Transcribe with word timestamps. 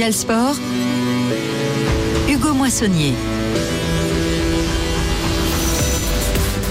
Mondial 0.00 0.14
Sport, 0.14 0.56
Hugo 2.26 2.54
Moissonnier. 2.54 3.12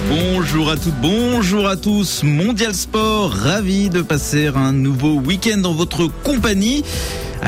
Bonjour 0.09 0.71
à 0.71 0.75
toutes, 0.75 0.99
bonjour 0.99 1.67
à 1.67 1.77
tous. 1.77 2.23
Mondial 2.23 2.73
Sport, 2.73 3.29
ravi 3.29 3.91
de 3.91 4.01
passer 4.01 4.47
un 4.47 4.73
nouveau 4.73 5.19
week-end 5.19 5.63
en 5.63 5.73
votre 5.73 6.07
compagnie. 6.23 6.83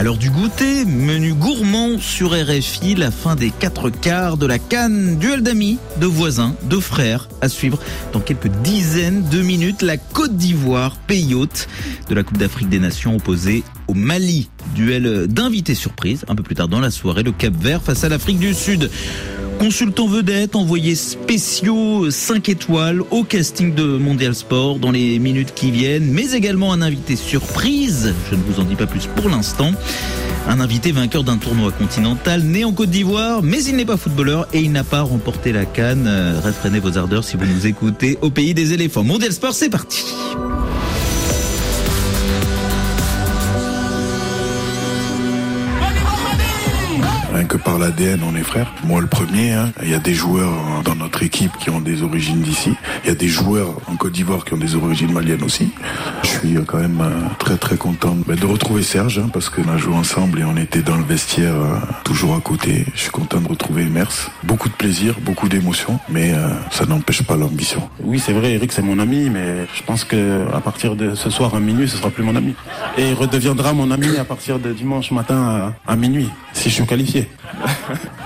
L'heure 0.03 0.17
du 0.17 0.29
goûter, 0.29 0.85
menu 0.85 1.33
gourmand 1.33 1.97
sur 1.99 2.31
RFI, 2.31 2.93
la 2.93 3.09
fin 3.09 3.35
des 3.35 3.49
quatre 3.49 3.89
quarts 3.89 4.37
de 4.37 4.45
la 4.45 4.59
canne, 4.59 5.17
duel 5.17 5.41
d'amis, 5.41 5.79
de 5.99 6.05
voisins, 6.05 6.55
de 6.63 6.79
frères 6.79 7.27
à 7.41 7.49
suivre 7.49 7.79
dans 8.13 8.19
quelques 8.19 8.49
dizaines 8.63 9.27
de 9.29 9.41
minutes. 9.41 9.81
La 9.81 9.97
Côte 9.97 10.37
d'Ivoire, 10.37 10.95
pays 11.07 11.33
hôte 11.33 11.67
de 12.07 12.15
la 12.15 12.21
Coupe 12.21 12.37
d'Afrique 12.37 12.69
des 12.69 12.79
Nations 12.79 13.15
opposée 13.15 13.63
au 13.87 13.93
Mali. 13.93 14.49
Duel 14.81 15.27
d'invités 15.27 15.75
surprise, 15.75 16.25
un 16.27 16.33
peu 16.33 16.41
plus 16.41 16.55
tard 16.55 16.67
dans 16.67 16.79
la 16.79 16.89
soirée, 16.89 17.21
le 17.21 17.31
Cap 17.31 17.53
Vert 17.53 17.83
face 17.83 18.03
à 18.03 18.09
l'Afrique 18.09 18.39
du 18.39 18.55
Sud. 18.55 18.89
Consultant 19.59 20.07
vedette, 20.07 20.55
envoyés 20.55 20.95
spéciaux 20.95 22.09
5 22.09 22.49
étoiles 22.49 23.03
au 23.11 23.23
casting 23.23 23.75
de 23.75 23.83
Mondial 23.83 24.33
Sport 24.33 24.79
dans 24.79 24.89
les 24.89 25.19
minutes 25.19 25.53
qui 25.53 25.69
viennent, 25.69 26.09
mais 26.11 26.31
également 26.31 26.73
un 26.73 26.81
invité 26.81 27.15
surprise, 27.15 28.15
je 28.31 28.35
ne 28.35 28.41
vous 28.41 28.59
en 28.59 28.63
dis 28.63 28.73
pas 28.73 28.87
plus 28.87 29.05
pour 29.05 29.29
l'instant. 29.29 29.71
Un 30.47 30.59
invité 30.59 30.91
vainqueur 30.91 31.23
d'un 31.23 31.37
tournoi 31.37 31.71
continental, 31.71 32.41
né 32.41 32.65
en 32.65 32.71
Côte 32.71 32.89
d'Ivoire, 32.89 33.43
mais 33.43 33.63
il 33.63 33.75
n'est 33.75 33.85
pas 33.85 33.97
footballeur 33.97 34.47
et 34.51 34.61
il 34.61 34.71
n'a 34.71 34.83
pas 34.83 35.01
remporté 35.01 35.51
la 35.51 35.65
canne. 35.65 36.07
Euh, 36.07 36.39
Réfrénez 36.43 36.79
vos 36.79 36.97
ardeurs 36.97 37.23
si 37.23 37.37
vous 37.37 37.45
nous 37.45 37.67
écoutez 37.67 38.17
au 38.23 38.31
pays 38.31 38.55
des 38.55 38.73
éléphants. 38.73 39.03
Mondial 39.03 39.31
Sport, 39.31 39.53
c'est 39.53 39.69
parti. 39.69 40.03
Que 47.51 47.57
par 47.57 47.77
l'ADN, 47.77 48.21
on 48.23 48.33
est 48.33 48.43
frères. 48.43 48.71
Moi, 48.85 49.01
le 49.01 49.07
premier, 49.07 49.51
hein. 49.51 49.73
il 49.83 49.89
y 49.89 49.93
a 49.93 49.99
des 49.99 50.13
joueurs 50.13 50.53
dans 50.85 50.95
notre 50.95 51.21
équipe 51.21 51.51
qui 51.59 51.69
ont 51.69 51.81
des 51.81 52.01
origines 52.01 52.39
d'ici. 52.39 52.73
Il 53.03 53.09
y 53.09 53.11
a 53.11 53.15
des 53.15 53.27
joueurs 53.27 53.75
en 53.87 53.97
Côte 53.97 54.13
d'Ivoire 54.13 54.45
qui 54.45 54.53
ont 54.53 54.57
des 54.57 54.75
origines 54.75 55.11
maliennes 55.11 55.43
aussi. 55.43 55.69
Je 56.23 56.29
suis 56.29 56.53
quand 56.65 56.77
même 56.77 57.01
euh, 57.01 57.27
très 57.39 57.57
très 57.57 57.75
content 57.75 58.15
de 58.15 58.45
retrouver 58.45 58.83
Serge 58.83 59.19
hein, 59.19 59.29
parce 59.33 59.49
qu'on 59.49 59.67
a 59.67 59.75
joué 59.75 59.93
ensemble 59.93 60.39
et 60.39 60.45
on 60.45 60.55
était 60.55 60.81
dans 60.81 60.95
le 60.95 61.03
vestiaire 61.03 61.53
euh, 61.53 61.75
toujours 62.05 62.35
à 62.35 62.39
côté. 62.39 62.85
Je 62.95 63.01
suis 63.01 63.11
content 63.11 63.41
de 63.41 63.49
retrouver 63.49 63.83
Mers. 63.83 64.31
Beaucoup 64.43 64.69
de 64.69 64.75
plaisir, 64.75 65.15
beaucoup 65.19 65.49
d'émotions, 65.49 65.99
mais 66.07 66.31
euh, 66.33 66.47
ça 66.69 66.85
n'empêche 66.85 67.21
pas 67.23 67.35
l'ambition. 67.35 67.89
Oui, 68.01 68.19
c'est 68.19 68.31
vrai, 68.31 68.53
Eric, 68.53 68.71
c'est 68.71 68.81
mon 68.81 68.97
ami, 68.97 69.29
mais 69.29 69.67
je 69.73 69.83
pense 69.83 70.05
que 70.05 70.45
à 70.53 70.61
partir 70.61 70.95
de 70.95 71.15
ce 71.15 71.29
soir 71.29 71.53
à 71.53 71.59
minuit, 71.59 71.89
ce 71.89 71.97
sera 71.97 72.11
plus 72.11 72.23
mon 72.23 72.37
ami. 72.37 72.55
Et 72.97 73.09
il 73.09 73.13
redeviendra 73.13 73.73
mon 73.73 73.91
ami 73.91 74.15
à 74.15 74.23
partir 74.23 74.57
de 74.57 74.71
dimanche 74.71 75.11
matin 75.11 75.73
à 75.85 75.95
minuit, 75.97 76.29
si 76.53 76.69
je 76.69 76.75
suis 76.75 76.85
qualifié. 76.85 77.27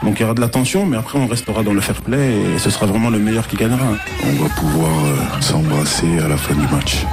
Donc 0.04 0.20
il 0.20 0.22
y 0.22 0.24
aura 0.26 0.34
de 0.34 0.42
la 0.42 0.50
tension, 0.50 0.86
mais 0.86 0.98
après 0.98 1.18
on 1.18 1.28
restera 1.28 1.64
dans 1.64 1.74
le 1.74 1.82
fair 1.82 2.02
play 2.02 2.42
et 2.56 2.60
ce 2.60 2.70
sera 2.70 2.86
vraiment 2.86 3.10
le 3.10 3.20
meilleur 3.20 3.48
qui 3.48 3.56
gagnera. 3.56 3.86
On 4.24 4.44
va 4.44 4.50
pouvoir 4.50 4.92
euh, 5.06 5.42
s'embrasser 5.42 6.20
à 6.20 6.28
la 6.28 6.38
fin 6.38 6.54
du 6.54 6.68
match. 6.68 7.06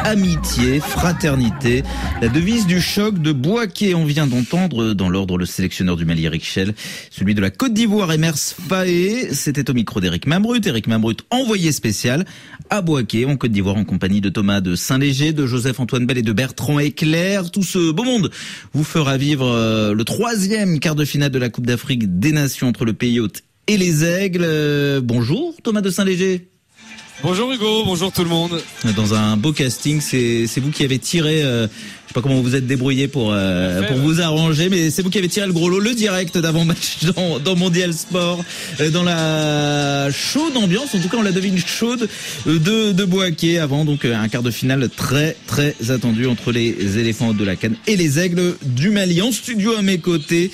Amitié, 0.00 0.80
fraternité. 0.80 1.84
La 2.20 2.28
devise 2.28 2.66
du 2.66 2.80
choc 2.80 3.20
de 3.20 3.30
Boaké, 3.30 3.94
on 3.94 4.04
vient 4.04 4.26
d'entendre 4.26 4.94
dans 4.94 5.08
l'ordre 5.08 5.38
le 5.38 5.46
sélectionneur 5.46 5.96
du 5.96 6.04
Mali, 6.04 6.24
Eric 6.24 6.44
Schell, 6.44 6.74
celui 7.10 7.34
de 7.34 7.40
la 7.40 7.50
Côte 7.50 7.72
d'Ivoire, 7.72 8.12
Emers 8.12 8.36
Faé. 8.36 9.32
C'était 9.32 9.70
au 9.70 9.74
micro 9.74 10.00
d'Eric 10.00 10.26
Mamrut. 10.26 10.66
Eric 10.66 10.88
Mamrut, 10.88 11.24
envoyé 11.30 11.70
spécial 11.70 12.24
à 12.68 12.80
Boaké, 12.80 13.26
en 13.26 13.36
Côte 13.36 13.52
d'Ivoire, 13.52 13.76
en 13.76 13.84
compagnie 13.84 14.20
de 14.20 14.28
Thomas 14.28 14.60
de 14.60 14.74
Saint-Léger, 14.74 15.32
de 15.32 15.46
Joseph-Antoine 15.46 16.04
Bell 16.04 16.18
et 16.18 16.22
de 16.22 16.32
Bertrand 16.32 16.80
Éclair. 16.80 17.50
Tout 17.50 17.62
ce 17.62 17.92
beau 17.92 18.04
monde 18.04 18.30
vous 18.72 18.84
fera 18.84 19.16
vivre 19.16 19.46
euh, 19.46 19.94
le 19.94 20.04
troisième 20.04 20.80
quart 20.80 20.96
de 20.96 21.04
finale 21.04 21.30
de 21.30 21.38
la 21.38 21.48
Coupe 21.48 21.66
d'Afrique 21.66 22.18
des 22.18 22.32
Nations 22.32 22.66
entre 22.66 22.84
le 22.84 22.92
pays 22.92 23.20
hôte 23.20 23.42
et 23.68 23.76
les 23.76 24.04
Aigles. 24.04 24.44
Euh, 24.44 25.00
bonjour, 25.00 25.54
Thomas 25.62 25.80
de 25.80 25.90
Saint-Léger. 25.90 26.53
Bonjour 27.22 27.50
Hugo, 27.52 27.84
bonjour 27.84 28.12
tout 28.12 28.22
le 28.22 28.28
monde. 28.28 28.60
Dans 28.96 29.14
un 29.14 29.36
beau 29.36 29.52
casting, 29.52 30.00
c'est 30.00 30.46
vous 30.58 30.70
qui 30.70 30.84
avez 30.84 30.98
tiré. 30.98 31.42
Euh, 31.42 31.66
je 31.68 32.08
sais 32.08 32.12
pas 32.12 32.20
comment 32.20 32.34
vous 32.34 32.42
vous 32.42 32.54
êtes 32.56 32.66
débrouillé 32.66 33.08
pour 33.08 33.32
euh, 33.32 33.80
Fait, 33.80 33.86
pour 33.86 33.96
ouais. 33.96 34.02
vous 34.02 34.20
arranger, 34.20 34.68
mais 34.68 34.90
c'est 34.90 35.00
vous 35.00 35.10
qui 35.10 35.18
avez 35.18 35.28
tiré 35.28 35.46
le 35.46 35.52
gros 35.52 35.70
lot, 35.70 35.78
le 35.78 35.94
direct 35.94 36.36
d'avant 36.36 36.64
match 36.64 37.04
dans, 37.16 37.38
dans 37.38 37.56
Mondial 37.56 37.94
Sport, 37.94 38.44
euh, 38.80 38.90
dans 38.90 39.04
la 39.04 40.10
chaude 40.10 40.56
ambiance. 40.56 40.94
En 40.94 40.98
tout 40.98 41.08
cas, 41.08 41.16
on 41.16 41.22
la 41.22 41.32
devine 41.32 41.56
chaude 41.56 42.08
euh, 42.46 42.58
de 42.58 42.92
de 42.92 43.04
Boaké 43.04 43.58
avant 43.58 43.84
donc 43.84 44.04
euh, 44.04 44.14
un 44.14 44.28
quart 44.28 44.42
de 44.42 44.50
finale 44.50 44.90
très 44.90 45.36
très 45.46 45.76
attendu 45.90 46.26
entre 46.26 46.52
les 46.52 46.98
éléphants 46.98 47.32
de 47.32 47.44
la 47.44 47.56
Canne 47.56 47.76
et 47.86 47.96
les 47.96 48.18
aigles 48.18 48.56
du 48.62 48.90
Mali. 48.90 49.22
En 49.22 49.32
studio 49.32 49.74
à 49.76 49.82
mes 49.82 49.98
côtés. 49.98 50.50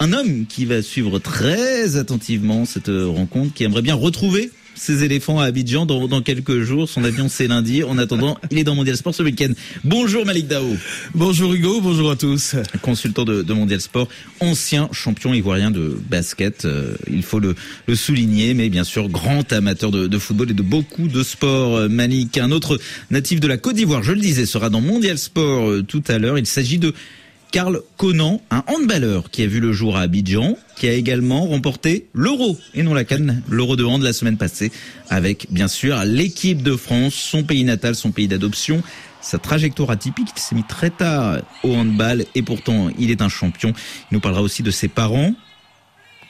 Un 0.00 0.12
homme 0.12 0.44
qui 0.48 0.64
va 0.64 0.82
suivre 0.82 1.18
très 1.20 1.96
attentivement 1.96 2.64
cette 2.64 2.88
rencontre, 2.90 3.54
qui 3.54 3.62
aimerait 3.62 3.80
bien 3.80 3.94
retrouver 3.94 4.50
ces 4.74 5.04
éléphants 5.04 5.40
à 5.40 5.44
Abidjan 5.46 5.86
dans, 5.86 6.08
dans 6.08 6.22
quelques 6.22 6.60
jours. 6.62 6.88
Son 6.88 7.04
avion 7.04 7.28
c'est 7.28 7.46
lundi. 7.46 7.82
En 7.84 7.98
attendant, 7.98 8.38
il 8.50 8.58
est 8.58 8.64
dans 8.64 8.74
Mondial 8.74 8.96
Sport 8.96 9.14
ce 9.14 9.22
week-end. 9.22 9.50
Bonjour 9.84 10.24
Malik 10.26 10.48
Dao, 10.48 10.64
Bonjour 11.14 11.52
Hugo, 11.54 11.80
bonjour 11.80 12.10
à 12.10 12.16
tous. 12.16 12.54
consultant 12.82 13.24
de, 13.24 13.42
de 13.42 13.52
Mondial 13.52 13.80
Sport, 13.80 14.08
ancien 14.40 14.88
champion 14.92 15.34
ivoirien 15.34 15.70
de 15.70 15.96
basket. 16.08 16.64
euh, 16.64 16.94
il 17.10 17.22
faut 17.22 17.38
le, 17.40 17.54
le 17.86 17.94
souligner, 17.94 18.54
mais 18.54 18.68
bien 18.68 18.84
sûr 18.84 19.08
grand 19.08 19.52
amateur 19.52 19.90
de, 19.90 20.06
de 20.06 20.18
football 20.18 20.50
et 20.50 20.54
de 20.54 20.62
beaucoup 20.62 21.08
de 21.08 21.22
sports. 21.22 21.76
Euh, 21.76 21.88
Malik, 21.88 22.38
un 22.38 22.50
autre 22.50 22.78
natif 23.10 23.40
de 23.40 23.46
la 23.48 23.56
Côte 23.56 23.76
d'Ivoire, 23.76 24.02
je 24.02 24.12
le 24.12 24.20
disais, 24.20 24.46
sera 24.46 24.70
dans 24.70 24.80
Mondial 24.80 25.18
Sport 25.18 25.68
euh, 25.70 25.82
tout 25.82 26.02
à 26.08 26.18
l'heure. 26.18 26.38
Il 26.38 26.46
s'agit 26.46 26.78
de 26.78 26.94
Karl 27.54 27.82
Conan, 27.98 28.40
un 28.50 28.64
handballeur 28.66 29.30
qui 29.30 29.44
a 29.44 29.46
vu 29.46 29.60
le 29.60 29.72
jour 29.72 29.96
à 29.96 30.00
Abidjan, 30.00 30.56
qui 30.74 30.88
a 30.88 30.92
également 30.92 31.46
remporté 31.46 32.08
l'Euro 32.12 32.58
et 32.74 32.82
non 32.82 32.94
la 32.94 33.04
Cannes, 33.04 33.44
l'Euro 33.48 33.76
de 33.76 33.84
hand 33.84 34.02
la 34.02 34.12
semaine 34.12 34.36
passée, 34.36 34.72
avec 35.08 35.46
bien 35.52 35.68
sûr 35.68 36.02
l'équipe 36.04 36.64
de 36.64 36.74
France, 36.74 37.14
son 37.14 37.44
pays 37.44 37.62
natal, 37.62 37.94
son 37.94 38.10
pays 38.10 38.26
d'adoption. 38.26 38.82
Sa 39.20 39.38
trajectoire 39.38 39.92
atypique, 39.92 40.30
il 40.36 40.40
s'est 40.40 40.56
mis 40.56 40.64
très 40.64 40.90
tard 40.90 41.42
au 41.62 41.74
handball 41.74 42.24
et 42.34 42.42
pourtant 42.42 42.88
il 42.98 43.12
est 43.12 43.22
un 43.22 43.28
champion. 43.28 43.72
Il 44.10 44.14
nous 44.14 44.20
parlera 44.20 44.42
aussi 44.42 44.64
de 44.64 44.72
ses 44.72 44.88
parents 44.88 45.32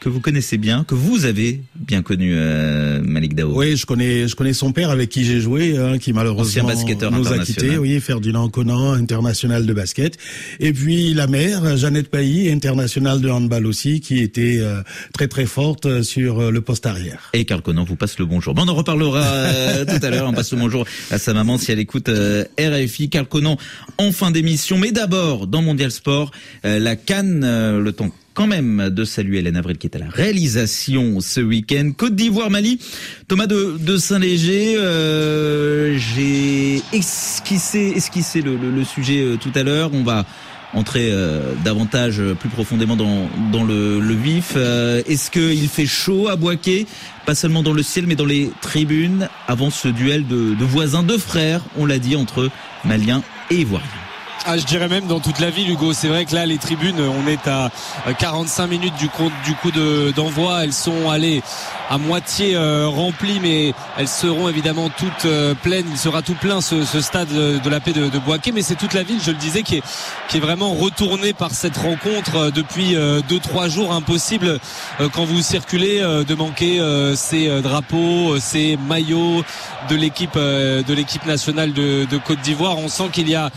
que 0.04 0.10
vous 0.10 0.20
connaissez 0.20 0.59
bien, 0.59 0.84
que 0.84 0.94
vous 0.94 1.25
avez 1.25 1.62
bien 1.75 2.03
connu, 2.03 2.34
euh, 2.34 3.00
Malik 3.03 3.34
Dao. 3.34 3.59
Oui, 3.59 3.75
je 3.75 3.87
connais, 3.87 4.28
je 4.28 4.37
connais 4.37 4.53
son 4.53 4.70
père 4.70 4.91
avec 4.91 5.09
qui 5.09 5.25
j'ai 5.25 5.41
joué, 5.41 5.78
hein, 5.78 5.97
qui 5.97 6.12
malheureusement 6.12 6.69
nous 7.10 7.32
a 7.32 7.38
quittés. 7.38 7.78
Oui, 7.78 7.98
Ferdinand 8.00 8.50
Conan, 8.50 8.93
international 8.93 9.64
de 9.64 9.72
basket. 9.72 10.19
Et 10.60 10.75
puis 10.75 11.14
la 11.14 11.26
mère, 11.26 11.78
Jeannette 11.78 12.10
Pailly, 12.10 12.50
internationale 12.50 13.22
de 13.22 13.31
handball 13.31 13.64
aussi, 13.64 14.03
qui 14.03 14.19
était 14.19 14.59
euh, 14.60 14.82
très 15.14 15.26
très 15.26 15.47
forte 15.47 16.03
sur 16.03 16.38
euh, 16.38 16.50
le 16.50 16.60
poste 16.60 16.84
arrière. 16.84 17.31
Et 17.32 17.47
Carl 17.47 17.62
Conan 17.62 17.84
vous 17.84 17.97
passe 17.97 18.19
le 18.19 18.26
bonjour. 18.26 18.53
Bon, 18.53 18.64
on 18.66 18.69
en 18.69 18.75
reparlera 18.75 19.22
euh, 19.22 19.84
tout 19.87 20.04
à 20.04 20.10
l'heure. 20.10 20.28
On 20.28 20.34
passe 20.34 20.53
le 20.53 20.59
bonjour 20.59 20.84
à 21.10 21.16
sa 21.16 21.32
maman 21.32 21.56
si 21.56 21.72
elle 21.72 21.78
écoute 21.78 22.10
euh, 22.10 22.44
RFI. 22.59 23.09
Carl 23.09 23.25
Conan 23.25 23.56
en 23.97 24.12
fin 24.12 24.31
d'émission. 24.31 24.76
Mais 24.76 24.93
d'abord, 24.93 25.47
dans 25.47 25.62
Mondial 25.62 25.91
Sport, 25.91 26.31
euh, 26.66 26.78
la 26.78 26.94
Cannes, 26.94 27.43
euh, 27.43 27.81
le 27.81 27.93
temps 27.93 28.10
quand 28.34 28.47
même 28.49 28.91
de 28.91 29.05
saluer 29.05 29.39
Hélène 29.39 29.56
Avril 29.56 29.78
qui 29.78 29.87
est 29.87 29.97
à 29.97 29.99
la 29.99 30.11
réalisation 30.11 31.21
ce 31.21 31.41
week-end. 31.41 31.93
Côte 31.97 32.17
d'Ivoire, 32.17 32.50
Mali. 32.50 32.81
Thomas 33.28 33.47
de, 33.47 33.97
Saint-Léger, 33.97 34.75
euh, 34.77 35.97
j'ai 35.97 36.83
esquissé, 36.93 37.93
esquissé 37.97 38.43
le, 38.43 38.84
sujet 38.84 39.21
euh, 39.21 39.37
tout 39.37 39.53
à 39.55 39.62
l'heure. 39.62 39.91
On 39.94 40.03
va 40.03 40.27
entrer 40.75 41.11
euh, 41.12 41.55
davantage, 41.65 42.19
euh, 42.19 42.34
plus 42.34 42.49
profondément 42.49 42.97
dans, 42.97 43.28
dans 43.53 43.62
le, 43.62 44.15
vif. 44.15 44.56
Est-ce 44.56 45.31
qu'il 45.31 45.69
fait 45.69 45.87
chaud 45.87 46.28
à 46.28 46.37
Boaké? 46.37 46.87
Pas 47.27 47.34
seulement 47.34 47.62
dans 47.62 47.73
le 47.73 47.83
ciel, 47.83 48.06
mais 48.06 48.17
dans 48.17 48.27
les 48.27 48.50
tribunes, 48.61 49.29
avant 49.47 49.70
ce 49.70 49.88
duel 49.88 50.26
de, 50.26 50.55
de 50.55 50.64
voisins, 50.64 51.05
de 51.05 51.17
frères, 51.17 51.62
on 51.76 51.87
l'a 51.87 51.99
dit, 51.99 52.17
entre 52.17 52.50
Maliens 52.85 53.23
et 53.50 53.56
Ivoiriens. 53.61 54.04
Ah, 54.46 54.58
je 54.58 54.64
dirais 54.67 54.88
même 54.88 55.06
dans 55.06 55.20
toute 55.20 55.38
la 55.41 55.49
ville, 55.49 55.70
Hugo. 55.70 55.94
C'est 55.94 56.08
vrai 56.08 56.26
que 56.26 56.35
là, 56.35 56.44
les 56.44 56.58
tribunes, 56.58 57.00
on 57.00 57.26
est 57.26 57.49
à 57.49 57.70
euh, 58.06 58.12
45 58.12 58.67
minutes 58.67 58.94
du 58.99 59.08
coup, 59.08 59.31
du 59.46 59.55
coup 59.55 59.70
de- 59.70 60.12
d'envoi. 60.14 60.64
elles 60.64 60.75
sont 60.75 61.08
allées 61.08 61.43
à 61.88 61.96
moitié 61.96 62.55
euh, 62.55 62.87
remplies, 62.87 63.41
mais 63.41 63.73
elles 63.96 64.08
seront 64.08 64.50
évidemment 64.50 64.91
toutes 64.91 65.25
euh, 65.25 65.55
pleines. 65.55 65.87
Il 65.91 65.96
sera 65.96 66.20
tout 66.20 66.35
plein 66.35 66.61
ce, 66.61 66.85
ce 66.85 67.00
stade 67.00 67.29
de, 67.29 67.70
la 67.70 67.81
paix 67.81 67.93
de, 67.93 68.11
de 68.11 68.20
mais 68.52 68.61
c'est 68.61 68.75
toute 68.75 68.93
la 68.93 69.02
ville, 69.02 69.19
je 69.25 69.31
le 69.31 69.38
disais, 69.38 69.62
qui 69.62 69.76
est, 69.76 69.82
qui 70.29 70.37
est 70.37 70.41
vraiment 70.41 70.75
retournée 70.75 71.32
par 71.32 71.52
cette 71.52 71.79
rencontre 71.79 72.37
euh, 72.37 72.50
depuis 72.50 72.96
euh, 72.96 73.23
deux 73.26 73.38
trois 73.41 73.69
jours. 73.69 73.93
Impossible 73.93 74.58
euh, 75.00 75.08
quand 75.11 75.25
vous 75.25 75.41
circulez 75.41 76.00
euh, 76.02 76.23
de 76.23 76.35
manquer 76.35 76.81
euh, 76.81 77.17
ces 77.17 77.49
euh, 77.49 77.62
drapeaux, 77.62 78.35
euh, 78.35 78.41
ces 78.41 78.76
maillots 78.88 79.43
de 79.88 79.96
l'équipe 79.96 80.37
euh, 80.37 80.82
de 80.82 80.93
l'équipe 80.93 81.25
nationale 81.25 81.73
de, 81.73 82.05
de 82.05 82.19
Côte 82.19 82.41
d'Ivoire. 82.43 82.76
On 82.79 82.88
sent 82.88 83.08
qu'il 83.11 83.29
y 83.31 83.35
a 83.35 83.50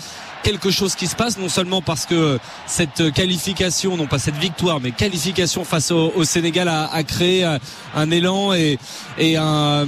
quelque 0.43 0.71
chose 0.71 0.95
qui 0.95 1.07
se 1.07 1.15
passe, 1.15 1.37
non 1.37 1.49
seulement 1.49 1.81
parce 1.81 2.05
que 2.05 2.39
cette 2.65 3.11
qualification, 3.13 3.97
non 3.97 4.07
pas 4.07 4.19
cette 4.19 4.37
victoire, 4.37 4.79
mais 4.79 4.91
qualification 4.91 5.63
face 5.63 5.91
au, 5.91 6.23
Sénégal 6.23 6.67
a, 6.67 7.03
créé 7.03 7.43
un 7.95 8.11
élan 8.11 8.53
et, 8.53 8.77
et 9.17 9.37
un, 9.37 9.85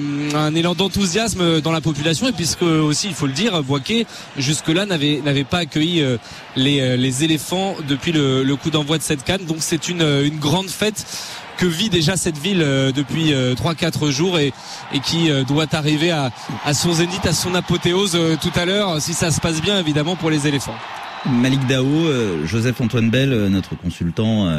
élan 0.55 0.75
d'enthousiasme 0.75 1.61
dans 1.61 1.71
la 1.71 1.81
population, 1.81 2.27
et 2.27 2.31
puisque 2.31 2.61
aussi, 2.63 3.07
il 3.07 3.13
faut 3.13 3.27
le 3.27 3.33
dire, 3.33 3.61
Boaké 3.63 4.05
jusque-là 4.37 4.85
n'avait 4.85 5.21
n'avait 5.23 5.43
pas 5.43 5.59
accueilli 5.59 6.01
euh, 6.01 6.17
les, 6.55 6.81
euh, 6.81 7.23
éléphants 7.23 7.75
depuis 7.87 8.11
le, 8.11 8.55
coup 8.55 8.69
d'envoi 8.69 8.97
de 8.97 9.03
cette 9.03 9.23
canne. 9.23 9.45
Donc 9.45 9.57
c'est 9.59 9.87
une 9.89 10.29
grande 10.39 10.69
fête 10.69 11.05
que 11.59 11.65
vit 11.65 11.89
déjà 11.89 12.15
cette 12.15 12.37
ville 12.37 12.61
euh, 12.63 12.93
depuis 12.93 13.33
3-4 13.33 14.09
jours 14.09 14.39
et, 14.39 14.53
qui 15.03 15.29
doit 15.47 15.67
arriver 15.73 16.11
à 16.11 16.73
son 16.73 16.93
zénith, 16.93 17.25
à 17.25 17.33
son 17.33 17.53
apothéose 17.53 18.17
tout 18.41 18.51
à 18.55 18.65
l'heure, 18.65 19.01
si 19.01 19.13
ça 19.13 19.31
se 19.31 19.39
passe 19.39 19.61
bien 19.61 19.77
évidemment 19.79 20.15
pour 20.15 20.29
les 20.29 20.47
éléphants. 20.47 20.75
Malik 21.25 21.65
Dao, 21.67 21.85
Joseph 22.45 22.79
Antoine 22.81 23.09
Bell, 23.09 23.47
notre 23.49 23.75
consultant 23.75 24.49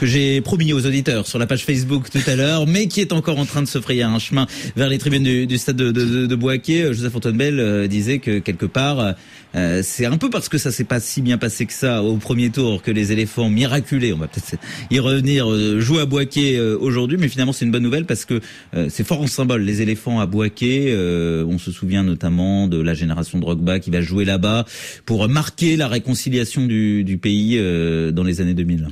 que 0.00 0.06
j'ai 0.06 0.40
promis 0.40 0.72
aux 0.72 0.86
auditeurs 0.86 1.26
sur 1.26 1.38
la 1.38 1.46
page 1.46 1.66
Facebook 1.66 2.08
tout 2.08 2.22
à 2.26 2.34
l'heure, 2.34 2.66
mais 2.66 2.88
qui 2.88 3.02
est 3.02 3.12
encore 3.12 3.38
en 3.38 3.44
train 3.44 3.60
de 3.60 3.66
se 3.66 3.78
frayer 3.82 4.02
un 4.02 4.18
chemin 4.18 4.46
vers 4.74 4.88
les 4.88 4.96
tribunes 4.96 5.22
du, 5.22 5.46
du 5.46 5.58
stade 5.58 5.76
de, 5.76 5.90
de, 5.92 6.24
de, 6.24 6.34
Boaké. 6.34 6.94
Joseph 6.94 7.14
Antoine 7.16 7.36
Bell 7.36 7.60
euh, 7.60 7.86
disait 7.86 8.18
que 8.18 8.38
quelque 8.38 8.64
part, 8.64 9.14
euh, 9.54 9.82
c'est 9.84 10.06
un 10.06 10.16
peu 10.16 10.30
parce 10.30 10.48
que 10.48 10.56
ça 10.56 10.70
s'est 10.70 10.84
pas 10.84 11.00
si 11.00 11.20
bien 11.20 11.36
passé 11.36 11.66
que 11.66 11.74
ça 11.74 12.02
au 12.02 12.16
premier 12.16 12.48
tour 12.48 12.80
que 12.80 12.90
les 12.90 13.12
éléphants 13.12 13.50
miraculés, 13.50 14.14
on 14.14 14.16
va 14.16 14.26
peut-être 14.26 14.58
y 14.90 14.98
revenir, 15.00 15.52
euh, 15.52 15.80
jouent 15.80 15.98
à 15.98 16.06
Boaké 16.06 16.58
aujourd'hui, 16.58 17.18
mais 17.20 17.28
finalement 17.28 17.52
c'est 17.52 17.66
une 17.66 17.70
bonne 17.70 17.82
nouvelle 17.82 18.06
parce 18.06 18.24
que 18.24 18.40
c'est 18.88 19.06
fort 19.06 19.20
en 19.20 19.26
symbole. 19.26 19.60
Les 19.62 19.82
éléphants 19.82 20.18
à 20.18 20.24
Boaké, 20.24 20.96
on 21.46 21.58
se 21.58 21.70
souvient 21.72 22.02
notamment 22.02 22.68
de 22.68 22.80
la 22.80 22.94
génération 22.94 23.36
de 23.36 23.42
Drogba 23.42 23.80
qui 23.80 23.90
va 23.90 24.00
jouer 24.00 24.24
là-bas 24.24 24.64
pour 25.04 25.28
marquer 25.28 25.76
la 25.76 25.88
réconciliation 25.90 26.66
du, 26.66 27.04
du 27.04 27.18
pays 27.18 27.58
dans 28.12 28.24
les 28.24 28.40
années 28.40 28.54
2000. 28.54 28.88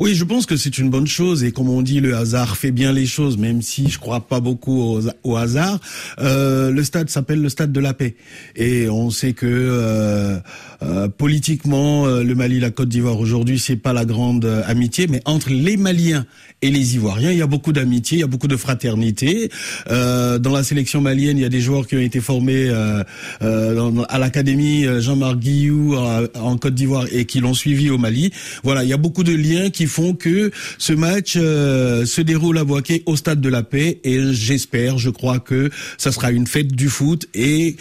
Oui, 0.00 0.14
je 0.14 0.24
pense 0.24 0.46
que 0.46 0.56
c'est 0.56 0.78
une 0.78 0.88
bonne 0.88 1.06
chose 1.06 1.44
et 1.44 1.52
comme 1.52 1.68
on 1.68 1.82
dit, 1.82 2.00
le 2.00 2.16
hasard 2.16 2.56
fait 2.56 2.70
bien 2.70 2.90
les 2.90 3.04
choses, 3.04 3.36
même 3.36 3.60
si 3.60 3.90
je 3.90 3.98
crois 3.98 4.20
pas 4.20 4.40
beaucoup 4.40 4.98
au, 5.24 5.36
hasard. 5.36 5.78
Euh, 6.22 6.70
le 6.70 6.82
stade 6.84 7.10
s'appelle 7.10 7.42
le 7.42 7.50
stade 7.50 7.70
de 7.70 7.80
la 7.80 7.92
paix 7.92 8.16
et 8.56 8.88
on 8.88 9.10
sait 9.10 9.34
que 9.34 9.44
euh, 9.44 10.38
euh, 10.82 11.08
politiquement, 11.08 12.06
le 12.06 12.34
Mali, 12.34 12.60
la 12.60 12.70
Côte 12.70 12.88
d'Ivoire 12.88 13.20
aujourd'hui, 13.20 13.58
c'est 13.58 13.76
pas 13.76 13.92
la 13.92 14.06
grande 14.06 14.46
amitié, 14.66 15.06
mais 15.06 15.20
entre 15.26 15.50
les 15.50 15.76
Maliens 15.76 16.24
et 16.62 16.70
les 16.70 16.94
Ivoiriens, 16.94 17.32
il 17.32 17.38
y 17.38 17.42
a 17.42 17.46
beaucoup 17.46 17.74
d'amitié, 17.74 18.16
il 18.16 18.20
y 18.22 18.24
a 18.24 18.26
beaucoup 18.26 18.48
de 18.48 18.56
fraternité. 18.56 19.50
dans 19.86 20.52
la 20.52 20.62
sélection 20.64 21.02
malienne, 21.02 21.36
il 21.36 21.42
y 21.42 21.44
a 21.44 21.50
des 21.50 21.60
joueurs 21.60 21.86
qui 21.86 21.96
ont 21.96 22.00
été 22.00 22.20
formés 22.20 22.70
à 22.70 24.18
l'académie 24.18 24.86
Jean-Marc 25.00 25.36
Guillou 25.36 25.94
en 25.96 26.56
Côte 26.56 26.74
d'Ivoire 26.74 27.04
et 27.12 27.26
qui 27.26 27.40
l'ont 27.40 27.52
suivi 27.52 27.90
au 27.90 27.98
Mali. 27.98 28.32
Voilà, 28.64 28.82
il 28.82 28.88
y 28.88 28.94
a 28.94 28.98
beaucoup 28.98 29.24
de 29.24 29.34
liens 29.34 29.68
qui 29.68 29.89
font 29.90 30.14
que 30.14 30.50
ce 30.78 30.92
match 30.92 31.34
euh, 31.36 32.06
se 32.06 32.22
déroule 32.22 32.56
à 32.58 32.64
Boaké 32.64 33.02
au 33.06 33.16
stade 33.16 33.40
de 33.40 33.48
la 33.48 33.62
paix 33.62 34.00
et 34.04 34.32
j'espère, 34.32 34.98
je 34.98 35.10
crois 35.10 35.40
que 35.40 35.70
ça 35.98 36.12
sera 36.12 36.30
une 36.30 36.46
fête 36.46 36.74
du 36.74 36.88
foot 36.88 37.26
et 37.34 37.76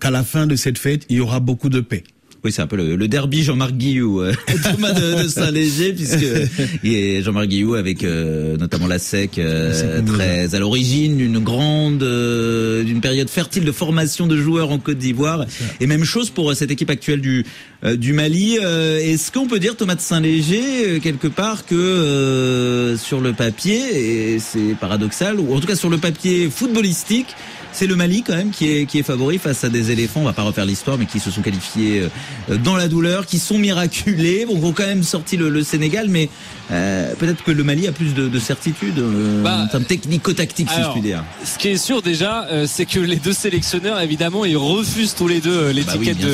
qu'à 0.00 0.10
la 0.10 0.24
fin 0.24 0.46
de 0.46 0.56
cette 0.56 0.78
fête, 0.78 1.04
il 1.08 1.18
y 1.18 1.20
aura 1.20 1.40
beaucoup 1.40 1.68
de 1.68 1.80
paix. 1.80 2.04
Oui, 2.44 2.52
c'est 2.52 2.62
un 2.62 2.68
peu 2.68 2.76
le, 2.76 3.08
derby 3.08 3.42
Jean-Marc 3.42 3.72
Guillou, 3.72 4.20
euh, 4.20 4.32
Thomas 4.62 4.92
de, 4.92 5.24
de 5.24 5.28
Saint-Léger, 5.28 5.92
puisque 5.92 7.24
Jean-Marc 7.24 7.48
Guillou 7.48 7.74
avec 7.74 8.04
euh, 8.04 8.56
notamment 8.56 8.86
la 8.86 9.00
SEC 9.00 9.38
euh, 9.38 10.00
très 10.02 10.54
à 10.54 10.60
l'origine 10.60 11.16
d'une 11.16 11.40
grande, 11.40 11.98
d'une 11.98 13.00
période 13.00 13.28
fertile 13.28 13.64
de 13.64 13.72
formation 13.72 14.28
de 14.28 14.36
joueurs 14.36 14.70
en 14.70 14.78
Côte 14.78 14.98
d'Ivoire. 14.98 15.46
Et 15.80 15.88
même 15.88 16.04
chose 16.04 16.30
pour 16.30 16.54
cette 16.54 16.70
équipe 16.70 16.90
actuelle 16.90 17.20
du 17.20 17.44
du 17.84 18.12
Mali. 18.12 18.56
Est-ce 18.56 19.30
qu'on 19.30 19.46
peut 19.46 19.60
dire 19.60 19.76
Thomas 19.76 19.94
de 19.94 20.00
Saint-Léger 20.00 21.00
quelque 21.00 21.28
part 21.28 21.64
que 21.66 22.96
sur 22.98 23.20
le 23.20 23.32
papier, 23.32 24.34
et 24.34 24.38
c'est 24.38 24.76
paradoxal, 24.80 25.40
ou 25.40 25.54
en 25.54 25.60
tout 25.60 25.66
cas 25.66 25.76
sur 25.76 25.90
le 25.90 25.98
papier 25.98 26.50
footballistique, 26.50 27.34
c'est 27.72 27.86
le 27.86 27.96
Mali 27.96 28.22
quand 28.22 28.36
même 28.36 28.50
qui 28.50 28.70
est, 28.70 28.86
qui 28.86 28.98
est 28.98 29.02
favori 29.02 29.38
face 29.38 29.64
à 29.64 29.68
des 29.68 29.90
éléphants, 29.90 30.20
on 30.20 30.24
va 30.24 30.32
pas 30.32 30.42
refaire 30.42 30.64
l'histoire, 30.64 30.98
mais 30.98 31.06
qui 31.06 31.20
se 31.20 31.30
sont 31.30 31.42
qualifiés 31.42 32.08
euh, 32.50 32.56
dans 32.58 32.76
la 32.76 32.88
douleur, 32.88 33.26
qui 33.26 33.38
sont 33.38 33.58
miraculés, 33.58 34.46
bon, 34.46 34.62
ont 34.64 34.72
quand 34.72 34.86
même 34.86 35.02
sorti 35.02 35.36
le, 35.36 35.62
Sénégal, 35.62 36.08
mais 36.08 36.28
euh, 36.70 37.14
peut-être 37.16 37.42
que 37.42 37.50
le 37.50 37.64
Mali 37.64 37.88
a 37.88 37.92
plus 37.92 38.14
de, 38.14 38.28
de 38.28 38.38
certitude 38.38 38.98
euh, 38.98 39.42
bah, 39.42 39.62
en 39.64 39.66
termes 39.66 39.84
technico-tactiques, 39.84 40.70
si 40.70 40.82
je 40.82 40.92
puis 40.92 41.00
dire. 41.00 41.24
Ce 41.44 41.58
qui 41.58 41.68
est 41.68 41.76
sûr 41.76 42.00
déjà, 42.02 42.46
c'est 42.66 42.86
que 42.86 43.00
les 43.00 43.16
deux 43.16 43.32
sélectionneurs, 43.32 44.00
évidemment, 44.00 44.44
ils 44.44 44.56
refusent 44.56 45.14
tous 45.14 45.28
les 45.28 45.40
deux 45.40 45.70
l'étiquette 45.70 46.18
bah 46.18 46.28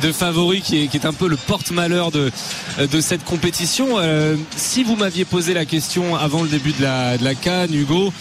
de, 0.00 0.06
de 0.06 0.12
favori, 0.12 0.60
qui 0.60 0.84
est, 0.84 0.86
qui 0.86 0.96
est 0.96 1.06
un 1.06 1.12
peu 1.12 1.28
le 1.28 1.36
porte-malheur 1.36 2.10
de, 2.10 2.30
de 2.90 3.00
cette 3.00 3.24
compétition. 3.24 3.96
si 4.56 4.82
vous 4.82 4.96
m'aviez 4.96 5.24
posé 5.24 5.54
la 5.54 5.64
question 5.64 6.16
avant 6.16 6.42
le 6.42 6.48
début 6.48 6.72
de 6.72 6.82
la, 6.82 7.18
de 7.18 7.24
la 7.24 7.34
Cannes, 7.34 7.74
Hugo, 7.74 8.12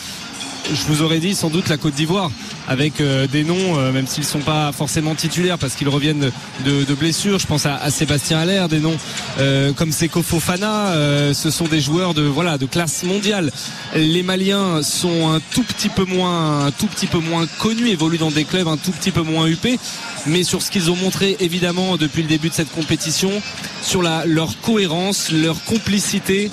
je 0.66 0.84
vous 0.88 1.02
aurais 1.02 1.20
dit 1.20 1.36
sans 1.36 1.50
doute 1.50 1.70
la 1.70 1.78
Côte 1.78 1.96
d'Ivoire 1.96 2.32
avec 2.68 3.02
euh, 3.02 3.26
des 3.28 3.44
noms, 3.44 3.78
euh, 3.78 3.92
même 3.92 4.06
s'ils 4.06 4.24
ne 4.24 4.30
sont 4.30 4.40
pas 4.40 4.72
forcément 4.72 5.16
titulaires 5.16 5.58
parce 5.58 5.74
qu'ils 5.74 5.90
reviennent 5.90 6.32
de, 6.66 6.94
blessures. 6.94 7.40
Je 7.40 7.48
pense 7.48 7.66
à, 7.66 7.90
Sébastien 7.90 8.40
Allaire, 8.40 8.70
des 8.70 8.80
noms 8.80 8.98
euh, 9.40 9.74
comme 9.74 9.92
Seko 9.92 10.22
Fofana. 10.22 10.94
ce 11.34 11.50
sont 11.50 11.66
des 11.66 11.80
joueurs 11.80 12.14
de 12.14 12.22
voilà 12.22 12.58
de 12.58 12.66
classe 12.66 13.04
mondiale. 13.04 13.52
Les 13.96 14.24
Maliens 14.24 14.84
sont 14.84 15.34
un 15.34 15.40
tout 15.54 15.64
petit 15.64 15.90
peu 15.90 16.06
moins, 16.06 16.66
un 16.66 16.72
tout 16.72 16.88
petit 16.88 17.08
peu 17.08 17.20
moins 17.20 17.48
connus, 17.58 17.90
évoluent 17.90 18.18
dans 18.18 18.32
des 18.32 18.44
clubs 18.44 18.68
un 18.68 18.78
tout 18.78 18.92
petit 18.92 19.12
peu 19.12 19.22
moins 19.22 19.48
huppés, 19.48 19.80
mais 20.26 20.44
sur 20.44 20.62
ce 20.62 20.70
qu'ils 20.70 20.92
ont 20.92 20.96
montré 20.96 21.38
évidemment 21.40 21.98
depuis 21.98 22.22
le 22.22 22.28
début 22.28 22.50
de 22.50 22.54
cette 22.54 22.72
compétition, 22.72 23.32
sur 23.82 24.02
leur 24.02 24.60
cohérence, 24.62 25.32
leur 25.32 25.64
complicité. 25.64 26.52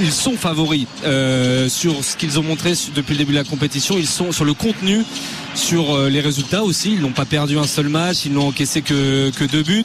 Ils 0.00 0.12
sont 0.12 0.36
favoris 0.36 0.86
euh, 1.04 1.68
sur 1.68 2.04
ce 2.04 2.16
qu'ils 2.16 2.38
ont 2.38 2.42
montré 2.42 2.72
depuis 2.94 3.12
le 3.12 3.18
début 3.18 3.32
de 3.32 3.38
la 3.38 3.44
compétition. 3.44 3.96
Ils 3.98 4.06
sont 4.06 4.32
sur 4.32 4.44
le 4.44 4.54
contenu, 4.54 5.04
sur 5.58 5.94
euh, 5.94 6.08
les 6.08 6.20
résultats 6.20 6.62
aussi. 6.62 6.92
Ils 6.92 7.00
n'ont 7.00 7.12
pas 7.12 7.24
perdu 7.24 7.58
un 7.58 7.66
seul 7.66 7.88
match, 7.88 8.24
ils 8.24 8.32
n'ont 8.32 8.48
encaissé 8.48 8.80
que, 8.80 9.30
que 9.30 9.44
deux 9.44 9.62
buts. 9.62 9.84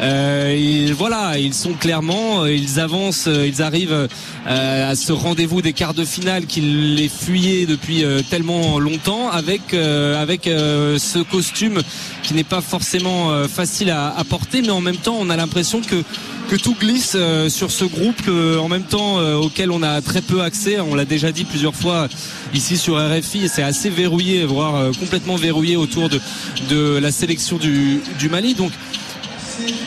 Euh, 0.00 0.92
voilà, 0.96 1.38
ils 1.38 1.52
sont 1.52 1.74
clairement, 1.74 2.46
ils 2.46 2.80
avancent, 2.80 3.28
ils 3.28 3.60
arrivent 3.60 4.08
à 4.46 4.94
ce 4.94 5.12
rendez-vous 5.12 5.60
des 5.60 5.74
quarts 5.74 5.92
de 5.92 6.04
finale 6.04 6.46
qu'ils 6.46 6.94
les 6.94 7.08
fuyaient 7.08 7.66
depuis 7.66 8.02
tellement 8.30 8.78
longtemps 8.78 9.28
avec 9.30 9.74
avec 9.74 10.44
ce 10.44 11.22
costume 11.22 11.82
qui 12.22 12.32
n'est 12.32 12.44
pas 12.44 12.62
forcément 12.62 13.46
facile 13.46 13.90
à, 13.90 14.16
à 14.16 14.24
porter, 14.24 14.62
mais 14.62 14.70
en 14.70 14.80
même 14.80 14.96
temps, 14.96 15.18
on 15.20 15.28
a 15.28 15.36
l'impression 15.36 15.82
que 15.82 16.02
que 16.50 16.56
tout 16.56 16.74
glisse 16.74 17.12
euh, 17.14 17.48
sur 17.48 17.70
ce 17.70 17.84
groupe 17.84 18.28
en 18.28 18.68
même 18.68 18.82
temps 18.82 19.20
euh, 19.20 19.36
auquel 19.36 19.70
on 19.70 19.84
a 19.84 20.00
très 20.02 20.20
peu 20.20 20.42
accès. 20.42 20.80
On 20.80 20.96
l'a 20.96 21.04
déjà 21.04 21.30
dit 21.30 21.44
plusieurs 21.44 21.76
fois 21.76 22.08
ici 22.54 22.76
sur 22.76 22.96
RFI. 22.96 23.48
C'est 23.48 23.62
assez 23.62 23.90
verrouillé, 23.90 24.44
voire 24.44 24.76
euh, 24.76 24.92
complètement 24.92 25.36
verrouillé 25.36 25.76
autour 25.76 26.08
de, 26.08 26.20
de 26.68 26.98
la 26.98 27.12
sélection 27.12 27.56
du, 27.56 28.00
du 28.18 28.28
Mali. 28.28 28.54
Donc 28.54 28.72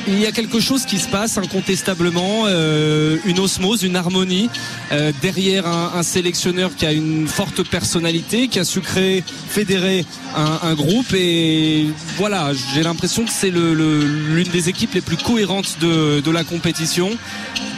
il 0.08 0.20
y 0.20 0.26
a 0.26 0.32
quelque 0.32 0.60
chose 0.60 0.86
qui 0.86 1.00
se 1.00 1.08
passe 1.08 1.38
incontestablement, 1.38 2.44
euh, 2.46 3.18
une 3.26 3.40
osmose, 3.40 3.84
une 3.84 3.96
harmonie 3.96 4.50
euh, 4.92 5.12
derrière 5.22 5.66
un, 5.66 6.04
sélectionneur 6.04 6.76
qui 6.76 6.86
a 6.86 6.92
une 6.92 7.28
forte 7.28 7.68
personnalité, 7.68 8.48
qui 8.48 8.60
a 8.60 8.66
su 8.66 8.82
créer, 8.82 9.24
fédérer 9.48 10.06
un, 10.36 10.74
groupe 10.74 11.14
et 11.14 11.88
voilà, 12.18 12.52
j'ai 12.74 12.84
l'impression 12.84 13.24
que 13.24 13.32
c'est 13.32 13.52
l'une 13.52 14.50
des 14.52 14.70
équipes 14.70 14.94
les 14.94 15.02
plus 15.02 15.18
cohérentes 15.18 15.78
de, 15.80 16.32
la 16.32 16.44
compétition 16.44 17.10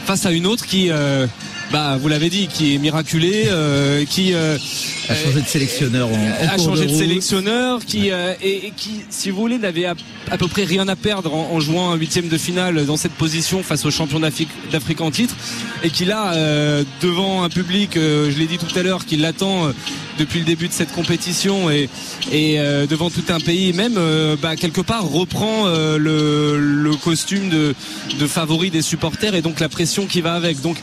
face 0.06 0.25
à 0.25 0.32
une 0.32 0.48
autre 0.48 0.65
qui 0.65 0.89
bah, 1.72 1.98
vous 2.00 2.07
l'avez 2.07 2.29
dit, 2.29 2.48
qui 2.48 2.75
est 2.75 2.77
miraculé, 2.77 3.45
euh, 3.48 4.05
qui 4.05 4.34
euh, 4.34 4.57
a 5.10 5.15
changé 5.15 5.41
de 5.41 5.48
sélectionneur, 5.48 6.10
en, 6.10 6.48
a 6.48 6.57
changé 6.57 6.86
de, 6.86 6.93
sélectionneur, 6.93 7.84
qui 7.86 8.12
euh, 8.12 8.34
et, 8.41 8.72
qui, 8.77 9.01
si 9.10 9.31
vous 9.31 9.41
voulez, 9.41 9.57
n'avait 9.57 9.86
à, 9.86 9.95
peu 10.38 10.48
près 10.48 10.63
rien 10.63 10.88
à 10.88 10.95
perdre 10.95 11.34
en, 11.34 11.60
jouant 11.60 11.91
un 11.91 11.95
huitième 11.95 12.27
de 12.27 12.38
finale 12.38 12.86
dans 12.86 12.98
cette 12.98 13.13
position 13.13 13.63
face 13.63 13.86
aux 13.86 13.91
champions 13.91 14.19
d'Afrique 14.19 15.01
en 15.01 15.12
titre, 15.12 15.36
et 15.84 15.89
qui 15.89 16.05
là, 16.05 16.34
devant 17.01 17.43
un 17.43 17.50
public, 17.50 17.91
je 17.95 18.38
l'ai 18.38 18.48
dit 18.48 18.57
tout 18.57 18.77
à 18.77 18.84
l'heure, 18.84 19.05
qui 19.05 19.17
l'attend 19.17 19.72
depuis 20.17 20.39
le 20.39 20.45
début 20.45 20.67
de 20.67 20.74
cette 20.74 20.93
compétition 20.93 21.69
et, 21.69 21.89
et 22.31 22.57
devant 22.89 23.10
tout 23.10 23.24
un 23.29 23.39
pays, 23.39 23.74
même 23.74 24.00
bah, 24.41 24.55
quelque 24.55 24.81
part 24.81 25.07
reprend 25.07 25.67
le, 25.67 26.57
le, 26.57 26.95
costume 26.95 27.50
de, 27.50 27.75
de 28.19 28.27
favori 28.27 28.69
des 28.72 28.81
supporters 28.81 29.36
et 29.36 29.41
donc 29.41 29.60
la 29.60 29.69
pression 29.69 30.05
qui 30.05 30.22
va 30.22 30.34
avec. 30.34 30.62
Donc 30.62 30.77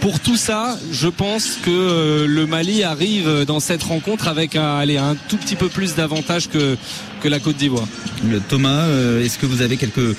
pour 0.00 0.20
tout 0.20 0.36
ça, 0.36 0.78
je 0.92 1.08
pense 1.08 1.58
que 1.62 1.70
euh, 1.70 2.26
le 2.26 2.46
Mali 2.46 2.82
arrive 2.82 3.44
dans 3.46 3.60
cette 3.60 3.82
rencontre 3.82 4.28
avec 4.28 4.56
un, 4.56 4.76
allez, 4.76 4.96
un 4.96 5.16
tout 5.28 5.36
petit 5.36 5.56
peu 5.56 5.68
plus 5.68 5.94
d'avantage 5.94 6.48
que, 6.48 6.76
que 7.20 7.28
la 7.28 7.38
Côte 7.38 7.56
d'Ivoire. 7.56 7.86
Thomas, 8.48 8.84
euh, 8.84 9.24
est-ce 9.24 9.38
que 9.38 9.46
vous 9.46 9.62
avez 9.62 9.76
quelques 9.76 10.16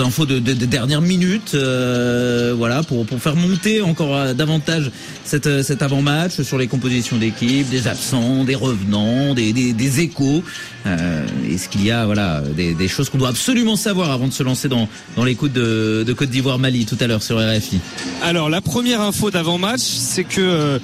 infos 0.00 0.26
de, 0.26 0.40
de, 0.40 0.54
de 0.54 0.66
dernière 0.66 1.00
minute, 1.00 1.52
euh, 1.54 2.52
voilà, 2.56 2.82
pour, 2.82 3.06
pour 3.06 3.20
faire 3.20 3.36
monter 3.36 3.80
encore 3.80 4.16
euh, 4.16 4.34
davantage 4.34 4.90
cette, 5.24 5.62
cet 5.62 5.82
avant-match 5.82 6.42
sur 6.42 6.58
les 6.58 6.66
compositions 6.66 7.16
d'équipe, 7.16 7.68
des 7.68 7.86
absents, 7.86 8.42
des 8.44 8.56
revenants, 8.56 9.34
des, 9.34 9.52
des, 9.52 9.72
des 9.72 10.00
échos. 10.00 10.42
Euh, 10.86 11.26
Est-ce 11.50 11.68
qu'il 11.68 11.84
y 11.84 11.90
a 11.90 12.06
voilà 12.06 12.42
des, 12.56 12.72
des 12.74 12.88
choses 12.88 13.10
qu'on 13.10 13.18
doit 13.18 13.28
absolument 13.30 13.76
savoir 13.76 14.10
avant 14.10 14.28
de 14.28 14.32
se 14.32 14.42
lancer 14.42 14.68
dans, 14.68 14.88
dans 15.16 15.24
l'écoute 15.24 15.52
de, 15.52 16.04
de 16.06 16.12
Côte 16.12 16.30
d'Ivoire-Mali 16.30 16.86
tout 16.86 16.96
à 17.00 17.06
l'heure 17.06 17.22
sur 17.22 17.38
RFI 17.38 17.80
Alors 18.22 18.48
la 18.48 18.60
première 18.60 19.00
info 19.00 19.30
d'avant-match, 19.30 19.80
c'est 19.80 20.24
que 20.24 20.40
euh, 20.40 20.78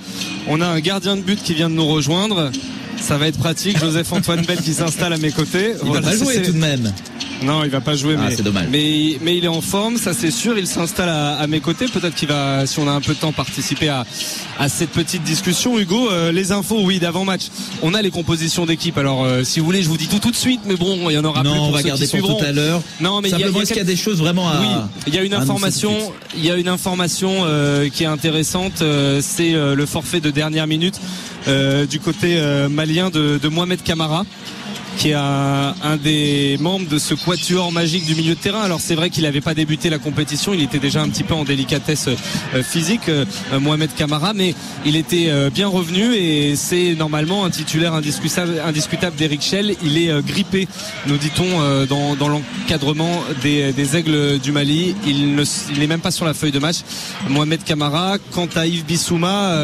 on 0.48 0.60
a 0.60 0.66
un 0.66 0.80
gardien 0.80 1.16
de 1.16 1.22
but 1.22 1.42
qui 1.42 1.54
vient 1.54 1.70
de 1.70 1.74
nous 1.74 1.86
rejoindre. 1.86 2.50
Ça 3.00 3.18
va 3.18 3.26
être 3.28 3.38
pratique. 3.38 3.78
Joseph 3.78 4.12
Antoine 4.12 4.42
Bell 4.46 4.58
qui 4.58 4.72
s'installe 4.72 5.12
à 5.12 5.18
mes 5.18 5.32
côtés. 5.32 5.74
Il 5.82 5.86
voilà, 5.88 6.00
va 6.00 6.10
pas 6.10 6.16
jouer 6.16 6.42
tout 6.42 6.52
de 6.52 6.58
même. 6.58 6.92
Non, 7.42 7.62
il 7.64 7.70
va 7.70 7.80
pas 7.80 7.94
jouer, 7.94 8.16
ah, 8.18 8.28
mais, 8.28 8.36
dommage. 8.36 8.68
mais 8.70 9.18
mais 9.20 9.36
il 9.36 9.44
est 9.44 9.48
en 9.48 9.60
forme, 9.60 9.98
ça 9.98 10.14
c'est 10.14 10.30
sûr. 10.30 10.56
Il 10.56 10.66
s'installe 10.66 11.10
à, 11.10 11.34
à, 11.34 11.46
mes 11.46 11.60
côtés. 11.60 11.86
Peut-être 11.86 12.14
qu'il 12.14 12.28
va, 12.28 12.66
si 12.66 12.78
on 12.78 12.88
a 12.88 12.92
un 12.92 13.00
peu 13.00 13.12
de 13.12 13.18
temps, 13.18 13.32
participer 13.32 13.88
à, 13.88 14.06
à 14.58 14.68
cette 14.68 14.90
petite 14.90 15.22
discussion. 15.24 15.78
Hugo, 15.78 16.10
euh, 16.10 16.32
les 16.32 16.52
infos, 16.52 16.80
oui, 16.82 16.98
d'avant 16.98 17.24
match. 17.24 17.42
On 17.82 17.92
a 17.92 18.00
les 18.00 18.10
compositions 18.10 18.64
d'équipe. 18.64 18.96
Alors, 18.96 19.24
euh, 19.24 19.44
si 19.44 19.60
vous 19.60 19.66
voulez, 19.66 19.82
je 19.84 19.88
vous 19.88 19.96
dis 19.96 20.08
tout 20.08 20.18
tout 20.18 20.30
de 20.30 20.36
suite, 20.36 20.60
mais 20.66 20.76
bon, 20.76 21.08
il 21.10 21.14
y 21.14 21.18
en 21.18 21.24
aura 21.24 21.42
non, 21.42 21.52
plus. 21.52 21.60
on 21.60 21.70
va 21.70 21.82
garder 21.82 22.06
pour 22.08 22.38
tout 22.38 22.44
à 22.44 22.52
l'heure. 22.52 22.82
Non, 23.00 23.20
mais 23.20 23.28
simplement, 23.28 23.50
il 23.50 23.54
y 23.54 23.58
a, 23.58 23.62
est-ce 23.62 23.72
qu'il 23.72 23.78
y 23.78 23.80
a 23.80 23.84
des 23.84 23.96
choses 23.96 24.18
vraiment 24.18 24.48
à 24.48 24.60
Oui, 24.60 24.66
il 25.06 25.14
y 25.14 25.18
a 25.18 25.22
une 25.22 25.34
information. 25.34 25.92
Il 26.36 26.44
y 26.44 26.50
a 26.50 26.56
une 26.56 26.68
information 26.68 27.42
euh, 27.44 27.88
qui 27.88 28.02
est 28.02 28.06
intéressante. 28.06 28.82
euh, 28.82 29.20
c'est 29.22 29.52
le 29.52 29.86
forfait 29.86 30.20
de 30.20 30.30
dernière 30.30 30.66
minute 30.66 31.00
du 31.46 32.00
côté 32.00 32.40
malien 32.70 33.10
de, 33.10 33.38
de 33.40 33.48
Mohamed 33.48 33.82
Camara 33.82 34.24
qui 34.96 35.10
est 35.10 35.14
un, 35.14 35.74
des 36.02 36.56
membres 36.60 36.88
de 36.88 36.98
ce 36.98 37.14
quatuor 37.14 37.72
magique 37.72 38.04
du 38.06 38.14
milieu 38.14 38.34
de 38.34 38.40
terrain. 38.40 38.62
Alors 38.62 38.80
c'est 38.80 38.94
vrai 38.94 39.10
qu'il 39.10 39.24
n'avait 39.24 39.40
pas 39.40 39.54
débuté 39.54 39.90
la 39.90 39.98
compétition, 39.98 40.54
il 40.54 40.62
était 40.62 40.78
déjà 40.78 41.02
un 41.02 41.08
petit 41.08 41.22
peu 41.22 41.34
en 41.34 41.44
délicatesse 41.44 42.08
euh, 42.08 42.62
physique, 42.62 43.08
euh, 43.08 43.24
Mohamed 43.60 43.94
Camara, 43.94 44.32
mais 44.34 44.54
il 44.84 44.96
était 44.96 45.26
euh, 45.28 45.50
bien 45.50 45.68
revenu 45.68 46.14
et 46.14 46.56
c'est 46.56 46.94
normalement 46.94 47.44
un 47.44 47.50
titulaire 47.50 47.94
indiscutable, 47.94 48.60
indiscutable 48.64 49.16
d'Eric 49.16 49.42
Schell. 49.42 49.76
Il 49.82 49.98
est 49.98 50.22
grippé, 50.22 50.68
nous 51.06 51.16
dit-on, 51.16 51.86
dans, 51.86 52.28
l'encadrement 52.28 53.22
des, 53.42 53.96
aigles 53.96 54.38
du 54.38 54.52
Mali. 54.52 54.94
Il 55.06 55.36
n'est 55.78 55.86
même 55.86 56.00
pas 56.00 56.10
sur 56.10 56.24
la 56.24 56.34
feuille 56.34 56.52
de 56.52 56.58
match. 56.58 56.78
Mohamed 57.28 57.62
Camara. 57.64 58.16
Quant 58.32 58.48
à 58.56 58.66
Yves 58.66 58.84
Bissouma, 58.84 59.56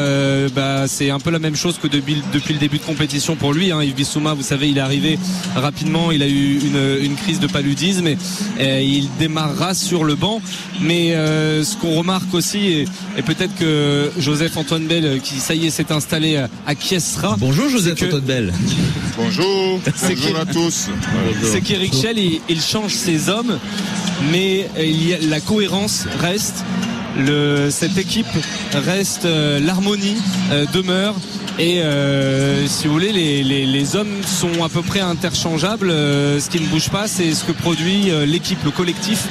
bah, 0.54 0.86
c'est 0.86 1.10
un 1.10 1.18
peu 1.18 1.30
la 1.30 1.38
même 1.38 1.56
chose 1.56 1.78
que 1.78 1.88
depuis, 1.88 2.22
depuis 2.32 2.54
le 2.54 2.60
début 2.60 2.78
de 2.78 2.84
compétition 2.84 3.36
pour 3.36 3.52
lui. 3.52 3.72
Hein. 3.72 3.82
Yves 3.82 3.94
Bissouma, 3.94 4.34
vous 4.34 4.42
savez, 4.42 4.68
il 4.68 4.78
est 4.78 4.82
arrivé 4.82 5.18
rapidement. 5.54 6.10
Il 6.10 6.22
a 6.22 6.28
eu 6.28 6.58
une, 6.58 7.04
une 7.04 7.16
crise 7.16 7.40
de 7.40 7.46
paludisme 7.46 8.06
et, 8.06 8.18
et, 8.58 8.82
il 8.84 9.08
démarrera 9.18 9.74
sur 9.74 10.04
le 10.04 10.14
banc. 10.14 10.40
Mais 10.80 11.14
euh, 11.14 11.64
ce 11.64 11.76
qu'on 11.76 11.94
remarque 11.96 12.32
aussi, 12.34 12.58
et, 12.58 12.88
et 13.16 13.22
peut-être 13.22 13.54
que 13.56 14.10
Joseph 14.18 14.56
Antoine 14.56 14.86
Bell, 14.86 15.20
qui 15.22 15.40
ça 15.40 15.54
y 15.54 15.66
est 15.66 15.70
s'est 15.70 15.92
installé, 15.92 16.44
acquiescera. 16.66 17.36
Bonjour 17.38 17.68
Joseph 17.68 18.02
Antoine 18.02 18.20
Bell. 18.22 18.52
Bonjour. 19.16 19.80
Bonjour 20.08 20.38
à 20.38 20.46
tous. 20.46 20.88
C'est 21.42 21.60
qu'Eric 21.60 21.94
Schell, 21.94 22.18
il, 22.18 22.40
il, 22.48 22.60
change 22.60 22.94
ses 22.94 23.28
hommes, 23.28 23.58
mais 24.30 24.66
il 24.78 25.08
y 25.08 25.14
a, 25.14 25.18
la 25.28 25.40
cohérence 25.40 26.06
reste. 26.20 26.64
Le, 27.18 27.70
cette 27.70 27.98
équipe 27.98 28.26
reste, 28.72 29.24
euh, 29.24 29.58
l'harmonie 29.58 30.16
euh, 30.52 30.64
demeure 30.72 31.14
et 31.60 31.82
euh, 31.82 32.66
si 32.66 32.86
vous 32.86 32.94
voulez 32.94 33.12
les, 33.12 33.66
les, 33.66 33.96
hommes 33.96 34.22
sont 34.24 34.64
à 34.64 34.70
peu 34.70 34.80
près 34.80 35.00
interchangeables. 35.00 35.90
Euh, 35.90 36.40
ce 36.40 36.48
qui 36.48 36.58
ne 36.58 36.66
bouge 36.66 36.88
pas 36.88 37.06
c'est 37.06 37.34
ce 37.34 37.44
que 37.44 37.52
produit 37.52 38.10
euh, 38.10 38.24
l'équipe 38.24 38.64
le 38.64 38.70
collectif 38.70 39.28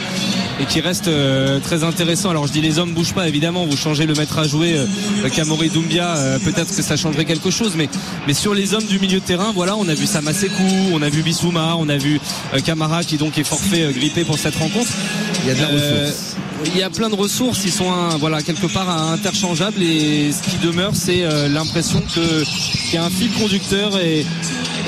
et 0.60 0.66
qui 0.66 0.82
reste 0.82 1.08
euh, 1.08 1.60
très 1.60 1.84
intéressant. 1.84 2.30
Alors 2.30 2.48
je 2.48 2.52
dis 2.52 2.62
les 2.62 2.80
hommes 2.80 2.94
bougent 2.94 3.14
pas 3.14 3.28
évidemment. 3.28 3.66
Vous 3.66 3.78
changez 3.78 4.06
le 4.06 4.14
maître 4.14 4.38
à 4.38 4.48
jouer 4.48 4.76
Kamori 5.36 5.70
Doumbia 5.70 6.16
peut-être 6.44 6.76
que 6.76 6.82
ça 6.82 6.98
changerait 6.98 7.26
quelque 7.26 7.52
chose 7.52 7.74
mais, 7.78 7.90
mais 8.28 8.34
sur 8.34 8.54
les 8.54 8.74
hommes 8.74 8.84
du 8.84 9.00
milieu 9.00 9.20
de 9.20 9.26
terrain 9.26 9.52
voilà 9.54 9.76
on 9.76 9.88
a 9.88 9.94
vu 9.94 10.06
Samasekou 10.06 10.64
on 10.94 11.02
a 11.02 11.10
vu 11.10 11.22
Bissouma 11.22 11.76
on 11.78 11.90
a 11.90 11.98
vu 11.98 12.20
Camara 12.66 13.04
qui 13.04 13.18
donc 13.18 13.38
est 13.38 13.44
forfait 13.44 13.92
grippé 13.94 14.24
pour 14.24 14.38
cette 14.38 14.56
rencontre. 14.56 14.92
Il 15.44 15.48
y 15.48 15.52
a 15.52 15.56
de 15.56 15.62
la 15.62 15.68
ressource. 15.68 16.36
il 16.66 16.78
y 16.78 16.84
a 16.84 16.90
plein 16.90 17.10
de 17.10 17.16
ressources, 17.16 17.62
ils 17.66 17.72
sont 17.72 17.92
un, 17.92 18.18
voilà 18.18 18.42
quelque 18.42 18.68
part 18.68 18.90
interchangeables 18.90 19.82
et 19.82 20.32
ce 20.32 20.42
qui 20.50 20.58
demeure 20.58 20.96
c'est 20.96 21.24
euh, 21.24 21.48
l'impression 21.48 22.02
que 22.02 22.44
qu'il 22.90 22.96
y 22.96 22.98
a 22.98 23.06
un 23.06 23.10
fil 23.10 23.32
conducteur 23.32 23.98
et, 24.00 24.26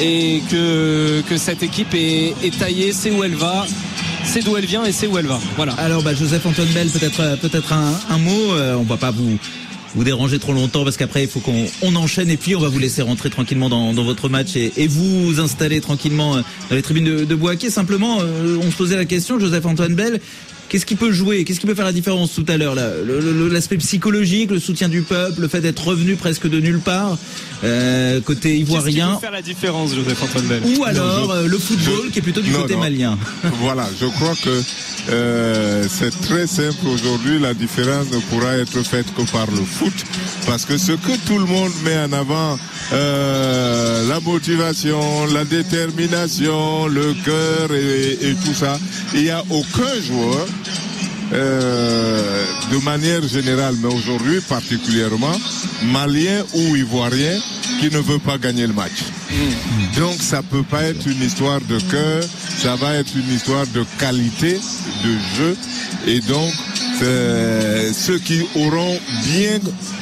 et 0.02 0.42
que, 0.50 1.22
que 1.30 1.38
cette 1.38 1.64
équipe 1.64 1.94
est, 1.94 2.34
est 2.44 2.58
taillée, 2.58 2.92
c'est 2.92 3.12
où 3.12 3.24
elle 3.24 3.36
va, 3.36 3.66
c'est 4.32 4.46
d'où 4.46 4.56
elle 4.56 4.66
vient 4.66 4.86
et 4.86 4.94
c'est 4.94 5.08
où 5.08 5.18
elle 5.18 5.28
va. 5.28 5.40
Voilà. 5.58 5.74
Alors 5.74 6.04
bah, 6.04 6.14
Joseph 6.14 6.46
Antoine 6.46 6.70
Bell, 6.70 6.88
peut-être 6.88 7.38
peut-être 7.42 7.74
un, 7.74 8.18
mot, 8.18 8.54
euh, 8.54 8.76
on 8.76 8.84
va 8.84 8.96
pas 8.96 9.12
vous 9.12 9.38
vous 9.94 10.04
déranger 10.06 10.40
trop 10.40 10.54
longtemps 10.54 10.86
parce 10.86 10.96
qu'après 10.96 11.24
il 11.24 11.30
faut 11.30 11.42
qu'on 11.42 11.66
on 11.82 11.98
enchaîne 11.98 12.30
et 12.30 12.38
puis 12.38 12.56
on 12.56 12.62
va 12.62 12.70
vous 12.70 12.80
laisser 12.80 13.02
rentrer 13.02 13.30
tranquillement 13.30 13.68
dans, 13.68 13.92
votre 13.92 14.30
match 14.30 14.56
et, 14.56 14.88
vous 14.88 15.42
installer 15.42 15.82
tranquillement 15.82 16.38
dans 16.38 16.76
les 16.76 16.82
tribunes 16.82 17.04
de, 17.04 17.26
de. 17.26 17.70
Simplement, 17.70 18.20
euh, 18.22 18.58
on 18.64 18.72
se 18.72 18.78
posait 18.78 18.96
la 18.96 19.04
question, 19.04 19.38
Joseph 19.38 19.66
Antoine 19.66 19.96
Bell, 19.96 20.22
Qu'est-ce 20.72 20.86
qui 20.86 20.96
peut 20.96 21.12
jouer? 21.12 21.44
Qu'est-ce 21.44 21.60
qui 21.60 21.68
peut 21.68 21.76
faire 21.76 21.84
la 21.84 21.92
différence 21.92 22.34
tout 22.34 22.46
à 22.48 22.56
l'heure 22.56 22.76
L'aspect 22.76 23.76
psychologique, 23.76 24.52
le 24.52 24.60
soutien 24.62 24.88
du 24.88 25.02
peuple, 25.02 25.42
le 25.42 25.50
fait 25.50 25.60
d'être 25.60 25.86
revenu 25.86 26.16
presque 26.16 26.48
de 26.48 26.62
nulle 26.62 26.80
part, 26.80 27.18
euh, 27.66 28.22
côté 28.22 28.58
ivoirien. 28.58 28.94
Qu'est-ce 28.94 29.06
qui 29.08 29.16
peut 29.16 29.20
faire 29.20 29.32
la 29.32 29.42
différence, 29.42 29.94
Joseph 29.94 30.24
Antoine 30.24 30.46
Bell? 30.46 30.62
Ou 30.64 30.86
alors 30.86 31.28
non, 31.28 31.36
je, 31.44 31.48
le 31.50 31.58
football 31.58 32.02
je, 32.06 32.12
qui 32.12 32.20
est 32.20 32.22
plutôt 32.22 32.40
du 32.40 32.52
non, 32.52 32.62
côté 32.62 32.76
non. 32.76 32.80
malien. 32.80 33.18
voilà, 33.60 33.86
je 34.00 34.06
crois 34.06 34.34
que 34.42 34.62
euh, 35.10 35.86
c'est 35.90 36.18
très 36.22 36.48
simple 36.48 36.88
aujourd'hui. 36.88 37.38
La 37.38 37.54
différence 37.54 38.10
ne 38.10 38.20
pourra 38.30 38.56
être 38.56 38.82
faite 38.84 39.08
que 39.14 39.30
par 39.30 39.52
le 39.52 39.66
foot, 39.66 40.06
parce 40.46 40.64
que 40.64 40.78
ce 40.78 40.94
que 40.94 41.18
tout 41.28 41.38
le 41.38 41.48
monde 41.48 41.74
met 41.84 41.98
en 41.98 42.14
avant, 42.14 42.58
euh, 42.94 44.08
la 44.08 44.22
motivation, 44.22 45.26
la 45.34 45.44
détermination, 45.44 46.88
le 46.88 47.14
cœur 47.26 47.74
et, 47.74 48.30
et 48.30 48.36
tout 48.36 48.54
ça, 48.54 48.80
il 49.14 49.24
n'y 49.24 49.32
a 49.32 49.44
aucun 49.50 50.02
joueur 50.02 50.48
euh, 51.34 52.46
de 52.72 52.78
manière 52.84 53.26
générale, 53.28 53.76
mais 53.82 53.94
aujourd'hui 53.94 54.42
particulièrement, 54.42 55.36
malien 55.84 56.44
ou 56.54 56.76
ivoirien, 56.76 57.40
qui 57.80 57.90
ne 57.90 58.00
veut 58.00 58.20
pas 58.20 58.38
gagner 58.38 58.68
le 58.68 58.74
match. 58.74 59.04
Mmh. 59.32 60.00
Donc 60.00 60.22
ça 60.22 60.44
peut 60.44 60.64
pas 60.64 60.84
être 60.84 61.08
une 61.08 61.22
histoire 61.22 61.62
de 61.62 61.80
cœur, 61.80 62.24
ça 62.58 62.76
va 62.76 62.96
être 62.96 63.16
une 63.16 63.34
histoire 63.34 63.66
de 63.68 63.86
qualité 63.98 64.54
de 65.04 65.12
jeu. 65.38 65.58
Et 66.08 66.20
donc 66.20 66.52
euh, 67.02 67.92
ceux 67.94 68.20
qui 68.20 68.42
auront 68.56 69.00
bien 69.24 69.60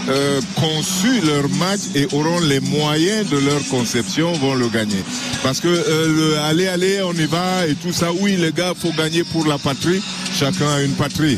euh, 0.09 0.41
conçu 0.55 1.21
leur 1.25 1.47
match 1.49 1.81
et 1.95 2.07
auront 2.13 2.39
les 2.41 2.59
moyens 2.59 3.29
de 3.29 3.37
leur 3.37 3.63
conception 3.69 4.31
vont 4.33 4.55
le 4.55 4.67
gagner. 4.69 5.03
Parce 5.43 5.59
que 5.59 5.67
euh, 5.67 6.07
le 6.07 6.39
aller 6.39 7.01
on 7.03 7.13
y 7.13 7.25
va 7.25 7.67
et 7.67 7.75
tout 7.75 7.93
ça, 7.93 8.11
oui 8.11 8.35
les 8.37 8.51
gars 8.51 8.73
faut 8.77 8.91
gagner 8.91 9.23
pour 9.23 9.45
la 9.45 9.57
patrie. 9.57 10.01
Chacun 10.33 10.69
a 10.69 10.81
une 10.81 10.93
patrie. 10.93 11.37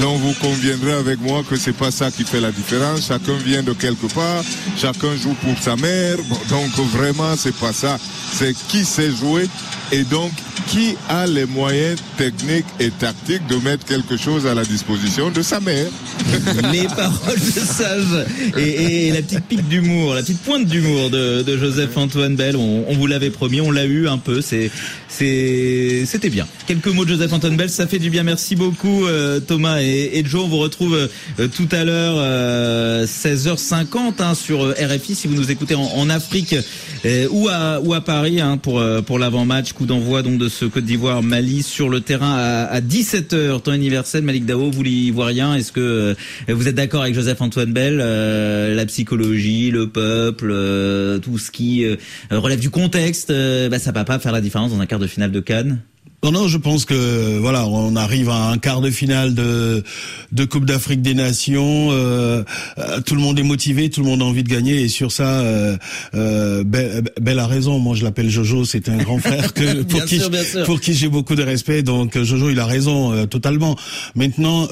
Donc 0.00 0.20
vous 0.20 0.34
conviendrez 0.34 0.92
avec 0.92 1.20
moi 1.20 1.42
que 1.48 1.56
c'est 1.56 1.76
pas 1.76 1.90
ça 1.90 2.10
qui 2.10 2.24
fait 2.24 2.40
la 2.40 2.50
différence. 2.50 3.06
Chacun 3.06 3.36
vient 3.44 3.62
de 3.62 3.72
quelque 3.72 4.06
part, 4.12 4.42
chacun 4.76 5.14
joue 5.16 5.34
pour 5.42 5.56
sa 5.60 5.76
mère. 5.76 6.16
Donc 6.48 6.70
vraiment 6.92 7.36
c'est 7.36 7.54
pas 7.54 7.72
ça. 7.72 7.98
C'est 8.32 8.54
qui 8.68 8.84
sait 8.84 9.10
jouer 9.10 9.48
et 9.92 10.04
donc 10.04 10.32
qui 10.68 10.96
a 11.08 11.26
les 11.26 11.44
moyens 11.44 12.00
techniques 12.16 12.64
et 12.80 12.90
tactiques 12.90 13.46
de 13.46 13.56
mettre 13.56 13.84
quelque 13.84 14.16
chose 14.16 14.46
à 14.46 14.54
la 14.54 14.64
disposition 14.64 15.30
de 15.30 15.42
sa 15.42 15.60
mère. 15.60 15.86
les 16.72 16.84
paroles 16.84 17.38
de 17.38 17.60
sage 17.60 18.26
et, 18.56 19.12
la 19.12 19.20
petite 19.20 19.44
pique 19.44 19.68
d'humour, 19.68 20.14
la 20.14 20.22
petite 20.22 20.40
pointe 20.40 20.66
d'humour 20.66 21.10
de, 21.10 21.42
de, 21.42 21.58
Joseph 21.58 21.96
Antoine 21.96 22.36
Bell. 22.36 22.56
On, 22.56 22.94
vous 22.94 23.06
l'avait 23.06 23.30
promis, 23.30 23.60
on 23.60 23.70
l'a 23.70 23.84
eu 23.84 24.08
un 24.08 24.18
peu. 24.18 24.40
C'est 24.40 24.70
c'était 25.08 26.30
bien. 26.30 26.46
Quelques 26.66 26.88
mots 26.88 27.04
de 27.04 27.10
Joseph 27.10 27.32
Antoine 27.32 27.56
Bell, 27.56 27.68
ça 27.68 27.86
fait 27.86 27.98
du 27.98 28.08
bien. 28.08 28.22
Merci 28.22 28.56
beaucoup 28.56 29.06
euh, 29.06 29.40
Thomas 29.40 29.80
et, 29.80 30.22
Joe. 30.24 30.44
On 30.44 30.48
vous 30.48 30.58
retrouve 30.58 31.08
euh, 31.38 31.48
tout 31.48 31.68
à 31.70 31.84
l'heure 31.84 32.14
euh, 32.16 33.06
16h50 33.06 34.14
hein, 34.20 34.34
sur 34.34 34.70
RFI 34.70 35.14
si 35.14 35.28
vous 35.28 35.34
nous 35.34 35.50
écoutez 35.50 35.74
en 35.74 36.08
Afrique 36.08 36.56
euh, 37.04 37.28
ou 37.30 37.48
à 37.48 37.80
ou 37.80 37.94
à 37.94 38.00
Paris 38.00 38.40
hein, 38.40 38.56
pour 38.56 38.82
pour 39.06 39.18
l'avant-match. 39.18 39.72
Coup 39.72 39.86
d'envoi 39.86 40.22
donc 40.22 40.38
de 40.38 40.48
ce 40.48 40.64
Côte 40.64 40.84
d'Ivoire 40.84 41.22
Mali 41.22 41.62
sur 41.62 41.88
le 41.88 42.00
terrain 42.00 42.34
à, 42.34 42.64
à 42.64 42.80
17h 42.80 43.60
temps 43.62 43.72
universel. 43.72 44.22
Malik 44.22 44.46
Dao, 44.46 44.70
vous 44.70 44.82
l'ivoirien, 44.82 45.54
est-ce 45.54 45.72
que 45.72 46.14
vous 46.48 46.68
êtes 46.68 46.74
d'accord 46.74 47.02
avec 47.02 47.14
Joseph 47.14 47.40
Antoine 47.40 47.72
Bell 47.72 47.98
euh, 48.00 48.74
La 48.74 48.86
psychologie, 48.86 49.70
le 49.70 49.88
peuple, 49.88 50.50
euh, 50.50 51.18
tout 51.18 51.38
ce 51.38 51.50
qui 51.50 51.84
relève 52.30 52.60
du 52.60 52.70
contexte, 52.70 53.32
bah, 53.32 53.78
ça 53.78 53.92
va 53.92 54.04
pas 54.04 54.18
faire 54.18 54.32
la 54.32 54.40
différence 54.40 54.72
dans 54.72 54.80
un 54.80 54.86
quart 54.86 54.98
de 54.98 55.06
finale 55.06 55.32
de 55.32 55.40
Cannes? 55.40 55.80
Non, 56.24 56.30
non, 56.30 56.46
je 56.46 56.56
pense 56.56 56.84
que 56.84 57.38
voilà, 57.38 57.66
on 57.66 57.96
arrive 57.96 58.30
à 58.30 58.50
un 58.50 58.58
quart 58.58 58.80
de 58.80 58.90
finale 58.90 59.34
de 59.34 59.82
de 60.30 60.44
Coupe 60.44 60.66
d'Afrique 60.66 61.02
des 61.02 61.14
Nations. 61.14 61.88
Euh, 61.90 62.44
euh, 62.78 63.00
tout 63.00 63.16
le 63.16 63.20
monde 63.20 63.40
est 63.40 63.42
motivé, 63.42 63.90
tout 63.90 64.02
le 64.02 64.06
monde 64.06 64.22
a 64.22 64.24
envie 64.24 64.44
de 64.44 64.48
gagner, 64.48 64.82
et 64.82 64.88
sur 64.88 65.10
ça, 65.10 65.40
euh, 65.40 65.76
euh, 66.14 66.62
Belle, 66.62 67.38
a 67.40 67.46
raison. 67.48 67.80
Moi, 67.80 67.96
je 67.96 68.04
l'appelle 68.04 68.30
Jojo. 68.30 68.64
C'est 68.64 68.88
un 68.88 68.98
grand 68.98 69.18
frère 69.18 69.52
que 69.52 69.82
pour 69.82 70.04
qui 70.04 70.20
pour 70.64 70.80
qui 70.80 70.94
j'ai 70.94 71.08
beaucoup 71.08 71.34
de 71.34 71.42
respect. 71.42 71.82
Donc 71.82 72.16
Jojo, 72.16 72.50
il 72.50 72.60
a 72.60 72.66
raison 72.66 73.12
euh, 73.12 73.26
totalement. 73.26 73.76
Maintenant. 74.14 74.68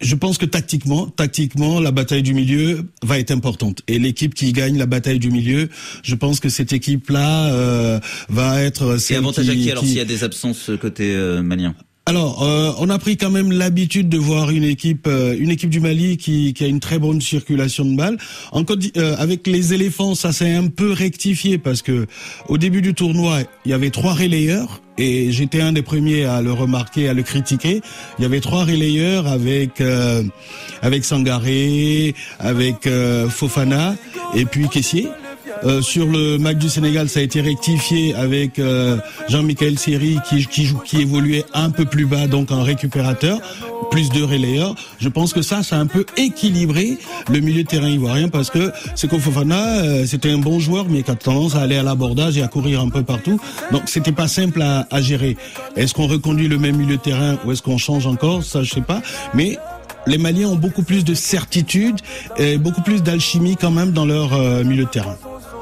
Je 0.00 0.14
pense 0.14 0.36
que 0.36 0.44
tactiquement, 0.44 1.06
tactiquement, 1.06 1.80
la 1.80 1.90
bataille 1.90 2.22
du 2.22 2.34
milieu 2.34 2.82
va 3.02 3.18
être 3.18 3.30
importante. 3.30 3.80
Et 3.88 3.98
l'équipe 3.98 4.34
qui 4.34 4.52
gagne 4.52 4.76
la 4.76 4.84
bataille 4.84 5.18
du 5.18 5.30
milieu, 5.30 5.70
je 6.02 6.14
pense 6.14 6.38
que 6.38 6.50
cette 6.50 6.74
équipe-là 6.74 7.52
euh, 7.52 8.00
va 8.28 8.62
être. 8.62 8.98
C'est 8.98 9.16
avantage 9.16 9.48
à 9.48 9.54
qui 9.54 9.70
alors 9.70 9.84
s'il 9.84 9.94
y 9.94 10.00
a 10.00 10.04
des 10.04 10.22
absences 10.22 10.70
côté 10.80 11.14
euh, 11.14 11.42
malien? 11.42 11.74
Alors, 12.08 12.44
euh, 12.44 12.70
on 12.78 12.88
a 12.88 13.00
pris 13.00 13.16
quand 13.16 13.30
même 13.30 13.50
l'habitude 13.50 14.08
de 14.08 14.16
voir 14.16 14.50
une 14.50 14.62
équipe, 14.62 15.08
euh, 15.08 15.36
une 15.36 15.50
équipe 15.50 15.70
du 15.70 15.80
Mali 15.80 16.16
qui, 16.16 16.54
a 16.60 16.66
une 16.66 16.78
très 16.78 17.00
bonne 17.00 17.20
circulation 17.20 17.84
de 17.84 17.96
balles. 17.96 18.16
En 18.52 18.62
euh, 18.96 19.16
avec 19.18 19.48
les 19.48 19.74
éléphants, 19.74 20.14
ça 20.14 20.30
s'est 20.30 20.54
un 20.54 20.68
peu 20.68 20.92
rectifié 20.92 21.58
parce 21.58 21.82
que 21.82 22.06
au 22.48 22.58
début 22.58 22.80
du 22.80 22.94
tournoi, 22.94 23.40
il 23.64 23.72
y 23.72 23.74
avait 23.74 23.90
trois 23.90 24.14
relayeurs 24.14 24.82
et 24.98 25.32
j'étais 25.32 25.60
un 25.60 25.72
des 25.72 25.82
premiers 25.82 26.26
à 26.26 26.42
le 26.42 26.52
remarquer, 26.52 27.08
à 27.08 27.12
le 27.12 27.24
critiquer. 27.24 27.80
Il 28.20 28.22
y 28.22 28.24
avait 28.24 28.40
trois 28.40 28.64
relayeurs 28.64 29.26
avec 29.26 29.82
avec 30.82 31.04
Sangaré, 31.04 32.14
avec 32.38 32.88
Fofana 33.28 33.96
et 34.36 34.44
puis 34.44 34.68
Kessier. 34.68 35.08
Euh, 35.64 35.80
sur 35.82 36.06
le 36.06 36.38
match 36.38 36.58
du 36.58 36.68
Sénégal, 36.68 37.08
ça 37.08 37.20
a 37.20 37.22
été 37.22 37.40
rectifié 37.40 38.14
avec 38.14 38.58
euh, 38.58 38.98
Jean-Michel 39.28 39.78
Seri 39.78 40.18
qui, 40.28 40.46
qui, 40.84 41.00
évoluait 41.00 41.44
un 41.54 41.70
peu 41.70 41.84
plus 41.84 42.04
bas, 42.04 42.26
donc 42.26 42.50
en 42.50 42.62
récupérateur, 42.62 43.40
plus 43.90 44.10
de 44.10 44.22
relayeurs. 44.22 44.74
Je 44.98 45.08
pense 45.08 45.32
que 45.32 45.42
ça, 45.42 45.62
ça 45.62 45.76
a 45.76 45.78
un 45.78 45.86
peu 45.86 46.04
équilibré 46.16 46.98
le 47.30 47.40
milieu 47.40 47.62
de 47.62 47.68
terrain 47.68 47.88
ivoirien 47.88 48.28
parce 48.28 48.50
que 48.50 48.70
c'est 48.94 49.10
Fofana, 49.16 49.78
euh, 49.78 50.06
c'était 50.06 50.30
un 50.30 50.38
bon 50.38 50.58
joueur, 50.58 50.86
mais 50.88 51.02
qui 51.02 51.10
a 51.10 51.14
tendance 51.14 51.54
à 51.54 51.62
aller 51.62 51.76
à 51.76 51.82
l'abordage 51.82 52.36
et 52.36 52.42
à 52.42 52.48
courir 52.48 52.80
un 52.80 52.90
peu 52.90 53.02
partout. 53.02 53.40
Donc 53.72 53.82
c'était 53.86 54.12
pas 54.12 54.28
simple 54.28 54.60
à, 54.60 54.86
à 54.90 55.00
gérer. 55.00 55.36
Est-ce 55.74 55.94
qu'on 55.94 56.06
reconduit 56.06 56.48
le 56.48 56.58
même 56.58 56.76
milieu 56.76 56.96
de 56.96 57.02
terrain 57.02 57.38
ou 57.44 57.52
est-ce 57.52 57.62
qu'on 57.62 57.78
change 57.78 58.06
encore? 58.06 58.44
Ça, 58.44 58.62
je 58.62 58.74
sais 58.74 58.82
pas. 58.82 59.00
Mais 59.32 59.58
les 60.06 60.18
Maliens 60.18 60.48
ont 60.48 60.56
beaucoup 60.56 60.82
plus 60.82 61.04
de 61.04 61.14
certitude 61.14 61.96
et 62.36 62.58
beaucoup 62.58 62.82
plus 62.82 63.02
d'alchimie 63.02 63.56
quand 63.56 63.70
même 63.70 63.92
dans 63.92 64.04
leur 64.04 64.38
milieu 64.64 64.84
de 64.84 64.90
terrain. 64.90 65.16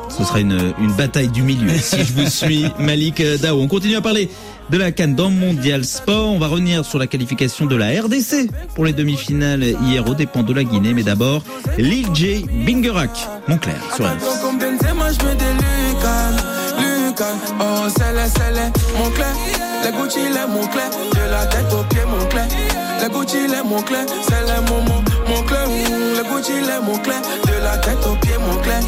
Ce 0.08 0.24
sera 0.24 0.40
une, 0.40 0.74
une 0.80 0.92
bataille 0.92 1.28
du 1.28 1.42
milieu, 1.42 1.68
si 1.80 2.04
je 2.04 2.12
vous 2.12 2.28
suis, 2.28 2.66
Malik 2.78 3.22
Dao. 3.40 3.60
On 3.60 3.68
continue 3.68 3.96
à 3.96 4.00
parler 4.00 4.30
de 4.70 4.78
la 4.78 4.92
Cannes 4.92 5.14
dans 5.14 5.30
Mondial 5.30 5.84
Sport. 5.84 6.30
On 6.30 6.38
va 6.38 6.48
revenir 6.48 6.84
sur 6.84 6.98
la 6.98 7.06
qualification 7.06 7.66
de 7.66 7.76
la 7.76 7.88
RDC 7.88 8.50
pour 8.74 8.84
les 8.84 8.92
demi-finales 8.92 9.62
hier 9.62 10.08
au 10.08 10.14
dépend 10.14 10.42
de 10.42 10.52
la 10.52 10.64
Guinée. 10.64 10.94
Mais 10.94 11.02
d'abord, 11.02 11.42
Lil 11.78 12.06
J. 12.14 12.46
Bingerak, 12.66 13.10
Montclair 13.48 13.80
sur. 13.94 14.04
Oh, 17.60 17.88
mon 18.98 19.10
clair, 19.10 19.34
les 19.84 19.92
Gucci, 19.92 20.18
les 20.20 20.52
mon 20.52 20.66
clair, 20.66 20.90
de 20.90 21.30
la 21.30 21.46
tête 21.46 21.72
aux 21.72 21.84
pieds, 21.84 22.04
mon 22.06 22.26
clair, 22.26 22.46
les 23.00 23.08
Gucci, 23.08 23.46
les 23.46 23.68
mon 23.68 23.82
clair, 23.82 24.04
c'est 24.22 24.42
les 24.42 24.60
moments, 24.68 25.02
mon 25.28 25.42
clair, 25.42 25.66
les 25.68 26.28
Gucci, 26.28 26.52
les 26.52 26.80
mon 26.84 26.98
clair, 26.98 27.20
de 27.46 27.62
la 27.62 27.76
tête 27.78 28.04
aux 28.06 28.16
pieds, 28.16 28.38
mon 28.38 28.56
clair, 28.62 28.80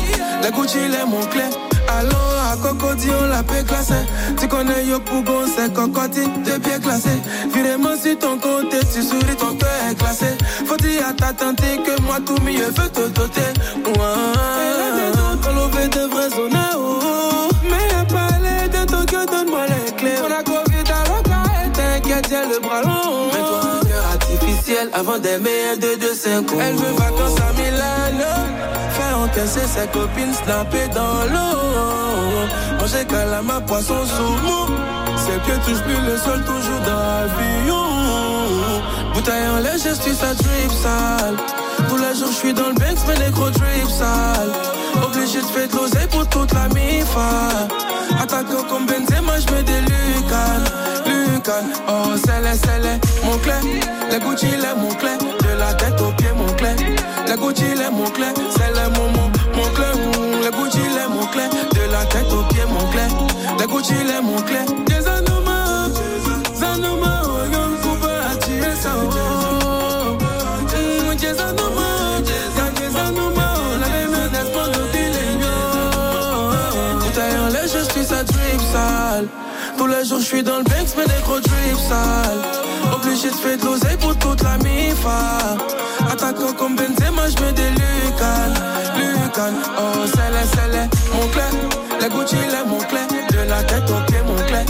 les 0.42 0.50
Gucci, 0.50 0.78
les 0.78 1.04
mon 1.08 1.24
clair. 1.26 1.48
Allons 1.88 2.16
à 2.52 2.56
Cocody, 2.56 3.08
on 3.10 3.26
l'a 3.26 3.42
paix 3.42 3.62
classé. 3.66 3.94
Tu 4.38 4.48
connais 4.48 4.84
Yo 4.86 4.98
c'est 5.56 5.72
Cocody, 5.72 6.26
deux 6.44 6.58
pieds 6.58 6.80
classés. 6.82 7.20
Virement 7.54 7.96
sur 8.02 8.18
ton 8.18 8.38
compte, 8.38 8.74
tu 8.92 9.02
souris, 9.02 9.36
ton 9.38 9.54
cœur 9.54 9.70
est 9.90 9.94
classé. 9.94 10.26
Faut 10.66 10.76
dire 10.76 11.02
à 11.08 11.12
ta 11.12 11.32
tante 11.32 11.60
que 11.60 12.02
moi 12.02 12.16
tout 12.24 12.40
mieux 12.42 12.66
veut 12.66 12.88
te 12.88 13.08
doter. 13.08 13.40
Ouais, 13.86 15.15
avant 24.96 25.18
d'aimer 25.18 25.76
de 25.76 26.00
2 26.00 26.14
5 26.14 26.46
Elle 26.58 26.76
veut 26.76 26.94
vacances 26.96 27.40
à 27.40 27.52
Milano 27.52 28.46
encaisser 29.26 29.66
ses 29.66 29.86
copines 29.88 30.32
snapper 30.32 30.88
dans 30.94 31.24
l'eau. 31.32 32.78
Manger 32.78 33.04
calamar, 33.06 33.62
poisson 33.64 34.04
sous 34.04 34.34
mou. 34.44 34.66
Ses 35.16 35.38
pieds 35.44 35.60
touchent 35.64 35.82
plus 35.82 36.02
le 36.08 36.16
sol, 36.16 36.40
toujours 36.44 36.80
dans 36.88 37.00
l'avion. 37.10 37.84
Bouteille 39.14 39.48
en 39.48 39.58
lait, 39.58 39.78
je 39.84 39.92
suis 40.00 40.14
sa 40.14 40.34
drip 40.34 40.72
sale. 40.82 41.36
Tous 41.88 41.96
les 41.96 42.14
jours, 42.18 42.28
je 42.30 42.38
suis 42.42 42.54
dans 42.54 42.68
le 42.68 42.74
Banks, 42.74 43.02
mais 43.08 43.18
les 43.24 43.30
gros 43.30 43.50
drip 43.50 43.88
sale. 43.88 44.52
Obligé 45.02 45.40
de 45.40 45.46
faire 45.46 45.68
de 45.68 46.06
pour 46.08 46.26
toute 46.28 46.52
la 46.52 46.68
mifa. 46.68 47.68
Attaquant 48.22 48.64
comme 48.68 48.86
Benzema, 48.86 49.38
je 49.40 49.54
mets 49.54 49.62
des 49.62 49.86
Oh, 51.88 52.14
c'est 52.24 52.40
les, 52.40 52.56
c'est 52.56 52.78
les, 52.80 53.26
mon 53.26 53.36
clé. 53.38 53.52
Les 54.10 54.18
Gucci, 54.18 54.46
les 54.46 54.80
mon 54.80 54.94
clé. 54.94 55.10
De 55.18 55.58
la 55.58 55.74
tête 55.74 56.00
aux 56.00 56.12
pieds, 56.12 56.32
mon 56.34 56.52
clé. 56.54 56.70
Les 57.26 57.36
Gucci, 57.36 57.64
les 57.74 57.90
mon 57.90 58.10
clé. 58.10 58.26
C'est 58.56 58.72
les 58.72 58.88
moments, 58.98 59.30
mon 59.54 59.68
clé. 59.74 59.84
Les 60.42 60.50
Gucci, 60.50 60.78
les 60.78 61.14
mon 61.14 61.26
clé. 61.26 61.42
De 61.74 61.92
la 61.92 62.04
tête 62.06 62.32
aux 62.32 62.42
pieds, 62.52 62.64
mon 62.68 62.90
clé. 62.90 63.02
Les 63.58 63.66
Gucci, 63.66 63.94
les 63.94 64.20
mon 64.22 64.40
clé. 64.42 64.60
Tous 79.86 79.92
les 79.92 80.04
jours, 80.04 80.18
je 80.18 80.24
suis 80.24 80.42
dans 80.42 80.58
le 80.58 80.64
Banks, 80.64 80.94
mais 80.96 81.04
des 81.04 81.22
gros 81.22 81.38
drip 81.38 81.78
sales. 81.88 82.42
Obligé 82.92 83.30
de 83.30 83.34
faire 83.36 83.56
de 83.56 83.64
l'oseille 83.66 83.96
pour 83.98 84.16
toute 84.18 84.42
la 84.42 84.58
mifa. 84.58 85.56
Attaquant 86.10 86.52
comme 86.58 86.74
Benzema, 86.74 87.28
je 87.28 87.40
mets 87.40 87.52
des 87.52 87.70
Lucan. 87.70 88.50
Oh, 89.78 90.04
c'est 90.06 90.30
les, 90.32 90.46
c'est 90.50 90.72
les, 90.72 90.88
mon 91.14 91.28
clair. 91.28 91.50
Les 92.00 92.08
Gucci, 92.08 92.34
les 92.34 92.68
mon 92.68 92.78
clair. 92.78 93.06
De 93.30 93.48
la 93.48 93.62
tête 93.62 93.84
au 93.88 94.10
pied, 94.10 94.18
mon 94.26 94.34
clair. 94.48 94.64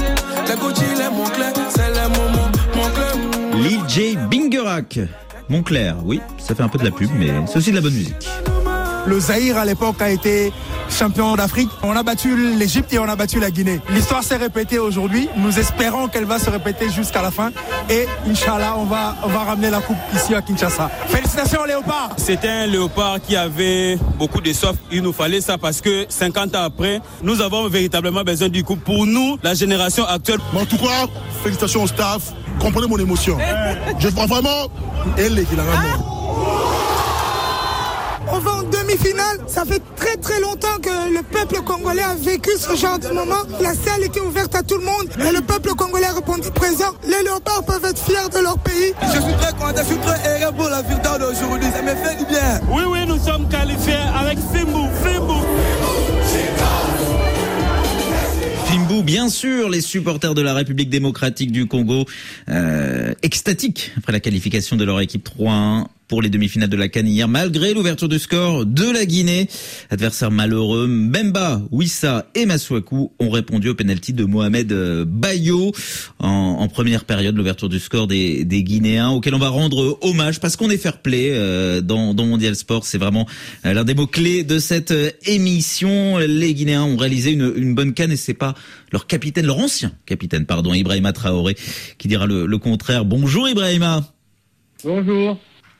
Les 0.48 0.54
Gucci, 0.54 0.84
les 0.98 1.08
mon 1.08 1.24
clair. 1.30 1.52
C'est 1.74 1.92
les 1.94 2.08
moments, 2.18 2.50
mon 2.74 2.90
clair. 2.90 3.14
Lil 3.54 3.80
J. 3.88 4.18
Bingerak. 4.30 4.98
Montclair, 5.48 5.96
oui, 6.04 6.20
ça 6.36 6.54
fait 6.54 6.62
un 6.62 6.68
peu 6.68 6.78
de 6.78 6.84
la 6.84 6.90
pub, 6.90 7.08
mais 7.18 7.30
c'est 7.46 7.56
aussi 7.56 7.70
de 7.70 7.76
la 7.76 7.80
bonne 7.80 7.94
musique. 7.94 8.28
Le 9.06 9.18
Zahir 9.18 9.56
à 9.56 9.64
l'époque 9.64 10.02
a 10.02 10.10
été 10.10 10.52
champion 10.90 11.36
d'Afrique. 11.36 11.70
On 11.82 11.96
a 11.96 12.02
battu 12.02 12.36
l'Égypte 12.56 12.92
et 12.92 12.98
on 12.98 13.08
a 13.08 13.16
battu 13.16 13.40
la 13.40 13.50
Guinée. 13.50 13.80
L'histoire 13.90 14.22
s'est 14.22 14.36
répétée 14.36 14.78
aujourd'hui. 14.78 15.28
Nous 15.36 15.58
espérons 15.58 16.08
qu'elle 16.08 16.24
va 16.24 16.38
se 16.38 16.50
répéter 16.50 16.90
jusqu'à 16.90 17.22
la 17.22 17.30
fin. 17.30 17.50
Et 17.88 18.06
Inch'Allah, 18.28 18.74
on 18.78 18.84
va, 18.84 19.16
on 19.22 19.28
va 19.28 19.40
ramener 19.40 19.70
la 19.70 19.80
coupe 19.80 19.96
ici 20.14 20.34
à 20.34 20.42
Kinshasa. 20.42 20.90
Félicitations 21.08 21.64
Léopard 21.64 22.10
C'était 22.16 22.48
un 22.48 22.66
Léopard 22.66 23.20
qui 23.20 23.36
avait 23.36 23.98
beaucoup 24.18 24.40
de 24.40 24.52
soif. 24.52 24.76
Il 24.90 25.02
nous 25.02 25.12
fallait 25.12 25.40
ça 25.40 25.58
parce 25.58 25.80
que 25.80 26.06
50 26.08 26.54
ans 26.54 26.62
après, 26.62 27.00
nous 27.22 27.40
avons 27.40 27.68
véritablement 27.68 28.22
besoin 28.22 28.48
du 28.48 28.64
coup 28.64 28.76
pour 28.76 29.06
nous, 29.06 29.38
la 29.42 29.54
génération 29.54 30.04
actuelle. 30.06 30.40
en 30.54 30.64
tout 30.64 30.78
cas, 30.78 31.06
félicitations 31.42 31.82
au 31.82 31.86
staff. 31.86 32.32
Comprenez 32.60 32.86
mon 32.86 32.98
émotion. 32.98 33.36
Je 33.98 34.08
crois 34.08 34.26
vraiment, 34.26 34.68
elle 35.18 35.38
est 35.38 35.44
qui 35.44 35.56
l'a 35.56 35.64
ramené 35.64 35.90
on 38.28 38.38
va 38.38 38.50
en 38.54 38.62
demi-finale. 38.86 39.38
Ça 39.46 39.64
fait 39.64 39.82
très 39.96 40.16
très 40.16 40.40
longtemps 40.40 40.78
que 40.82 41.12
le 41.12 41.22
peuple 41.22 41.62
congolais 41.64 42.02
a 42.02 42.14
vécu 42.14 42.50
ce 42.58 42.76
genre 42.76 42.98
de 42.98 43.08
moment. 43.08 43.42
La 43.60 43.74
salle 43.74 44.04
était 44.04 44.20
ouverte 44.20 44.54
à 44.54 44.62
tout 44.62 44.78
le 44.78 44.84
monde 44.84 45.08
et 45.18 45.32
le 45.32 45.40
peuple 45.42 45.70
congolais 45.70 46.06
a 46.06 46.14
répondu 46.14 46.50
présent. 46.50 46.92
Les 47.04 47.22
léopards 47.24 47.64
peuvent 47.64 47.84
être 47.84 48.02
fiers 48.02 48.28
de 48.32 48.42
leur 48.42 48.58
pays. 48.58 48.92
Je 49.02 49.20
suis 49.20 49.34
très 49.34 49.52
content, 49.52 49.82
je 49.82 49.84
suis 49.84 49.98
très 49.98 50.42
heureux 50.42 50.52
pour 50.52 50.68
la 50.68 50.82
victoire 50.82 51.18
d'aujourd'hui. 51.18 51.68
Ça 51.74 51.82
me 51.82 51.94
fait 51.94 52.16
du 52.18 52.24
bien. 52.26 52.60
Oui, 52.70 52.82
oui, 52.88 52.98
nous 53.06 53.18
sommes 53.18 53.48
qualifiés 53.48 53.94
avec 54.18 54.38
Fimbu. 54.52 54.88
Fimbu. 55.02 55.40
Fimbu, 58.66 59.02
bien 59.02 59.28
sûr, 59.28 59.68
les 59.68 59.80
supporters 59.80 60.34
de 60.34 60.42
la 60.42 60.54
République 60.54 60.90
démocratique 60.90 61.50
du 61.50 61.66
Congo, 61.66 62.04
euh, 62.48 63.14
extatiques 63.22 63.92
après 63.96 64.12
la 64.12 64.20
qualification 64.20 64.76
de 64.76 64.84
leur 64.84 65.00
équipe 65.00 65.28
3-1 65.38 65.86
pour 66.08 66.22
les 66.22 66.30
demi-finales 66.30 66.68
de 66.68 66.76
la 66.76 66.88
Cannes 66.88 67.08
hier, 67.08 67.28
malgré 67.28 67.74
l'ouverture 67.74 68.08
du 68.08 68.18
score 68.18 68.64
de 68.64 68.90
la 68.90 69.04
Guinée. 69.06 69.48
Adversaire 69.90 70.30
malheureux, 70.30 70.86
Mbemba, 70.86 71.62
Wissa 71.70 72.26
et 72.34 72.46
Maswaku 72.46 73.12
ont 73.18 73.30
répondu 73.30 73.70
au 73.70 73.74
penalty 73.74 74.12
de 74.12 74.24
Mohamed 74.24 74.72
euh, 74.72 75.04
Bayo 75.06 75.72
en, 76.18 76.68
première 76.68 77.04
période, 77.04 77.36
l'ouverture 77.36 77.68
du 77.68 77.78
score 77.78 78.06
des, 78.06 78.44
Guinéens, 78.44 79.10
auquel 79.10 79.34
on 79.34 79.38
va 79.38 79.48
rendre 79.48 79.98
hommage 80.02 80.40
parce 80.40 80.56
qu'on 80.56 80.70
est 80.70 80.76
fair 80.76 80.98
play 80.98 81.30
euh, 81.32 81.80
dans, 81.80 82.14
Mondial 82.14 82.54
Sport. 82.54 82.84
C'est 82.84 82.98
vraiment 82.98 83.26
euh, 83.64 83.72
l'un 83.72 83.84
des 83.84 83.94
mots 83.94 84.06
clés 84.06 84.44
de 84.44 84.58
cette 84.58 84.94
émission. 85.26 86.18
Les 86.18 86.54
Guinéens 86.54 86.84
ont 86.84 86.96
réalisé 86.96 87.32
une, 87.32 87.74
bonne 87.74 87.94
canne 87.94 88.12
et 88.12 88.16
c'est 88.16 88.34
pas 88.34 88.54
leur 88.92 89.06
capitaine, 89.06 89.46
leur 89.46 89.58
ancien 89.58 89.92
capitaine, 90.06 90.46
pardon, 90.46 90.72
Ibrahima 90.72 91.12
Traoré, 91.12 91.56
qui 91.98 92.08
dira 92.08 92.26
le, 92.26 92.46
le 92.46 92.58
contraire. 92.58 93.04
Bonjour 93.04 93.48
Ibrahima. 93.48 94.04
Bonjour. 94.84 95.38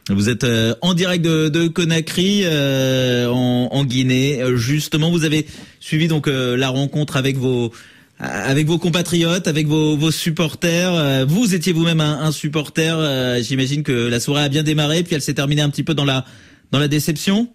Vous 0.08 0.28
êtes 0.28 0.44
euh, 0.44 0.74
en 0.82 0.94
direct 0.94 1.24
de, 1.24 1.68
Conakry, 1.68 2.42
euh, 2.44 3.26
en, 3.28 3.84
Guinée. 3.84 4.40
Euh, 4.40 4.56
justement, 4.56 5.10
vous 5.10 5.24
avez 5.24 5.46
suivi 5.80 6.06
donc 6.06 6.28
la 6.28 6.68
rencontre 6.68 7.16
avec 7.16 7.36
vos 7.36 7.72
avec 8.18 8.66
vos 8.66 8.78
compatriotes, 8.78 9.46
avec 9.46 9.66
vos, 9.66 10.10
supporters. 10.10 11.26
Vous 11.26 11.54
étiez 11.54 11.74
vous-même 11.74 12.00
un, 12.00 12.32
supporter. 12.32 13.42
J'imagine 13.42 13.82
que 13.82 14.08
la 14.08 14.20
soirée 14.20 14.44
a 14.44 14.48
bien 14.48 14.62
démarré, 14.62 15.02
puis 15.02 15.14
elle 15.14 15.20
s'est 15.20 15.34
terminée 15.34 15.60
un 15.60 15.68
petit 15.68 15.82
peu 15.82 15.92
dans 15.92 16.06
la 16.06 16.24
dans 16.72 16.78
la 16.78 16.88
déception. 16.88 17.48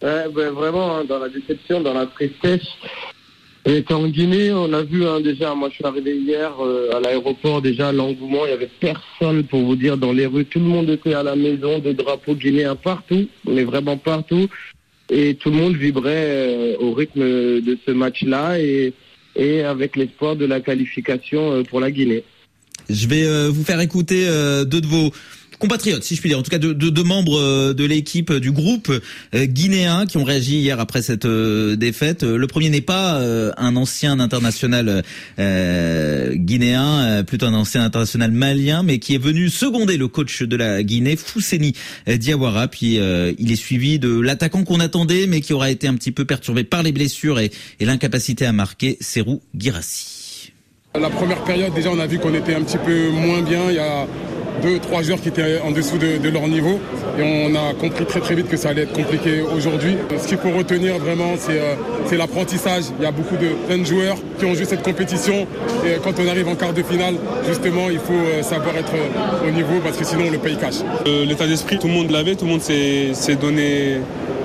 Ouais, 0.00 0.26
ben, 0.34 0.50
vraiment 0.50 0.98
hein, 0.98 1.04
dans 1.04 1.18
la 1.18 1.28
déception, 1.28 1.80
dans 1.80 1.94
la 1.94 2.06
tristesse. 2.06 2.66
Et 3.64 3.84
en 3.90 4.08
Guinée, 4.08 4.52
on 4.52 4.72
a 4.72 4.82
vu 4.82 5.06
hein, 5.06 5.20
déjà, 5.20 5.54
moi 5.54 5.68
je 5.68 5.76
suis 5.76 5.84
arrivé 5.84 6.16
hier 6.16 6.52
euh, 6.60 6.96
à 6.96 7.00
l'aéroport, 7.00 7.62
déjà 7.62 7.92
l'engouement, 7.92 8.44
il 8.44 8.50
y 8.50 8.54
avait 8.54 8.70
personne 8.80 9.44
pour 9.44 9.62
vous 9.62 9.76
dire 9.76 9.96
dans 9.96 10.12
les 10.12 10.26
rues, 10.26 10.44
tout 10.44 10.58
le 10.58 10.64
monde 10.64 10.90
était 10.90 11.14
à 11.14 11.22
la 11.22 11.36
maison, 11.36 11.78
des 11.78 11.94
drapeaux 11.94 12.34
guinéens 12.34 12.74
partout, 12.74 13.28
mais 13.48 13.62
vraiment 13.62 13.96
partout, 13.96 14.48
et 15.10 15.36
tout 15.36 15.50
le 15.50 15.56
monde 15.56 15.76
vibrait 15.76 16.26
euh, 16.26 16.76
au 16.80 16.92
rythme 16.92 17.20
de 17.20 17.78
ce 17.86 17.92
match-là 17.92 18.58
et, 18.58 18.94
et 19.36 19.62
avec 19.62 19.94
l'espoir 19.94 20.34
de 20.34 20.44
la 20.44 20.60
qualification 20.60 21.52
euh, 21.52 21.62
pour 21.62 21.78
la 21.78 21.92
Guinée. 21.92 22.24
Je 22.90 23.06
vais 23.06 23.48
vous 23.48 23.62
faire 23.62 23.80
écouter 23.80 24.26
deux 24.66 24.80
de 24.80 24.86
vos 24.86 25.12
compatriotes, 25.62 26.02
si 26.02 26.16
je 26.16 26.20
puis 26.20 26.28
dire, 26.28 26.40
en 26.40 26.42
tout 26.42 26.50
cas 26.50 26.58
deux 26.58 26.74
de, 26.74 27.02
membres 27.02 27.38
euh, 27.38 27.72
de 27.72 27.84
l'équipe 27.84 28.32
euh, 28.32 28.40
du 28.40 28.50
groupe 28.50 28.90
euh, 28.90 29.46
guinéen 29.46 30.06
qui 30.06 30.16
ont 30.16 30.24
réagi 30.24 30.56
hier 30.56 30.80
après 30.80 31.02
cette 31.02 31.24
défaite. 31.24 32.24
Le 32.24 32.46
premier 32.48 32.68
n'est 32.68 32.80
pas 32.80 33.20
un 33.56 33.76
ancien 33.76 34.18
international 34.18 35.04
guinéen, 35.38 37.22
plutôt 37.24 37.46
un 37.46 37.54
ancien 37.54 37.84
international 37.84 38.32
malien, 38.32 38.82
mais 38.82 38.98
qui 38.98 39.14
est 39.14 39.22
venu 39.22 39.48
seconder 39.48 39.96
le 39.96 40.08
coach 40.08 40.42
de 40.42 40.56
la 40.56 40.82
Guinée, 40.82 41.16
Fousseni 41.16 41.74
Diawara. 42.06 42.68
Puis 42.68 42.94
il 42.94 43.52
est 43.52 43.56
suivi 43.56 43.98
de 43.98 44.18
l'attaquant 44.18 44.64
qu'on 44.64 44.80
attendait, 44.80 45.26
mais 45.26 45.40
qui 45.40 45.52
aura 45.52 45.70
été 45.70 45.86
un 45.86 45.94
petit 45.94 46.12
peu 46.12 46.24
perturbé 46.24 46.64
par 46.64 46.82
les 46.82 46.92
blessures 46.92 47.38
et, 47.38 47.52
et 47.78 47.84
l'incapacité 47.84 48.44
à 48.46 48.52
marquer, 48.52 48.98
Serou 49.00 49.40
Girassi. 49.56 50.21
La 51.00 51.08
première 51.08 51.42
période, 51.44 51.72
déjà, 51.72 51.88
on 51.90 51.98
a 51.98 52.06
vu 52.06 52.18
qu'on 52.18 52.34
était 52.34 52.54
un 52.54 52.60
petit 52.60 52.76
peu 52.76 53.08
moins 53.08 53.40
bien. 53.40 53.62
Il 53.70 53.76
y 53.76 53.78
a 53.78 54.06
deux, 54.62 54.78
trois 54.78 55.00
joueurs 55.00 55.22
qui 55.22 55.28
étaient 55.28 55.58
en 55.64 55.70
dessous 55.70 55.96
de, 55.96 56.28
leur 56.28 56.46
niveau. 56.48 56.78
Et 57.18 57.22
on 57.22 57.54
a 57.54 57.72
compris 57.72 58.04
très 58.04 58.20
très 58.20 58.34
vite 58.34 58.48
que 58.48 58.58
ça 58.58 58.68
allait 58.68 58.82
être 58.82 58.92
compliqué 58.92 59.40
aujourd'hui. 59.40 59.96
Ce 60.18 60.28
qu'il 60.28 60.36
faut 60.36 60.50
retenir 60.50 60.98
vraiment, 60.98 61.32
euh, 61.48 61.74
c'est 62.04 62.18
l'apprentissage. 62.18 62.84
Il 62.98 63.04
y 63.04 63.06
a 63.06 63.10
beaucoup 63.10 63.36
de 63.36 63.48
jeunes 63.70 63.86
joueurs 63.86 64.16
qui 64.38 64.44
ont 64.44 64.52
joué 64.52 64.66
cette 64.66 64.82
compétition. 64.82 65.46
Et 65.86 65.98
quand 66.04 66.12
on 66.22 66.28
arrive 66.28 66.48
en 66.48 66.56
quart 66.56 66.74
de 66.74 66.82
finale, 66.82 67.14
justement, 67.48 67.88
il 67.88 67.98
faut 67.98 68.12
euh, 68.12 68.42
savoir 68.42 68.76
être 68.76 68.92
au 69.48 69.50
niveau 69.50 69.80
parce 69.82 69.96
que 69.96 70.04
sinon 70.04 70.30
le 70.30 70.36
pays 70.36 70.58
cache. 70.58 70.82
Euh, 71.06 71.24
l'état 71.24 71.46
d'esprit, 71.46 71.78
tout 71.78 71.88
le 71.88 71.94
monde 71.94 72.10
l'avait, 72.10 72.34
tout 72.34 72.44
le 72.44 72.50
monde 72.50 72.60
s'est 72.60 73.36
donné 73.40 73.96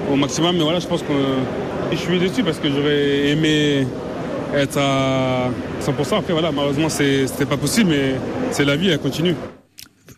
au 0.09 0.15
maximum. 0.15 0.55
Mais 0.55 0.63
voilà, 0.63 0.79
je 0.79 0.87
pense 0.87 1.01
que 1.01 1.13
je 1.91 1.97
suis 1.97 2.19
dessus 2.19 2.43
parce 2.43 2.59
que 2.59 2.69
j'aurais 2.69 3.31
aimé 3.31 3.85
être 4.55 4.77
à 4.77 5.49
100%. 5.81 6.19
Après, 6.19 6.33
voilà, 6.33 6.51
malheureusement, 6.51 6.89
c'était 6.89 7.45
pas 7.45 7.57
possible, 7.57 7.89
mais 7.91 8.15
c'est 8.51 8.65
la 8.65 8.75
vie, 8.75 8.89
elle 8.89 8.99
continue. 8.99 9.35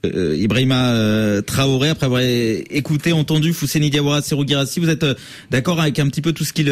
Euh, 0.06 0.36
Ibrahima 0.38 0.94
euh, 0.94 1.42
Traoré, 1.42 1.90
après 1.90 2.06
avoir 2.06 2.22
écouté, 2.22 3.12
entendu 3.12 3.52
Fousseni 3.52 3.90
Diawara, 3.90 4.22
Serou 4.22 4.48
Girassi, 4.48 4.80
vous 4.80 4.90
êtes 4.90 5.04
euh, 5.04 5.14
d'accord 5.52 5.82
avec 5.82 6.00
un 6.00 6.08
petit 6.08 6.22
peu 6.22 6.32
tout 6.32 6.46
ce 6.46 6.54
qu'ils 6.54 6.68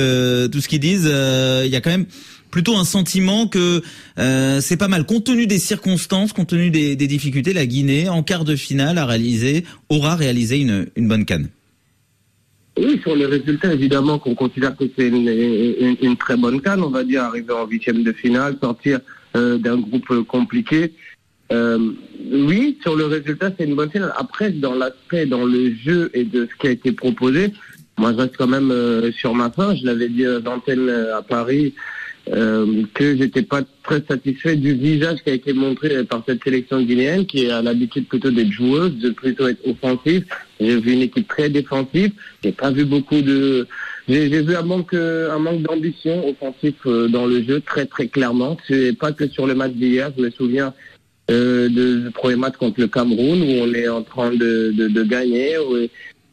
tout 0.50 0.62
ce 0.62 0.68
qu'ils 0.68 0.80
disent 0.80 1.06
Il 1.06 1.70
y 1.70 1.76
a 1.76 1.82
quand 1.82 1.90
même 1.90 2.06
plutôt 2.52 2.78
un 2.78 2.86
sentiment 2.86 3.48
que 3.48 3.82
c'est 4.16 4.78
pas 4.78 4.88
mal, 4.88 5.06
compte 5.06 5.26
tenu 5.26 5.46
des 5.46 5.60
circonstances, 5.60 6.32
compte 6.32 6.48
tenu 6.48 6.70
des, 6.72 6.96
difficultés, 6.96 7.52
la 7.52 7.66
Guinée 7.66 8.08
en 8.08 8.24
quart 8.24 8.46
de 8.46 8.56
finale 8.56 8.98
a 8.98 9.06
réalisé, 9.06 9.66
aura 9.90 10.16
réalisé 10.16 10.60
une, 10.60 10.88
une 10.96 11.08
bonne 11.10 11.26
canne. 11.26 11.50
Oui, 12.78 13.00
sur 13.02 13.16
les 13.16 13.26
résultats, 13.26 13.74
évidemment 13.74 14.20
qu'on 14.20 14.36
considère 14.36 14.76
que 14.76 14.86
c'est 14.98 15.08
une, 15.08 16.18
très 16.18 16.38
bonne 16.38 16.62
canne, 16.62 16.84
on 16.84 16.90
va 16.90 17.04
dire, 17.04 17.24
arriver 17.24 17.54
en 17.54 17.66
huitième 17.66 18.04
de 18.04 18.12
finale, 18.12 18.58
sortir 18.62 19.00
d'un 19.34 19.78
groupe 19.78 20.24
compliqué. 20.28 20.94
Euh, 21.52 21.92
oui, 22.32 22.78
sur 22.82 22.96
le 22.96 23.06
résultat, 23.06 23.52
c'est 23.58 23.66
une 23.66 23.76
bonne 23.76 23.90
finale. 23.90 24.14
Après, 24.18 24.52
dans 24.52 24.76
l'aspect, 24.76 25.26
dans 25.26 25.46
le 25.46 25.74
jeu 25.76 26.10
et 26.14 26.24
de 26.24 26.48
ce 26.52 26.56
qui 26.60 26.68
a 26.68 26.72
été 26.72 26.92
proposé, 26.92 27.54
moi, 27.98 28.12
je 28.12 28.18
reste 28.18 28.38
quand 28.38 28.48
même 28.48 28.72
euh, 28.72 29.12
sur 29.12 29.34
ma 29.34 29.50
fin. 29.50 29.76
Je 29.76 29.86
l'avais 29.86 30.10
dit 30.10 30.26
euh, 30.26 30.40
d'antenne 30.40 30.90
à 30.90 31.22
Paris 31.24 31.74
euh, 32.32 32.84
que 32.94 33.18
j'étais 33.18 33.42
pas 33.42 33.62
très 33.84 34.04
satisfait 34.08 34.56
du 34.56 34.74
visage 34.74 35.24
qui 35.24 35.32
a 35.32 35.34
été 35.34 35.54
montré 35.54 36.04
par 36.04 36.22
cette 36.28 36.44
sélection 36.44 36.82
guinéenne, 36.82 37.26
qui 37.26 37.50
a 37.50 37.62
l'habitude 37.62 38.08
plutôt 38.08 38.30
d'être 38.30 38.52
joueuse, 38.52 38.98
de 38.98 39.10
plutôt 39.10 39.48
être 39.48 39.66
offensive. 39.68 40.26
J'ai 40.60 40.80
vu 40.80 40.94
une 40.94 41.02
équipe 41.02 41.28
très 41.28 41.50
défensive. 41.50 42.12
J'ai 42.44 42.52
pas 42.52 42.72
vu 42.72 42.86
beaucoup 42.86 43.22
de. 43.22 43.68
J'ai 44.08 44.28
vu 44.42 44.56
un 44.56 44.62
manque, 44.62 44.94
un 44.94 45.40
manque 45.40 45.62
d'ambition 45.64 46.28
offensif 46.28 46.76
dans 46.86 47.26
le 47.26 47.44
jeu, 47.44 47.60
très 47.60 47.86
très 47.86 48.08
clairement. 48.08 48.58
C'est 48.68 48.98
pas 48.98 49.12
que 49.12 49.28
sur 49.28 49.48
le 49.48 49.54
match 49.54 49.74
d'hier. 49.74 50.12
Je 50.18 50.24
me 50.24 50.30
souviens 50.30 50.74
euh, 51.30 51.68
du 51.68 52.10
premier 52.12 52.38
match 52.38 52.56
contre 52.56 52.80
le 52.80 52.88
Cameroun 52.88 53.42
où 53.42 53.64
on 53.64 53.74
est 53.74 53.90
en 53.90 54.02
train 54.02 54.32
de, 54.32 54.72
de, 54.72 55.04
gagner 55.04 55.58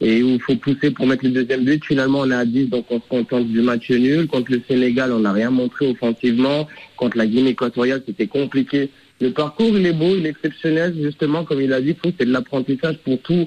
et 0.00 0.22
où 0.22 0.28
il 0.28 0.40
faut 0.40 0.54
pousser 0.54 0.92
pour 0.92 1.06
mettre 1.06 1.24
le 1.24 1.30
deuxième 1.30 1.64
but. 1.64 1.84
Finalement, 1.84 2.20
on 2.20 2.30
est 2.30 2.34
à 2.34 2.44
10, 2.44 2.68
donc 2.68 2.86
on 2.90 3.00
se 3.00 3.08
contente 3.08 3.48
du 3.48 3.60
match 3.60 3.90
nul. 3.90 4.28
Contre 4.28 4.52
le 4.52 4.62
Sénégal, 4.68 5.12
on 5.12 5.20
n'a 5.20 5.32
rien 5.32 5.50
montré 5.50 5.88
offensivement. 5.88 6.68
Contre 6.96 7.18
la 7.18 7.26
Guinée 7.26 7.50
équatoriale, 7.50 8.02
c'était 8.06 8.28
compliqué. 8.28 8.90
Le 9.20 9.32
parcours, 9.32 9.76
il 9.76 9.84
est 9.86 9.92
beau, 9.92 10.14
il 10.16 10.26
est 10.26 10.30
exceptionnel, 10.30 10.94
justement, 11.00 11.44
comme 11.44 11.60
il 11.60 11.72
a 11.72 11.80
dit, 11.80 11.96
c'est 12.04 12.26
de 12.26 12.32
l'apprentissage 12.32 12.98
pour 12.98 13.20
tous 13.22 13.46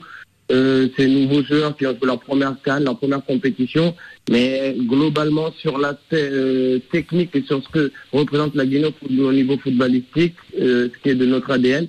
euh, 0.50 0.88
ces 0.96 1.08
nouveaux 1.08 1.44
joueurs 1.44 1.76
qui 1.76 1.86
ont 1.86 1.94
fait 2.00 2.06
leur 2.06 2.20
première 2.22 2.56
canne, 2.64 2.86
leur 2.86 2.98
première 2.98 3.24
compétition. 3.26 3.94
Mais 4.30 4.76
globalement, 4.80 5.52
sur 5.60 5.78
l'aspect 5.78 6.30
euh, 6.32 6.80
technique 6.92 7.36
et 7.36 7.44
sur 7.44 7.62
ce 7.64 7.70
que 7.70 7.92
représente 8.14 8.56
la 8.56 8.66
Guinée 8.66 8.94
au 9.20 9.34
niveau 9.34 9.58
footballistique, 9.58 10.36
euh, 10.60 10.90
ce 10.94 11.04
qui 11.04 11.10
est 11.10 11.16
de 11.16 11.26
notre 11.26 11.52
ADN, 11.52 11.88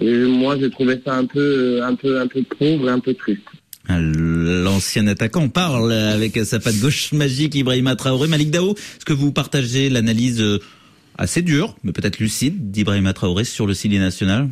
moi, 0.00 0.56
j'ai 0.60 0.70
trouvé 0.70 1.00
ça 1.04 1.16
un 1.16 1.24
peu, 1.24 1.82
un 1.82 1.94
peu, 1.96 2.20
un 2.20 2.28
peu 2.28 2.42
pauvre 2.42 2.88
et 2.88 2.92
un 2.92 3.00
peu 3.00 3.14
triste. 3.14 3.42
L'ancien 3.88 5.06
attaquant 5.08 5.48
parle 5.48 5.90
avec 5.92 6.36
sa 6.44 6.60
patte 6.60 6.78
gauche 6.78 7.12
magique, 7.12 7.56
Ibrahima 7.56 7.96
Traoré. 7.96 8.28
Malik 8.28 8.50
Dao, 8.50 8.74
est-ce 8.74 9.04
que 9.04 9.12
vous 9.12 9.32
partagez 9.32 9.88
l'analyse 9.90 10.44
assez 11.16 11.42
dure, 11.42 11.74
mais 11.82 11.90
peut-être 11.90 12.20
lucide, 12.20 12.70
d'Ibrahima 12.70 13.12
Traoré 13.12 13.42
sur 13.42 13.66
le 13.66 13.74
Sili 13.74 13.98
national? 13.98 14.48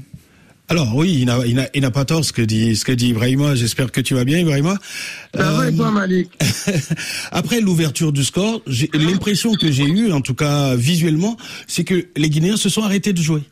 Alors 0.69 0.97
oui, 0.97 1.19
il 1.21 1.27
n'a 1.27 1.69
il 1.75 1.81
n'a 1.81 1.91
pas 1.91 2.05
tort 2.05 2.25
ce 2.25 2.33
que 2.33 2.43
dit 2.43 2.75
ce 2.75 2.85
que 2.85 2.93
dit 2.93 3.09
Ibrahima. 3.11 3.55
J'espère 3.55 3.93
que 3.93 4.01
tu 4.01 4.15
vas 4.15 4.25
bien, 4.25 4.39
Ibrahima. 4.39 4.77
Euh, 5.37 5.71
toi, 5.73 5.93
Malik? 5.93 6.29
Après 7.31 7.61
l'ouverture 7.61 8.13
du 8.13 8.25
score, 8.25 8.63
l'impression 8.93 9.53
que 9.55 9.71
j'ai 9.71 9.85
eue, 9.85 10.11
en 10.13 10.21
tout 10.21 10.35
cas 10.35 10.75
visuellement, 10.75 11.37
c'est 11.69 11.85
que 11.85 12.07
les 12.17 12.31
Guinéens 12.31 12.57
se 12.57 12.69
sont 12.69 12.83
arrêtés 12.83 13.13
de 13.13 13.23
jouer. 13.23 13.43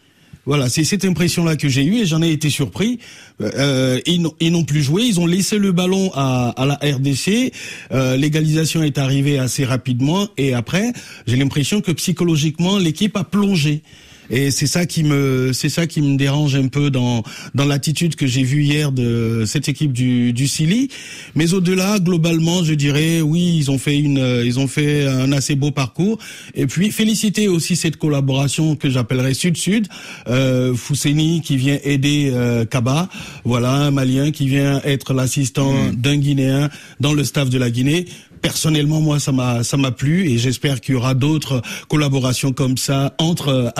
Voilà, 0.47 0.69
c'est 0.69 0.85
cette 0.85 1.05
impression-là 1.05 1.57
que 1.57 1.69
j'ai 1.69 1.85
eue 1.85 2.01
et 2.01 2.07
j'en 2.07 2.21
ai 2.21 2.31
été 2.31 2.51
surpris. 2.51 2.99
Euh, 3.41 3.99
ils 4.07 4.53
n'ont 4.53 4.65
plus 4.65 4.83
joué, 4.83 5.05
ils 5.05 5.19
ont 5.19 5.27
laissé 5.27 5.57
le 5.57 5.73
ballon 5.73 6.11
à, 6.15 6.51
à 6.51 6.67
la 6.67 6.75
RDC. 6.75 7.53
Euh, 7.93 8.17
L'égalisation 8.17 8.83
est 8.83 8.99
arrivée 8.99 9.39
assez 9.39 9.65
rapidement 9.65 10.29
et 10.37 10.53
après, 10.53 10.93
j'ai 11.27 11.37
l'impression 11.37 11.81
que 11.81 11.93
psychologiquement, 11.93 12.77
l'équipe 12.77 13.17
a 13.17 13.25
plongé. 13.25 13.83
Et 14.31 14.51
c'est 14.51 14.67
ça 14.67 14.87
qui 14.87 15.05
me, 15.05 15.53
c'est 15.53 15.69
ça 15.69 15.87
qui 15.87 16.01
me 16.03 16.17
dérange 16.17 16.55
un 16.57 16.69
peu 16.69 16.91
dans 16.91 17.23
dans 17.55 17.65
l'attitude 17.65 18.17
que 18.17 18.27
j'ai 18.27 18.43
vue 18.43 18.63
hier 18.63 18.93
de 18.93 19.45
cette 19.47 19.69
équipe 19.69 19.93
du 19.93 20.33
du 20.33 20.49
Sili. 20.49 20.89
Mais 21.35 21.53
au-delà, 21.55 21.99
globalement, 21.99 22.65
je 22.65 22.75
dirais, 22.75 23.21
oui, 23.21 23.57
ils 23.59 23.71
ont 23.71 23.79
fait 23.79 23.99
une, 23.99 24.43
ils 24.45 24.59
ont 24.59 24.69
fait 24.69 25.07
un 25.07 25.33
assez 25.33 25.55
beau 25.55 25.71
parcours. 25.71 26.19
Et 26.55 26.67
puis 26.67 26.91
féliciter 26.91 27.49
aussi 27.49 27.77
cette 27.77 27.97
collaboration 27.97 28.77
que 28.77 28.91
j'appellerais 28.91 29.35
Sud-Sud. 29.35 29.89
Euh, 30.29 30.75
Fousseni 30.75 31.43
qui 31.43 31.57
vient 31.57 31.79
aider 31.85 32.31
euh, 32.33 32.65
Kaba, 32.65 33.09
voilà 33.45 33.73
un 33.73 33.91
Malien 33.91 34.31
qui 34.31 34.47
vient 34.47 34.81
être 34.85 35.13
l'assistant 35.13 35.73
mm. 35.73 35.95
d'un 35.97 36.17
Guinéen 36.17 36.71
dans 37.01 37.13
le 37.13 37.25
staff 37.25 37.51
de 37.51 37.59
la 37.59 37.71
Guinée 37.71 38.07
personnellement, 38.45 39.01
moi, 39.01 39.19
ça 39.21 39.33
m'a 39.33 39.65
ça 39.65 39.79
m'a 39.79 39.91
plu 39.91 40.29
et 40.29 40.37
j'espère 40.37 40.83
qu'il 40.83 40.95
y 40.95 40.99
aura 40.99 41.15
d'autres 41.15 41.63
collaborations 41.89 42.53
comme 42.53 42.77
ça 42.77 43.15
entre 43.19 43.49
euh, 43.49 43.71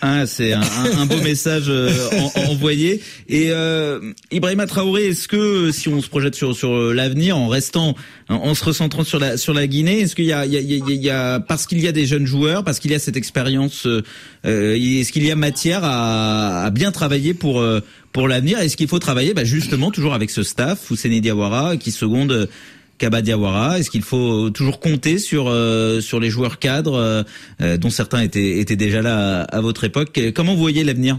Ah, 0.00 0.26
c'est 0.26 0.52
un, 0.52 1.06
beau 1.06 1.20
message 1.22 1.64
euh, 1.68 1.90
en, 2.36 2.50
envoyé. 2.50 3.02
Et 3.28 3.50
euh, 3.50 4.12
Ibrahima 4.30 4.66
Traoré, 4.66 5.08
est-ce 5.08 5.28
que 5.28 5.70
si 5.72 5.88
on 5.88 6.00
se 6.00 6.08
projette 6.08 6.34
sur 6.34 6.56
sur 6.56 6.72
l'avenir, 6.92 7.36
en 7.36 7.48
restant, 7.48 7.94
en 8.28 8.54
se 8.54 8.64
recentrant 8.64 9.04
sur 9.04 9.18
la 9.18 9.36
sur 9.36 9.54
la 9.54 9.66
Guinée, 9.66 10.00
est-ce 10.00 10.14
qu'il 10.14 10.26
y 10.26 10.28
y 10.28 10.82
il 10.86 11.02
y 11.02 11.10
a 11.10 11.40
parce 11.40 11.66
qu'il 11.66 11.80
y 11.80 11.88
a 11.88 11.92
des 11.92 12.06
jeunes 12.06 12.26
joueurs, 12.26 12.64
parce 12.64 12.78
qu'il 12.78 12.90
y 12.90 12.94
a 12.94 12.98
cette 12.98 13.16
expérience, 13.16 13.86
euh, 13.86 14.02
est-ce 14.44 15.12
qu'il 15.12 15.24
y 15.24 15.30
a 15.30 15.36
matière 15.36 15.80
à, 15.82 16.64
à 16.64 16.70
bien 16.70 16.92
travailler 16.92 17.34
pour 17.34 17.64
pour 18.12 18.28
l'avenir? 18.28 18.58
Est-ce 18.58 18.76
qu'il 18.76 18.88
faut 18.88 18.98
travailler 18.98 19.34
bah, 19.34 19.44
justement 19.44 19.90
toujours 19.90 20.14
avec 20.14 20.30
ce 20.30 20.42
staff, 20.42 20.80
Fousseni 20.80 21.20
Diawara, 21.20 21.76
qui 21.76 21.90
seconde 21.90 22.48
Kaba 22.98 23.22
Diawara 23.22 23.78
Est-ce 23.78 23.90
qu'il 23.90 24.02
faut 24.02 24.50
toujours 24.50 24.80
compter 24.80 25.18
sur 25.18 25.48
euh, 25.48 26.00
sur 26.00 26.20
les 26.20 26.30
joueurs 26.30 26.58
cadres 26.58 26.94
euh, 26.94 27.22
euh, 27.60 27.76
dont 27.76 27.90
certains 27.90 28.20
étaient 28.20 28.58
étaient 28.58 28.76
déjà 28.76 29.02
là 29.02 29.42
à, 29.42 29.60
votre 29.60 29.84
époque? 29.84 30.18
Comment 30.34 30.54
vous 30.54 30.60
voyez 30.60 30.84
l'avenir? 30.84 31.18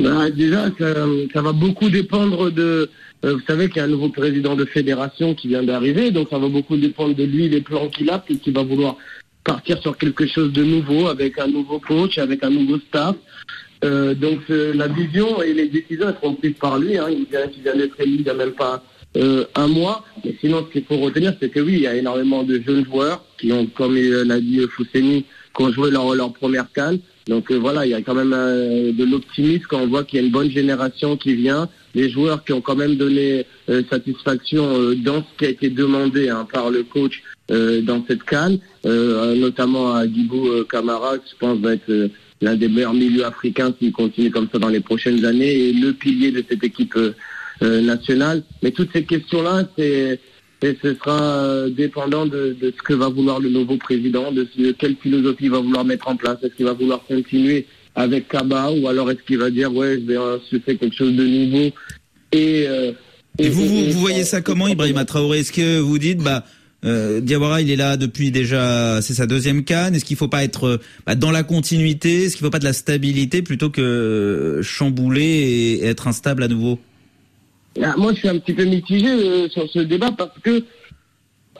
Bah, 0.00 0.30
Déjà, 0.30 0.66
ça, 0.78 1.42
va 1.42 1.52
beaucoup 1.52 1.88
dépendre 1.88 2.50
de. 2.50 2.90
vous 3.22 3.40
savez 3.46 3.68
qu'il 3.68 3.78
y 3.78 3.80
a 3.80 3.84
un 3.84 3.88
nouveau 3.88 4.10
président 4.10 4.54
de 4.54 4.64
fédération 4.64 5.34
qui 5.34 5.48
vient 5.48 5.62
d'arriver, 5.62 6.10
donc 6.10 6.28
ça 6.30 6.38
va 6.38 6.48
beaucoup 6.48 6.76
dépendre 6.76 7.14
de 7.14 7.24
lui, 7.24 7.48
les 7.48 7.60
plans 7.60 7.88
qu'il 7.88 8.10
a, 8.10 8.22
et 8.28 8.36
qu'il 8.36 8.52
va 8.52 8.62
vouloir 8.62 8.96
partir 9.44 9.80
sur 9.80 9.96
quelque 9.96 10.26
chose 10.26 10.52
de 10.52 10.62
nouveau 10.62 11.08
avec 11.08 11.38
un 11.38 11.48
nouveau 11.48 11.80
coach, 11.80 12.18
avec 12.18 12.44
un 12.44 12.50
nouveau 12.50 12.78
staff. 12.88 13.16
Donc 13.82 14.40
la 14.48 14.88
vision 14.88 15.42
et 15.42 15.52
les 15.52 15.68
décisions 15.68 16.14
seront 16.20 16.34
prises 16.34 16.58
par 16.60 16.78
lui. 16.78 16.96
Hein. 16.96 17.06
Il 17.10 17.24
vient, 17.24 17.50
il 17.56 17.62
vient 17.62 17.76
d'être 17.76 18.00
élu 18.00 18.16
il 18.18 18.22
n'y 18.22 18.30
a 18.30 18.34
même 18.34 18.52
pas 18.52 18.82
euh, 19.18 19.44
un 19.54 19.68
mois. 19.68 20.04
Mais 20.24 20.34
sinon, 20.40 20.66
ce 20.66 20.72
qu'il 20.72 20.84
faut 20.84 20.98
retenir, 20.98 21.34
c'est 21.40 21.50
que 21.50 21.60
oui, 21.60 21.74
il 21.74 21.80
y 21.80 21.86
a 21.86 21.94
énormément 21.94 22.42
de 22.42 22.60
jeunes 22.60 22.84
joueurs 22.84 23.24
qui 23.38 23.52
ont, 23.52 23.66
comme 23.66 23.96
l'a 23.96 24.40
dit 24.40 24.60
Fousseni, 24.70 25.24
qui 25.56 25.62
ont 25.62 25.72
joué 25.72 25.90
leur, 25.90 26.14
leur 26.14 26.32
première 26.32 26.70
canne. 26.72 27.00
Donc 27.28 27.50
euh, 27.50 27.56
voilà, 27.56 27.84
il 27.84 27.90
y 27.90 27.94
a 27.94 28.00
quand 28.00 28.14
même 28.14 28.32
euh, 28.34 28.90
de 28.92 29.04
l'optimisme 29.04 29.64
quand 29.68 29.80
on 29.80 29.86
voit 29.86 30.02
qu'il 30.02 30.18
y 30.18 30.22
a 30.22 30.24
une 30.24 30.32
bonne 30.32 30.50
génération 30.50 31.16
qui 31.16 31.34
vient, 31.34 31.68
des 31.94 32.08
joueurs 32.10 32.42
qui 32.42 32.54
ont 32.54 32.62
quand 32.62 32.74
même 32.76 32.96
donné 32.96 33.44
euh, 33.68 33.82
satisfaction 33.90 34.64
euh, 34.64 34.94
dans 34.94 35.18
ce 35.18 35.38
qui 35.38 35.44
a 35.44 35.50
été 35.50 35.68
demandé 35.68 36.30
hein, 36.30 36.46
par 36.50 36.70
le 36.70 36.82
coach 36.82 37.22
dans 37.50 38.04
cette 38.06 38.24
canne, 38.24 38.58
notamment 38.84 39.94
à 39.94 40.06
Guibou 40.06 40.64
Camara, 40.70 41.16
qui 41.16 41.30
je 41.30 41.36
pense 41.38 41.58
va 41.60 41.72
être 41.72 42.10
l'un 42.40 42.54
des 42.56 42.68
meilleurs 42.68 42.94
milieux 42.94 43.24
africains 43.24 43.74
s'il 43.78 43.92
continue 43.92 44.30
comme 44.30 44.48
ça 44.52 44.58
dans 44.58 44.68
les 44.68 44.80
prochaines 44.80 45.24
années 45.24 45.68
et 45.68 45.72
le 45.72 45.92
pilier 45.92 46.30
de 46.30 46.44
cette 46.48 46.62
équipe 46.62 46.94
euh, 46.96 47.14
nationale. 47.62 48.42
Mais 48.62 48.70
toutes 48.70 48.90
ces 48.92 49.04
questions-là, 49.04 49.68
c'est 49.76 50.20
et 50.62 50.76
ce 50.82 50.94
sera 50.94 51.20
euh, 51.22 51.70
dépendant 51.70 52.26
de, 52.26 52.56
de, 52.60 52.72
ce 52.76 52.82
que 52.82 52.92
va 52.92 53.08
vouloir 53.08 53.38
le 53.38 53.48
nouveau 53.48 53.76
président, 53.76 54.32
de, 54.32 54.46
ce, 54.56 54.60
de 54.60 54.72
quelle 54.72 54.96
philosophie 54.96 55.44
il 55.44 55.50
va 55.50 55.60
vouloir 55.60 55.84
mettre 55.84 56.08
en 56.08 56.16
place. 56.16 56.38
Est-ce 56.42 56.54
qu'il 56.54 56.66
va 56.66 56.72
vouloir 56.72 57.04
continuer 57.04 57.66
avec 57.94 58.28
Kaba 58.28 58.70
ou 58.72 58.88
alors 58.88 59.10
est-ce 59.10 59.22
qu'il 59.26 59.38
va 59.38 59.50
dire 59.50 59.74
ouais 59.74 59.98
je 60.00 60.06
vais 60.06 60.16
euh, 60.16 60.38
je 60.52 60.58
fais 60.58 60.76
quelque 60.76 60.94
chose 60.94 61.14
de 61.14 61.24
nouveau 61.24 61.72
et, 62.30 62.66
euh, 62.68 62.92
et, 63.38 63.46
et 63.46 63.48
vous, 63.48 63.66
vous, 63.66 63.90
vous 63.90 64.00
voyez 64.00 64.24
ça 64.24 64.40
comment 64.40 64.68
Ibrahima 64.68 65.04
Traoré? 65.04 65.40
Est-ce 65.40 65.52
que 65.52 65.78
vous 65.78 65.98
dites 65.98 66.18
bah 66.18 66.44
euh, 66.84 67.20
Diawara, 67.20 67.60
il 67.60 67.70
est 67.70 67.76
là 67.76 67.96
depuis 67.96 68.30
déjà, 68.30 69.00
c'est 69.02 69.14
sa 69.14 69.26
deuxième 69.26 69.64
canne. 69.64 69.96
Est-ce 69.96 70.04
qu'il 70.04 70.16
faut 70.16 70.28
pas 70.28 70.44
être 70.44 70.80
bah, 71.06 71.16
dans 71.16 71.32
la 71.32 71.42
continuité? 71.42 72.24
Est-ce 72.24 72.36
qu'il 72.36 72.44
faut 72.44 72.50
pas 72.50 72.60
de 72.60 72.64
la 72.64 72.72
stabilité 72.72 73.42
plutôt 73.42 73.70
que 73.70 74.60
chambouler 74.62 75.22
et 75.22 75.84
être 75.86 76.06
instable 76.06 76.42
à 76.44 76.48
nouveau? 76.48 76.78
Moi, 77.96 78.12
je 78.12 78.18
suis 78.18 78.28
un 78.28 78.38
petit 78.38 78.54
peu 78.54 78.64
mitigé 78.64 79.08
euh, 79.08 79.48
sur 79.48 79.68
ce 79.68 79.80
débat 79.80 80.10
parce 80.10 80.38
que, 80.42 80.64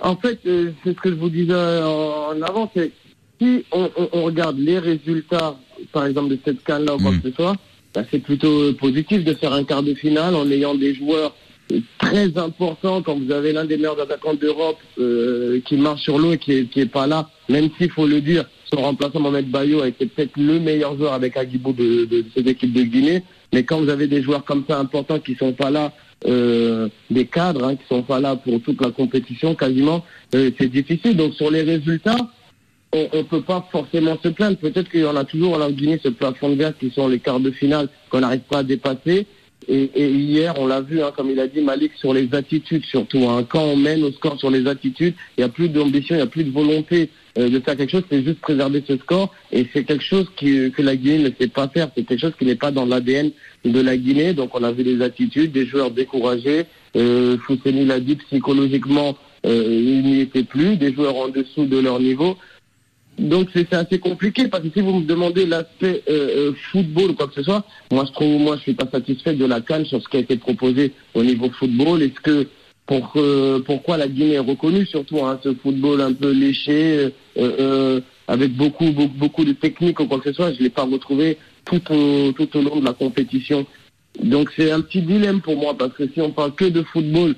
en 0.01 0.17
fait, 0.17 0.39
euh, 0.47 0.73
c'est 0.83 0.95
ce 0.95 1.01
que 1.01 1.11
je 1.11 1.15
vous 1.15 1.31
disais 1.31 1.55
en, 1.55 2.41
avant, 2.43 2.71
c'est 2.75 2.93
si 3.41 3.65
on, 3.73 3.91
on, 3.97 4.09
on, 4.13 4.23
regarde 4.25 4.59
les 4.59 4.79
résultats, 4.79 5.57
par 5.93 6.07
exemple, 6.07 6.31
de 6.31 6.39
cette 6.45 6.63
canne-là 6.65 6.97
ou 6.97 6.99
quoi 6.99 7.13
que 7.13 7.29
ce 7.29 7.35
soit, 7.35 7.55
bah, 7.95 8.03
c'est 8.11 8.19
plutôt 8.19 8.73
positif 8.75 9.25
de 9.25 9.35
faire 9.35 9.53
un 9.53 9.65
quart 9.65 9.83
de 9.83 9.95
finale 9.95 10.35
en 10.35 10.51
ayant 10.51 10.75
des 10.75 10.95
joueurs 10.95 11.35
très 11.99 12.37
importants 12.39 13.03
quand 13.03 13.19
vous 13.19 13.31
avez 13.31 13.53
l'un 13.53 13.65
des 13.65 13.77
meilleurs 13.77 14.01
attaquants 14.01 14.35
d'Europe 14.35 14.79
euh, 14.99 15.61
qui 15.67 15.77
marche 15.77 16.03
sur 16.03 16.19
l'eau 16.19 16.33
et 16.33 16.39
qui 16.39 16.53
est, 16.53 16.65
qui 16.65 16.81
est 16.81 16.87
pas 16.87 17.07
là, 17.07 17.29
même 17.49 17.69
s'il 17.79 17.91
faut 17.91 18.07
le 18.07 18.21
dire, 18.21 18.45
son 18.73 18.83
remplaçant 18.83 19.21
Mohamed 19.21 19.51
Bayo 19.51 19.83
a 19.83 19.89
été 19.89 20.07
peut-être 20.07 20.37
le 20.37 20.59
meilleur 20.59 20.97
joueur 20.97 21.13
avec 21.13 21.37
Agibou 21.37 21.73
de, 21.73 22.05
de, 22.05 22.21
de 22.23 22.25
cette 22.35 22.47
équipe 22.47 22.73
de 22.73 22.83
Guinée. 22.83 23.23
Mais 23.53 23.65
quand 23.65 23.81
vous 23.81 23.89
avez 23.89 24.07
des 24.07 24.23
joueurs 24.23 24.45
comme 24.45 24.65
ça 24.69 24.79
importants 24.79 25.19
qui 25.21 25.35
sont 25.37 25.53
pas 25.53 25.71
là, 25.71 25.93
euh, 26.27 26.89
des 27.11 27.27
cadres 27.27 27.65
hein, 27.65 27.77
qui 27.77 27.87
sont 27.89 28.03
pas 28.03 28.21
là 28.21 28.37
pour 28.37 28.61
toute 28.63 28.81
la 28.83 28.91
compétition 28.91 29.55
quasiment, 29.55 30.05
euh, 30.35 30.51
c'est 30.59 30.69
difficile. 30.69 31.17
Donc 31.17 31.35
sur 31.35 31.51
les 31.51 31.63
résultats, 31.63 32.17
on 32.93 33.09
ne 33.15 33.23
peut 33.23 33.43
pas 33.43 33.69
forcément 33.71 34.19
se 34.23 34.29
plaindre. 34.29 34.57
Peut-être 34.57 34.91
qu'il 34.91 35.01
y 35.01 35.07
en 35.07 35.17
a 35.17 35.25
toujours 35.25 35.63
en 35.63 35.71
Guinée 35.71 36.01
ce 36.03 36.09
plafond 36.09 36.51
de 36.51 36.55
verre 36.55 36.77
qui 36.77 36.91
sont 36.91 37.09
les 37.09 37.19
quarts 37.19 37.41
de 37.41 37.51
finale 37.51 37.89
qu'on 38.11 38.21
n'arrive 38.21 38.41
pas 38.41 38.59
à 38.59 38.63
dépasser. 38.63 39.27
Et, 39.69 39.91
et 39.95 40.11
hier, 40.11 40.55
on 40.59 40.67
l'a 40.67 40.81
vu, 40.81 41.03
hein, 41.03 41.13
comme 41.15 41.31
il 41.31 41.39
a 41.41 41.47
dit 41.47 41.61
Malik, 41.61 41.93
sur 41.97 42.15
les 42.15 42.29
attitudes 42.33 42.85
surtout. 42.85 43.29
Hein. 43.29 43.45
Quand 43.49 43.63
on 43.63 43.77
mène 43.77 44.03
au 44.03 44.13
score 44.13 44.39
sur 44.39 44.51
les 44.51 44.67
attitudes, 44.67 45.15
il 45.37 45.41
n'y 45.41 45.45
a 45.45 45.49
plus 45.49 45.69
d'ambition, 45.69 46.15
il 46.15 46.19
n'y 46.19 46.23
a 46.23 46.27
plus 46.27 46.45
de 46.45 46.51
volonté 46.51 47.11
de 47.39 47.61
faire 47.61 47.77
quelque 47.77 47.91
chose, 47.91 48.03
c'est 48.11 48.23
juste 48.25 48.41
préserver 48.41 48.83
ce 48.87 48.97
score. 48.97 49.33
Et 49.53 49.67
c'est 49.73 49.85
quelque 49.85 50.05
chose 50.05 50.27
que 50.37 50.83
la 50.83 50.97
Guinée 50.97 51.19
ne 51.19 51.31
sait 51.39 51.49
pas 51.49 51.69
faire. 51.69 51.89
C'est 51.97 52.05
quelque 52.05 52.21
chose 52.21 52.35
qui 52.39 52.45
n'est 52.45 52.57
pas 52.57 52.71
dans 52.71 52.85
l'ADN 52.85 53.31
de 53.65 53.81
la 53.81 53.97
Guinée. 53.97 54.33
Donc 54.35 54.55
on 54.55 54.65
a 54.65 54.73
vu 54.73 54.83
des 54.83 55.01
attitudes, 55.03 55.53
des 55.53 55.67
joueurs 55.67 55.91
découragés. 55.91 56.67
Euh, 56.97 57.37
l'a 57.65 58.01
dit, 58.01 58.17
psychologiquement, 58.17 59.17
euh, 59.47 59.65
il 59.69 60.03
n'y 60.03 60.21
était 60.21 60.43
plus. 60.43 60.77
Des 60.77 60.93
joueurs 60.93 61.17
en 61.17 61.29
dessous 61.29 61.67
de 61.67 61.79
leur 61.79 62.01
niveau. 62.01 62.37
Donc 63.19 63.49
c'est 63.53 63.73
assez 63.75 63.99
compliqué 63.99 64.47
parce 64.47 64.63
que 64.63 64.69
si 64.73 64.81
vous 64.81 65.01
me 65.01 65.05
demandez 65.05 65.45
l'aspect 65.45 66.03
euh, 66.09 66.53
football 66.71 67.11
ou 67.11 67.15
quoi 67.15 67.27
que 67.27 67.35
ce 67.35 67.43
soit, 67.43 67.65
moi 67.91 68.05
je 68.07 68.13
trouve, 68.13 68.41
moi 68.41 68.57
je 68.57 68.63
suis 68.63 68.75
pas 68.75 68.89
satisfait 68.91 69.35
de 69.35 69.45
la 69.45 69.61
canne 69.61 69.85
sur 69.85 70.01
ce 70.01 70.09
qui 70.09 70.19
a 70.19 70.21
été 70.21 70.37
proposé 70.37 70.93
au 71.15 71.25
niveau 71.25 71.51
football. 71.51 72.03
Est-ce 72.03 72.21
que 72.21 72.47
pour 72.87 73.13
euh, 73.17 73.61
pourquoi 73.67 73.97
la 73.97 74.07
Guinée 74.07 74.35
est 74.35 74.39
reconnue 74.39 74.87
surtout 74.87 75.19
hein, 75.25 75.39
ce 75.43 75.53
football 75.53 76.01
un 76.01 76.13
peu 76.13 76.31
léché 76.31 77.09
euh, 77.39 77.57
euh, 77.61 78.01
avec 78.27 78.55
beaucoup, 78.55 78.91
beaucoup 78.91 79.15
beaucoup 79.15 79.45
de 79.45 79.53
techniques 79.53 80.01
ou 80.01 80.07
quoi 80.07 80.19
que 80.19 80.31
ce 80.31 80.35
soit, 80.35 80.53
je 80.53 80.63
l'ai 80.63 80.71
pas 80.71 80.85
retrouvé 80.85 81.39
tout 81.65 81.83
au 81.93 82.33
tout 82.33 82.57
au 82.57 82.63
long 82.63 82.81
de 82.81 82.85
la 82.85 82.93
compétition. 82.93 83.67
Donc 84.23 84.51
c'est 84.57 84.71
un 84.71 84.81
petit 84.81 85.03
dilemme 85.03 85.41
pour 85.41 85.57
moi 85.57 85.77
parce 85.77 85.95
que 85.95 86.09
si 86.09 86.21
on 86.21 86.31
parle 86.31 86.55
que 86.55 86.65
de 86.65 86.83
football, 86.83 87.35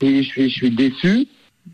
et 0.00 0.22
je 0.22 0.28
suis 0.28 0.50
je 0.50 0.54
suis 0.54 0.70
déçu. 0.70 1.26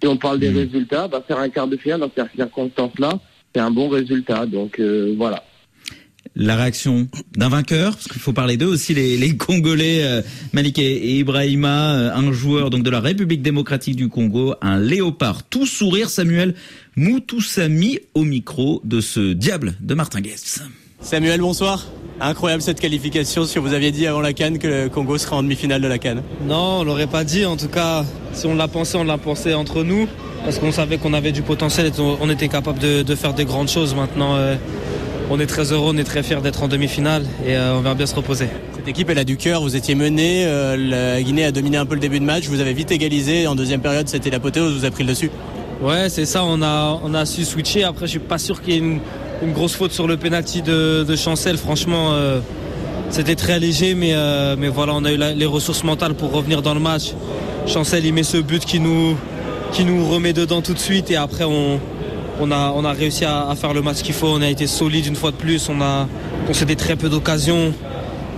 Si 0.03 0.09
on 0.09 0.17
parle 0.17 0.41
des 0.41 0.51
mmh. 0.51 0.57
résultats, 0.57 1.07
bah, 1.07 1.23
faire 1.27 1.39
un 1.39 1.49
quart 1.49 1.69
de 1.69 1.77
finale 1.77 2.01
dans 2.01 2.11
ces 2.17 2.23
circonstances-là, 2.37 3.21
c'est 3.55 3.61
un 3.61 3.71
bon 3.71 3.89
résultat. 3.89 4.47
Donc 4.47 4.81
euh, 4.81 5.15
voilà. 5.17 5.45
La 6.37 6.57
réaction 6.57 7.07
d'un 7.37 7.49
vainqueur, 7.49 7.93
parce 7.93 8.09
qu'il 8.09 8.21
faut 8.21 8.33
parler 8.33 8.57
d'eux 8.57 8.67
aussi, 8.67 8.93
les, 8.93 9.17
les 9.17 9.37
Congolais 9.37 10.03
euh, 10.03 10.23
Malik 10.53 10.81
et 10.81 11.19
Ibrahima, 11.19 11.95
euh, 11.95 12.13
un 12.13 12.33
joueur 12.33 12.71
donc 12.71 12.83
de 12.83 12.91
la 12.91 12.99
République 12.99 13.43
démocratique 13.43 13.95
du 13.95 14.09
Congo, 14.09 14.55
un 14.61 14.81
léopard 14.81 15.45
tout 15.49 15.67
sourire, 15.67 16.09
Samuel 16.09 16.55
Moutoussami 16.97 17.99
au 18.15 18.23
micro 18.23 18.81
de 18.85 19.01
ce 19.01 19.33
diable 19.33 19.75
de 19.81 19.95
Martin 19.95 20.21
Guest. 20.21 20.63
Samuel, 21.01 21.41
bonsoir. 21.41 21.87
Incroyable 22.21 22.63
cette 22.63 22.79
qualification. 22.79 23.45
Si 23.47 23.59
vous 23.59 23.73
aviez 23.73 23.91
dit 23.91 24.07
avant 24.07 24.21
la 24.21 24.33
Cannes 24.33 24.61
que 24.61 24.69
le 24.69 24.89
Congo 24.89 25.19
serait 25.19 25.35
en 25.35 25.43
demi-finale 25.43 25.83
de 25.83 25.89
la 25.89 25.99
Cannes. 25.99 26.23
Non, 26.47 26.79
on 26.81 26.85
l'aurait 26.85 27.09
pas 27.09 27.25
dit. 27.25 27.45
En 27.47 27.57
tout 27.57 27.67
cas, 27.67 28.05
si 28.33 28.47
on 28.47 28.55
l'a 28.55 28.69
pensé, 28.69 28.97
on 28.97 29.03
l'a 29.03 29.19
pensé 29.19 29.55
entre 29.55 29.83
nous 29.83 30.07
parce 30.45 30.61
qu'on 30.61 30.71
savait 30.71 30.99
qu'on 30.99 31.15
avait 31.15 31.33
du 31.33 31.43
potentiel 31.43 31.87
et 31.87 31.91
on 31.99 32.31
était 32.31 32.49
capable 32.49 32.79
de, 32.79 33.03
de 33.03 33.15
faire 33.17 33.35
des 33.35 33.45
grandes 33.45 33.69
choses. 33.69 33.93
Maintenant, 33.97 34.37
euh, 34.37 34.55
on 35.31 35.41
est 35.41 35.47
très 35.47 35.73
heureux, 35.73 35.93
on 35.95 35.99
est 35.99 36.05
très 36.05 36.23
fiers 36.23 36.43
d'être 36.43 36.63
en 36.63 36.69
demi-finale 36.69 37.25
et 37.45 37.57
euh, 37.57 37.77
on 37.77 37.81
va 37.81 37.95
bien 37.95 38.07
se 38.07 38.15
reposer. 38.15 38.47
Cette 38.77 38.87
équipe, 38.87 39.11
elle 39.11 39.19
a 39.19 39.25
du 39.25 39.37
cœur. 39.37 39.63
Vous 39.63 39.75
étiez 39.75 39.97
mené, 39.97 40.45
euh, 40.47 40.77
la 40.77 41.21
Guinée 41.21 41.45
a 41.45 41.51
dominé 41.51 41.77
un 41.77 41.87
peu 41.87 41.95
le 41.95 42.01
début 42.01 42.21
de 42.21 42.25
match. 42.25 42.47
Vous 42.47 42.61
avez 42.61 42.73
vite 42.73 42.93
égalisé. 42.93 43.49
En 43.49 43.57
deuxième 43.57 43.81
période, 43.81 44.07
c'était 44.09 44.31
l'apothéose. 44.31 44.75
Vous 44.75 44.85
avez 44.85 44.93
pris 44.93 45.03
le 45.03 45.11
dessus. 45.11 45.31
Ouais, 45.81 46.09
c'est 46.09 46.27
ça. 46.27 46.45
On 46.45 46.63
a, 46.63 47.27
su 47.27 47.45
switcher. 47.45 47.85
Après, 47.85 48.07
je 48.07 48.13
suis 48.13 48.19
pas 48.19 48.39
sûr 48.39 48.63
qu'il 48.63 48.75
y 48.75 48.77
ait 48.77 48.81
une, 48.81 49.01
grosse 49.53 49.75
faute 49.75 49.93
sur 49.93 50.07
le 50.07 50.17
penalty 50.17 50.63
de, 50.63 51.17
Chancel. 51.17 51.57
Franchement. 51.57 52.13
Euh, 52.13 52.41
c'était 53.11 53.37
très 53.37 53.61
léger, 53.61 53.95
mais, 53.95 54.13
euh, 54.13 54.57
mais 54.59 54.69
voilà, 54.69 54.93
on 54.97 55.05
a 55.05 55.13
eu 55.13 55.17
les 55.17 55.47
ressources 55.47 55.85
mentales 55.85 56.15
pour 56.15 56.33
revenir 56.33 56.63
dans 56.63 56.75
le 56.75 56.81
match. 56.81 57.13
Chancel, 57.67 58.05
il 58.05 58.13
met 58.13 58.25
ce 58.25 58.39
but 58.39 58.65
qui 58.65 58.81
nous, 58.81 59.17
remet 60.11 60.33
dedans 60.33 60.63
tout 60.63 60.75
de 60.75 60.81
suite 60.81 61.13
et 61.13 61.17
après 61.17 61.45
on, 61.45 61.79
a, 62.51 62.73
on 62.75 62.85
a 62.85 62.93
réussi 62.93 63.25
à, 63.25 63.49
à 63.49 63.55
faire 63.55 63.73
le 63.73 63.83
match 63.83 64.03
qu'il 64.03 64.15
faut. 64.15 64.27
On 64.27 64.43
a 64.43 64.49
été 64.49 64.67
solide 64.67 65.07
une 65.07 65.15
fois 65.15 65.31
de 65.31 65.37
plus, 65.37 65.69
on 65.69 65.81
a 65.81 66.09
concédé 66.49 66.75
très 66.75 66.97
peu 66.97 67.09
d'occasions 67.09 67.73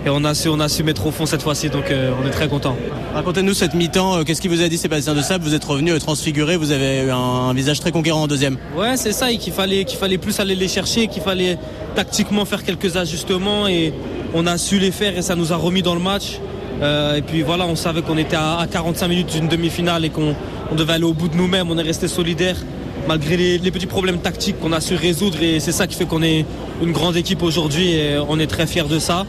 et 0.06 0.10
on 0.10 0.22
a 0.22 0.34
su, 0.34 0.48
on 0.48 0.60
a 0.60 0.68
su 0.68 0.84
mettre 0.84 1.04
au 1.04 1.10
fond 1.10 1.26
cette 1.26 1.42
fois-ci, 1.42 1.68
donc 1.68 1.90
euh, 1.90 2.12
on 2.22 2.26
est 2.26 2.30
très 2.30 2.46
content. 2.46 2.76
Racontez-nous 3.12 3.54
cette 3.54 3.74
mi-temps, 3.74 4.18
euh, 4.18 4.22
qu'est-ce 4.22 4.40
qui 4.40 4.46
vous 4.46 4.62
a 4.62 4.68
dit 4.68 4.78
Sébastien 4.78 5.14
de 5.14 5.20
Sable? 5.20 5.44
Vous 5.44 5.54
êtes 5.54 5.64
revenu 5.64 5.90
euh, 5.90 5.98
transfiguré, 5.98 6.56
vous 6.56 6.70
avez 6.70 7.02
eu 7.06 7.10
un, 7.10 7.16
un, 7.16 7.54
visage 7.54 7.80
très 7.80 7.90
conquérant 7.90 8.22
en 8.22 8.26
deuxième. 8.28 8.56
Ouais, 8.76 8.96
c'est 8.96 9.10
ça, 9.10 9.32
et 9.32 9.38
qu'il 9.38 9.52
fallait, 9.52 9.84
qu'il 9.84 9.98
fallait 9.98 10.16
plus 10.16 10.38
aller 10.38 10.54
les 10.54 10.68
chercher, 10.68 11.08
qu'il 11.08 11.22
fallait 11.22 11.58
tactiquement 11.96 12.44
faire 12.44 12.62
quelques 12.62 12.96
ajustements 12.96 13.66
et 13.66 13.92
on 14.32 14.46
a 14.46 14.58
su 14.58 14.78
les 14.78 14.92
faire 14.92 15.18
et 15.18 15.22
ça 15.22 15.34
nous 15.34 15.52
a 15.52 15.56
remis 15.56 15.82
dans 15.82 15.94
le 15.94 16.00
match. 16.00 16.38
et 16.82 17.22
puis 17.22 17.42
voilà, 17.42 17.66
on 17.66 17.74
savait 17.74 18.02
qu'on 18.02 18.18
était 18.18 18.36
à, 18.36 18.64
45 18.70 19.08
minutes 19.08 19.32
d'une 19.32 19.48
demi-finale 19.48 20.04
et 20.04 20.10
qu'on 20.10 20.36
devait 20.76 20.92
aller 20.92 21.04
au 21.04 21.14
bout 21.14 21.28
de 21.28 21.36
nous-mêmes. 21.36 21.68
On 21.68 21.78
est 21.78 21.82
resté 21.82 22.06
solidaires 22.06 22.58
malgré 23.08 23.36
les, 23.36 23.58
les, 23.58 23.70
petits 23.70 23.86
problèmes 23.86 24.18
tactiques 24.18 24.60
qu'on 24.60 24.72
a 24.72 24.80
su 24.80 24.94
résoudre 24.94 25.42
et 25.42 25.58
c'est 25.58 25.72
ça 25.72 25.86
qui 25.86 25.96
fait 25.96 26.06
qu'on 26.06 26.22
est 26.22 26.44
une 26.82 26.92
grande 26.92 27.16
équipe 27.16 27.42
aujourd'hui 27.42 27.92
et 27.92 28.18
on 28.28 28.38
est 28.38 28.46
très 28.46 28.66
fiers 28.66 28.88
de 28.88 28.98
ça 28.98 29.24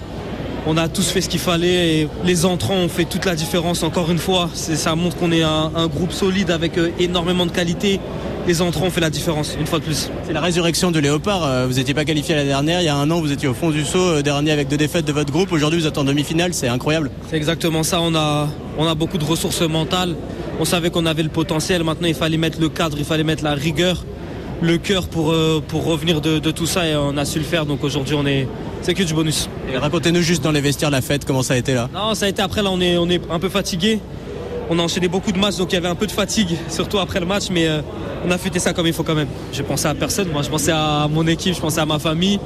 on 0.67 0.75
a 0.75 0.89
tous 0.89 1.09
fait 1.09 1.21
ce 1.21 1.29
qu'il 1.29 1.39
fallait 1.39 2.01
et 2.01 2.09
les 2.25 2.45
entrants 2.45 2.75
ont 2.75 2.89
fait 2.89 3.05
toute 3.05 3.23
la 3.23 3.35
différence 3.35 3.83
encore 3.83 4.11
une 4.11 4.17
fois. 4.17 4.49
Ça 4.53 4.95
montre 4.95 5.15
qu'on 5.15 5.31
est 5.31 5.41
un, 5.41 5.87
groupe 5.87 6.11
solide 6.11 6.51
avec 6.51 6.77
euh, 6.77 6.89
énormément 6.99 7.45
de 7.45 7.51
qualité. 7.51 8.01
Les 8.47 8.61
entrants 8.61 8.87
ont 8.87 8.89
fait 8.89 9.01
la 9.01 9.09
différence, 9.09 9.55
une 9.57 9.65
fois 9.65 9.79
de 9.79 9.85
plus. 9.85 10.09
C'est 10.25 10.33
la 10.33 10.41
résurrection 10.41 10.91
de 10.91 10.99
Léopard. 10.99 11.45
Euh, 11.45 11.67
vous 11.67 11.75
n'étiez 11.75 11.93
pas 11.93 12.03
qualifié 12.03 12.35
la 12.35 12.43
dernière. 12.43 12.81
Il 12.81 12.85
y 12.85 12.89
a 12.89 12.95
un 12.95 13.09
an, 13.11 13.21
vous 13.21 13.31
étiez 13.31 13.47
au 13.47 13.53
fond 13.53 13.71
du 13.71 13.85
saut, 13.85 13.97
euh, 13.97 14.21
dernier 14.21 14.51
avec 14.51 14.67
deux 14.67 14.75
défaites 14.75 15.05
de 15.05 15.13
votre 15.13 15.31
groupe. 15.31 15.53
Aujourd'hui, 15.53 15.79
vous 15.79 15.87
êtes 15.87 15.97
en 15.97 16.03
demi-finale. 16.03 16.53
C'est 16.53 16.67
incroyable. 16.67 17.11
C'est 17.29 17.37
exactement 17.37 17.83
ça. 17.83 18.01
On 18.01 18.13
a, 18.13 18.49
on 18.77 18.85
a 18.87 18.95
beaucoup 18.95 19.17
de 19.17 19.25
ressources 19.25 19.61
mentales. 19.61 20.15
On 20.59 20.65
savait 20.65 20.89
qu'on 20.89 21.05
avait 21.05 21.23
le 21.23 21.29
potentiel. 21.29 21.85
Maintenant, 21.85 22.09
il 22.09 22.15
fallait 22.15 22.37
mettre 22.37 22.59
le 22.59 22.67
cadre, 22.67 22.97
il 22.99 23.05
fallait 23.05 23.23
mettre 23.23 23.43
la 23.45 23.53
rigueur, 23.53 24.03
le 24.61 24.77
cœur 24.77 25.07
pour, 25.07 25.33
pour 25.67 25.85
revenir 25.85 26.19
de, 26.19 26.39
de 26.39 26.51
tout 26.51 26.65
ça. 26.65 26.87
Et 26.87 26.95
on 26.95 27.15
a 27.15 27.23
su 27.23 27.39
le 27.39 27.45
faire. 27.45 27.65
Donc 27.65 27.83
aujourd'hui, 27.83 28.15
on 28.15 28.25
est, 28.25 28.47
c'est 28.87 28.93
que 28.93 29.03
du 29.03 29.13
bonus. 29.13 29.49
Racontez-nous 29.75 30.21
juste 30.21 30.41
dans 30.41 30.53
les 30.53 30.61
vestiaires 30.61 30.89
la 30.89 31.01
fête, 31.01 31.25
comment 31.25 31.43
ça 31.43 31.55
a 31.55 31.57
été 31.57 31.73
là 31.73 31.89
Non, 31.93 32.15
ça 32.15 32.25
a 32.25 32.29
été 32.29 32.41
après, 32.41 32.63
là 32.63 32.69
on 32.71 32.79
est, 32.79 32.97
on 32.97 33.09
est 33.09 33.19
un 33.29 33.37
peu 33.37 33.49
fatigué. 33.49 33.99
On 34.69 34.79
a 34.79 34.81
enchaîné 34.81 35.09
beaucoup 35.09 35.33
de 35.33 35.37
matchs, 35.37 35.57
donc 35.57 35.73
il 35.73 35.75
y 35.75 35.77
avait 35.77 35.89
un 35.89 35.95
peu 35.95 36.07
de 36.07 36.11
fatigue, 36.13 36.55
surtout 36.69 36.97
après 36.97 37.19
le 37.19 37.25
match, 37.25 37.49
mais 37.51 37.67
euh, 37.67 37.81
on 38.25 38.31
a 38.31 38.37
fêté 38.37 38.59
ça 38.59 38.71
comme 38.71 38.87
il 38.87 38.93
faut 38.93 39.03
quand 39.03 39.13
même. 39.13 39.27
Je 39.51 39.61
pensais 39.61 39.89
à 39.89 39.93
personne, 39.93 40.29
moi 40.31 40.41
je 40.41 40.49
pensais 40.49 40.71
à 40.71 41.09
mon 41.11 41.27
équipe, 41.27 41.53
je 41.53 41.59
pensais 41.59 41.81
à 41.81 41.85
ma 41.85 41.99
famille. 41.99 42.39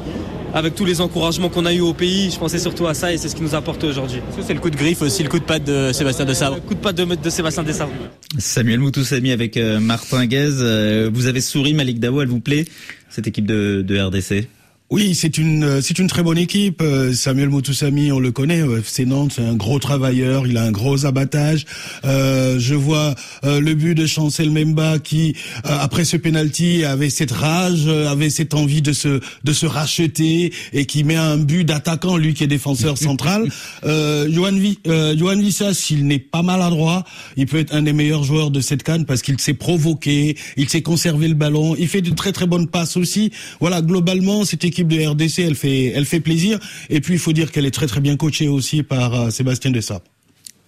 Avec 0.56 0.73
tous 0.73 0.84
les 0.84 0.99
encouragements 0.99 1.49
qu'on 1.49 1.67
a 1.67 1.73
eu 1.73 1.82
au 1.82 1.93
pays, 1.93 2.32
je 2.32 2.39
pensais 2.39 2.58
surtout 2.58 2.88
à 2.88 2.95
ça 2.95 3.13
et 3.13 3.19
c'est 3.19 3.30
ce 3.30 3.36
qui 3.36 3.43
nous 3.43 3.54
a 3.54 3.60
apporté 3.60 3.86
aujourd'hui. 3.86 4.19
C'est 4.41 4.56
le 4.56 4.60
coup 4.60 4.71
de 4.71 4.75
griffe 4.75 5.04
aussi, 5.04 5.21
le 5.21 5.30
coup 5.30 5.39
de 5.39 5.45
patte 5.45 5.63
de 5.65 5.91
Sébastien 5.93 6.25
Dessabre. 6.25 6.56
Le 6.56 6.62
coup 6.62 6.73
de 6.73 6.80
patte 6.80 6.97
de, 6.97 7.06
de 7.06 7.30
Sébastien 7.30 7.62
Dessabre. 7.62 7.91
Samuel 8.39 8.80
Moutoussami 8.80 9.32
avec 9.32 9.58
euh, 9.58 9.80
Martin 9.80 10.25
Guez. 10.25 10.49
Euh, 10.60 11.10
vous 11.13 11.27
avez 11.27 11.39
souri, 11.39 11.75
Malik 11.75 11.99
Daou, 11.99 12.21
elle 12.21 12.30
vous 12.30 12.41
plaît, 12.41 12.65
cette 13.12 13.27
équipe 13.27 13.45
de, 13.45 13.84
de 13.84 13.99
RDC 14.01 14.47
oui, 14.91 15.15
c'est 15.15 15.38
une 15.38 15.63
euh, 15.63 15.82
c'est 15.82 15.99
une 15.99 16.08
très 16.08 16.21
bonne 16.21 16.38
équipe. 16.38 16.82
Euh, 16.82 17.13
Samuel 17.13 17.47
Moutoussami, 17.47 18.12
on 18.12 18.19
le 18.19 18.32
connaît, 18.34 18.62
euh, 18.62 18.82
c'est 18.86 19.06
Nantes, 19.06 19.32
c'est 19.38 19.41
un 19.41 19.56
gros 19.56 19.80
travailleur, 19.80 20.45
il 20.47 20.58
a 20.58 20.63
un 20.63 20.71
gros 20.71 21.06
abattage. 21.06 21.65
Euh, 22.04 22.60
je 22.60 22.75
vois 22.75 23.15
le 23.43 23.73
but 23.73 23.95
de 23.95 24.06
Chancel 24.06 24.51
Memba 24.51 24.99
qui, 24.99 25.34
après 25.63 26.04
ce 26.04 26.17
penalty, 26.17 26.84
avait 26.84 27.10
cette 27.10 27.32
rage, 27.32 27.88
avait 27.88 28.30
cette 28.30 28.54
envie 28.54 28.82
de 28.82 28.91
se 28.91 29.21
de 29.45 29.54
se 29.54 29.65
racheter 29.65 30.51
et 30.73 30.86
qui 30.86 31.06
met 31.06 31.15
un 31.15 31.38
but 31.38 31.63
d'attaquant, 31.63 32.17
lui 32.17 32.34
qui 32.34 32.43
est 32.43 32.47
défenseur 32.47 32.97
central. 32.97 33.49
euh, 33.86 34.27
Johan, 34.30 35.38
Vissas, 35.38 35.73
s'il 35.73 36.06
n'est 36.06 36.19
pas 36.19 36.41
maladroit, 36.41 37.06
il 37.38 37.45
peut 37.45 37.60
être 37.60 37.73
un 37.73 37.84
des 37.84 37.93
meilleurs 37.93 38.23
joueurs 38.23 38.51
de 38.51 38.60
cette 38.60 38.84
canne 38.84 39.06
parce 39.06 39.21
qu'il 39.21 39.39
s'est 39.39 39.54
provoqué, 39.54 40.36
il 40.58 40.67
sait 40.67 40.82
conserver 40.82 41.30
le 41.30 41.36
ballon, 41.36 41.77
il 41.80 41.88
fait 41.88 42.01
de 42.01 42.12
très 42.12 42.34
très 42.34 42.45
bonnes 42.45 42.67
passes 42.67 42.97
aussi. 42.97 43.32
Voilà, 43.62 43.82
globalement, 43.82 44.43
cette 44.43 44.65
équipe 44.65 44.81
de 44.88 45.08
RDC, 45.08 45.39
elle 45.39 45.56
fait, 45.56 45.88
elle 45.88 46.06
fait 46.06 46.20
plaisir. 46.20 46.60
Et 46.89 47.02
puis, 47.02 47.13
il 47.13 47.20
faut 47.20 47.34
dire 47.34 47.52
qu'elle 47.52 47.65
est 47.65 47.72
très 47.72 47.88
très 47.88 48.02
bien 48.02 48.17
coachée 48.17 48.48
aussi 48.48 48.84
par 48.84 49.13
euh, 49.13 49.30
Sébastien 49.30 49.72
Dessa. 49.72 50.02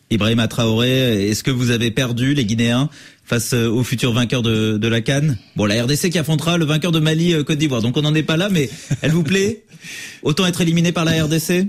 Ibrahim 0.10 0.46
Traoré, 0.48 1.30
est-ce 1.30 1.44
que 1.44 1.52
vous 1.52 1.72
avez 1.72 1.90
perdu 1.90 2.34
les 2.34 2.46
Guinéens 2.46 2.90
face 3.26 3.54
euh, 3.54 3.70
au 3.70 3.84
futur 3.84 4.14
vainqueur 4.14 4.42
de, 4.42 4.78
de 4.78 4.88
la 4.88 5.02
Cannes? 5.02 5.38
Bon, 5.56 5.66
la 5.66 5.84
RDC 5.84 6.10
qui 6.10 6.20
affrontera 6.20 6.58
le 6.58 6.66
vainqueur 6.66 6.92
de 6.92 7.00
Mali 7.00 7.34
euh, 7.34 7.44
Côte 7.44 7.58
d'Ivoire. 7.58 7.82
Donc 7.82 7.98
on 7.98 8.02
n'en 8.02 8.14
est 8.14 8.24
pas 8.24 8.38
là, 8.38 8.50
mais 8.50 8.70
elle 9.02 9.12
vous 9.12 9.24
plaît? 9.24 9.64
Autant 10.22 10.46
être 10.46 10.62
éliminé 10.62 10.92
par 10.92 11.06
la 11.06 11.24
RDC 11.24 11.68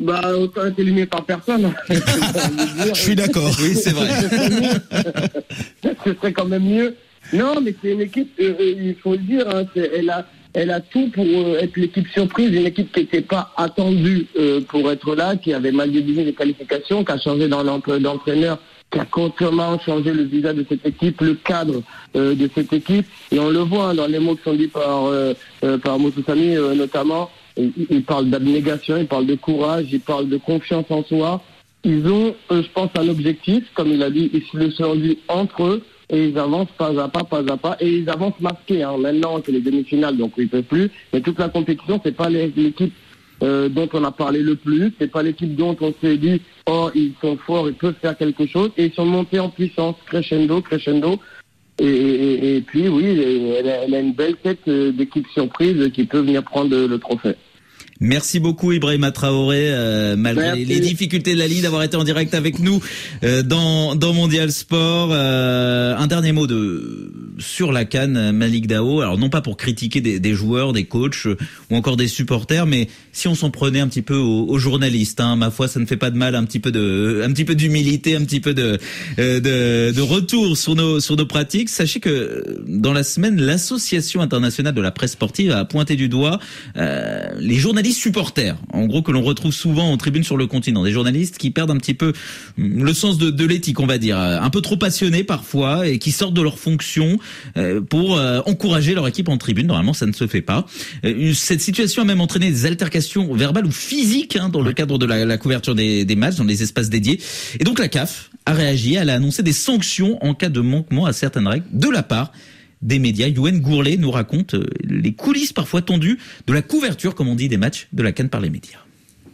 bah, 0.00 0.36
autant 0.36 0.66
être 0.66 0.78
éliminé 0.80 1.06
par 1.06 1.24
personne. 1.24 1.72
Je 1.88 2.94
suis 2.94 3.14
d'accord. 3.14 3.54
Oui, 3.60 3.76
c'est 3.76 3.92
vrai. 3.92 4.08
Ce 6.04 6.14
serait 6.14 6.32
quand 6.32 6.46
même 6.46 6.64
mieux. 6.64 6.96
Non, 7.32 7.60
mais 7.62 7.74
c'est 7.80 7.92
une 7.92 8.00
équipe, 8.00 8.32
il 8.38 8.96
faut 9.02 9.12
le 9.12 9.18
dire, 9.18 9.48
hein, 9.48 9.64
elle 9.76 10.10
a 10.10 10.26
elle 10.54 10.70
a 10.70 10.80
tout 10.80 11.10
pour 11.10 11.24
euh, 11.24 11.58
être 11.60 11.76
l'équipe 11.76 12.06
surprise, 12.08 12.54
une 12.54 12.66
équipe 12.66 12.92
qui 12.92 13.00
n'était 13.00 13.20
pas 13.20 13.52
attendue 13.56 14.26
euh, 14.38 14.60
pour 14.60 14.90
être 14.90 15.14
là, 15.14 15.36
qui 15.36 15.52
avait 15.52 15.72
mal 15.72 15.90
divisé 15.90 16.24
les 16.24 16.32
qualifications, 16.32 17.04
qui 17.04 17.12
a 17.12 17.18
changé 17.18 17.48
d'entraîneur, 17.48 18.58
qui 18.90 19.00
a 19.00 19.04
complètement 19.04 19.78
changé 19.80 20.12
le 20.12 20.22
visage 20.22 20.54
de 20.54 20.64
cette 20.68 20.86
équipe, 20.86 21.20
le 21.20 21.34
cadre 21.34 21.82
euh, 22.14 22.36
de 22.36 22.48
cette 22.54 22.72
équipe. 22.72 23.04
Et 23.32 23.40
on 23.40 23.50
le 23.50 23.58
voit 23.58 23.90
hein, 23.90 23.94
dans 23.94 24.06
les 24.06 24.20
mots 24.20 24.36
qui 24.36 24.44
sont 24.44 24.54
dits 24.54 24.68
par, 24.68 25.06
euh, 25.06 25.34
par 25.82 25.98
Motosami 25.98 26.54
notamment. 26.76 27.30
Il, 27.56 27.72
il 27.90 28.04
parle 28.04 28.30
d'abnégation, 28.30 28.96
il 28.96 29.06
parle 29.06 29.26
de 29.26 29.34
courage, 29.34 29.86
il 29.90 30.00
parle 30.00 30.28
de 30.28 30.36
confiance 30.36 30.86
en 30.88 31.02
soi. 31.04 31.42
Ils 31.82 32.06
ont, 32.06 32.34
je 32.50 32.66
pense, 32.72 32.90
un 32.96 33.08
objectif, 33.08 33.64
comme 33.74 33.88
il 33.88 34.02
a 34.02 34.08
dit, 34.08 34.30
ils 34.32 34.42
se 34.42 34.56
le 34.56 34.70
sont 34.70 34.94
dit 34.94 35.18
entre 35.28 35.64
eux 35.64 35.82
et 36.10 36.28
ils 36.28 36.38
avancent 36.38 36.72
pas 36.76 36.90
à 37.02 37.08
pas, 37.08 37.24
pas 37.24 37.38
à 37.38 37.56
pas, 37.56 37.76
et 37.80 37.88
ils 37.88 38.10
avancent 38.10 38.40
masqués. 38.40 38.82
Hein. 38.82 38.96
Maintenant, 38.98 39.40
c'est 39.44 39.52
les 39.52 39.60
demi-finales, 39.60 40.16
donc 40.16 40.32
ils 40.36 40.48
peuvent 40.48 40.62
plus. 40.62 40.90
Mais 41.12 41.20
toute 41.20 41.38
la 41.38 41.48
compétition, 41.48 42.00
c'est 42.04 42.16
pas 42.16 42.28
l'équipe 42.28 42.92
euh, 43.42 43.68
dont 43.68 43.88
on 43.92 44.04
a 44.04 44.12
parlé 44.12 44.40
le 44.40 44.56
plus, 44.56 44.92
c'est 44.98 45.10
pas 45.10 45.22
l'équipe 45.22 45.54
dont 45.56 45.76
on 45.80 45.92
s'est 46.00 46.16
dit 46.16 46.40
oh 46.66 46.90
ils 46.94 47.14
sont 47.20 47.36
forts, 47.36 47.68
ils 47.68 47.74
peuvent 47.74 47.96
faire 48.00 48.16
quelque 48.16 48.46
chose, 48.46 48.70
et 48.76 48.86
ils 48.86 48.92
sont 48.92 49.06
montés 49.06 49.40
en 49.40 49.48
puissance, 49.48 49.96
crescendo, 50.06 50.60
crescendo. 50.60 51.20
Et, 51.80 52.62
puis 52.64 52.86
oui, 52.86 53.04
elle 53.58 53.68
a, 53.68 53.84
elle 53.84 53.94
a, 53.94 53.98
une 53.98 54.12
belle 54.12 54.36
tête 54.36 54.60
euh, 54.68 54.92
d'équipe 54.92 55.26
surprise 55.34 55.90
qui 55.92 56.04
peut 56.04 56.20
venir 56.20 56.44
prendre 56.44 56.76
le 56.76 56.98
trophée. 56.98 57.34
Merci 58.04 58.38
beaucoup 58.38 58.70
Ibrahima 58.70 59.12
Traoré, 59.12 59.70
euh, 59.70 60.14
malgré 60.14 60.62
les 60.62 60.78
difficultés 60.78 61.32
de 61.32 61.38
la 61.38 61.46
ligne, 61.46 61.62
d'avoir 61.62 61.82
été 61.82 61.96
en 61.96 62.04
direct 62.04 62.34
avec 62.34 62.58
nous 62.58 62.78
euh, 63.22 63.42
dans, 63.42 63.96
dans 63.96 64.12
Mondial 64.12 64.52
Sport. 64.52 65.08
Euh, 65.10 65.96
un 65.96 66.06
dernier 66.06 66.32
mot 66.32 66.46
de 66.46 67.10
sur 67.38 67.72
la 67.72 67.86
canne, 67.86 68.32
Malik 68.32 68.66
Dao. 68.66 69.00
Alors 69.00 69.16
non 69.16 69.30
pas 69.30 69.40
pour 69.40 69.56
critiquer 69.56 70.02
des, 70.02 70.20
des 70.20 70.34
joueurs, 70.34 70.74
des 70.74 70.84
coachs 70.84 71.24
ou 71.70 71.76
encore 71.76 71.96
des 71.96 72.06
supporters, 72.06 72.66
mais 72.66 72.88
si 73.12 73.26
on 73.26 73.34
s'en 73.34 73.50
prenait 73.50 73.80
un 73.80 73.88
petit 73.88 74.02
peu 74.02 74.16
aux, 74.16 74.58
journalistes, 74.58 75.20
hein, 75.20 75.36
ma 75.36 75.50
foi, 75.50 75.66
ça 75.66 75.80
ne 75.80 75.86
fait 75.86 75.96
pas 75.96 76.10
de 76.10 76.18
mal, 76.18 76.34
un 76.34 76.44
petit 76.44 76.60
peu 76.60 76.70
de, 76.70 77.22
un 77.24 77.32
petit 77.32 77.46
peu 77.46 77.54
d'humilité, 77.54 78.16
un 78.16 78.24
petit 78.24 78.40
peu 78.40 78.52
de, 78.52 78.78
de, 79.16 79.92
de 79.92 80.00
retour 80.02 80.58
sur 80.58 80.74
nos 80.74 81.00
sur 81.00 81.16
nos 81.16 81.26
pratiques. 81.26 81.70
Sachez 81.70 82.00
que 82.00 82.62
dans 82.68 82.92
la 82.92 83.02
semaine, 83.02 83.40
l'association 83.40 84.20
internationale 84.20 84.74
de 84.74 84.82
la 84.82 84.90
presse 84.90 85.12
sportive 85.12 85.52
a 85.52 85.64
pointé 85.64 85.96
du 85.96 86.10
doigt 86.10 86.38
les 86.76 87.56
journalistes 87.56 87.93
supporters, 87.94 88.56
en 88.72 88.86
gros 88.86 89.02
que 89.02 89.12
l'on 89.12 89.22
retrouve 89.22 89.52
souvent 89.52 89.90
en 89.90 89.96
tribune 89.96 90.24
sur 90.24 90.36
le 90.36 90.46
continent, 90.46 90.84
des 90.84 90.92
journalistes 90.92 91.38
qui 91.38 91.50
perdent 91.50 91.70
un 91.70 91.78
petit 91.78 91.94
peu 91.94 92.12
le 92.56 92.92
sens 92.92 93.18
de, 93.18 93.44
l'éthique, 93.44 93.80
on 93.80 93.86
va 93.86 93.98
dire, 93.98 94.18
un 94.18 94.50
peu 94.50 94.60
trop 94.60 94.76
passionnés 94.76 95.24
parfois 95.24 95.86
et 95.86 95.98
qui 95.98 96.12
sortent 96.12 96.34
de 96.34 96.42
leur 96.42 96.58
fonction 96.58 97.18
euh, 97.56 97.80
pour 97.80 98.16
euh, 98.16 98.40
encourager 98.46 98.94
leur 98.94 99.06
équipe 99.06 99.28
en 99.28 99.38
tribune. 99.38 99.66
Normalement, 99.66 99.94
ça 99.94 100.06
ne 100.06 100.12
se 100.12 100.26
fait 100.26 100.42
pas. 100.42 100.66
Euh, 101.04 101.32
cette 101.34 101.60
situation 101.60 102.02
a 102.02 102.04
même 102.04 102.20
entraîné 102.20 102.50
des 102.50 102.66
altercations 102.66 103.32
verbales 103.34 103.66
ou 103.66 103.72
physiques 103.72 104.36
hein, 104.36 104.48
dans 104.48 104.62
le 104.62 104.72
cadre 104.72 104.98
de 104.98 105.06
la, 105.06 105.38
couverture 105.38 105.74
des, 105.74 106.04
des 106.04 106.16
matchs, 106.16 106.36
dans 106.36 106.44
les 106.44 106.62
espaces 106.62 106.90
dédiés. 106.90 107.20
Et 107.60 107.64
donc 107.64 107.78
la 107.78 107.88
CAF 107.88 108.30
a 108.46 108.52
réagi, 108.52 108.94
elle 108.94 109.10
a 109.10 109.14
annoncé 109.14 109.42
des 109.42 109.52
sanctions 109.52 110.18
en 110.24 110.34
cas 110.34 110.48
de 110.48 110.60
manquement 110.60 111.06
à 111.06 111.12
certaines 111.12 111.48
règles 111.48 111.66
de 111.72 111.88
la 111.88 112.02
part 112.02 112.32
des 112.84 113.00
médias. 113.00 113.26
Yoann 113.26 113.60
Gourlet 113.60 113.96
nous 113.96 114.12
raconte 114.12 114.54
euh, 114.54 114.66
les 114.84 115.14
coulisses 115.14 115.52
parfois 115.52 115.82
tendues 115.82 116.18
de 116.46 116.52
la 116.52 116.62
couverture, 116.62 117.16
comme 117.16 117.28
on 117.28 117.34
dit, 117.34 117.48
des 117.48 117.56
matchs 117.56 117.88
de 117.92 118.02
la 118.02 118.12
Cannes 118.12 118.28
par 118.28 118.40
les 118.40 118.50
médias. 118.50 118.78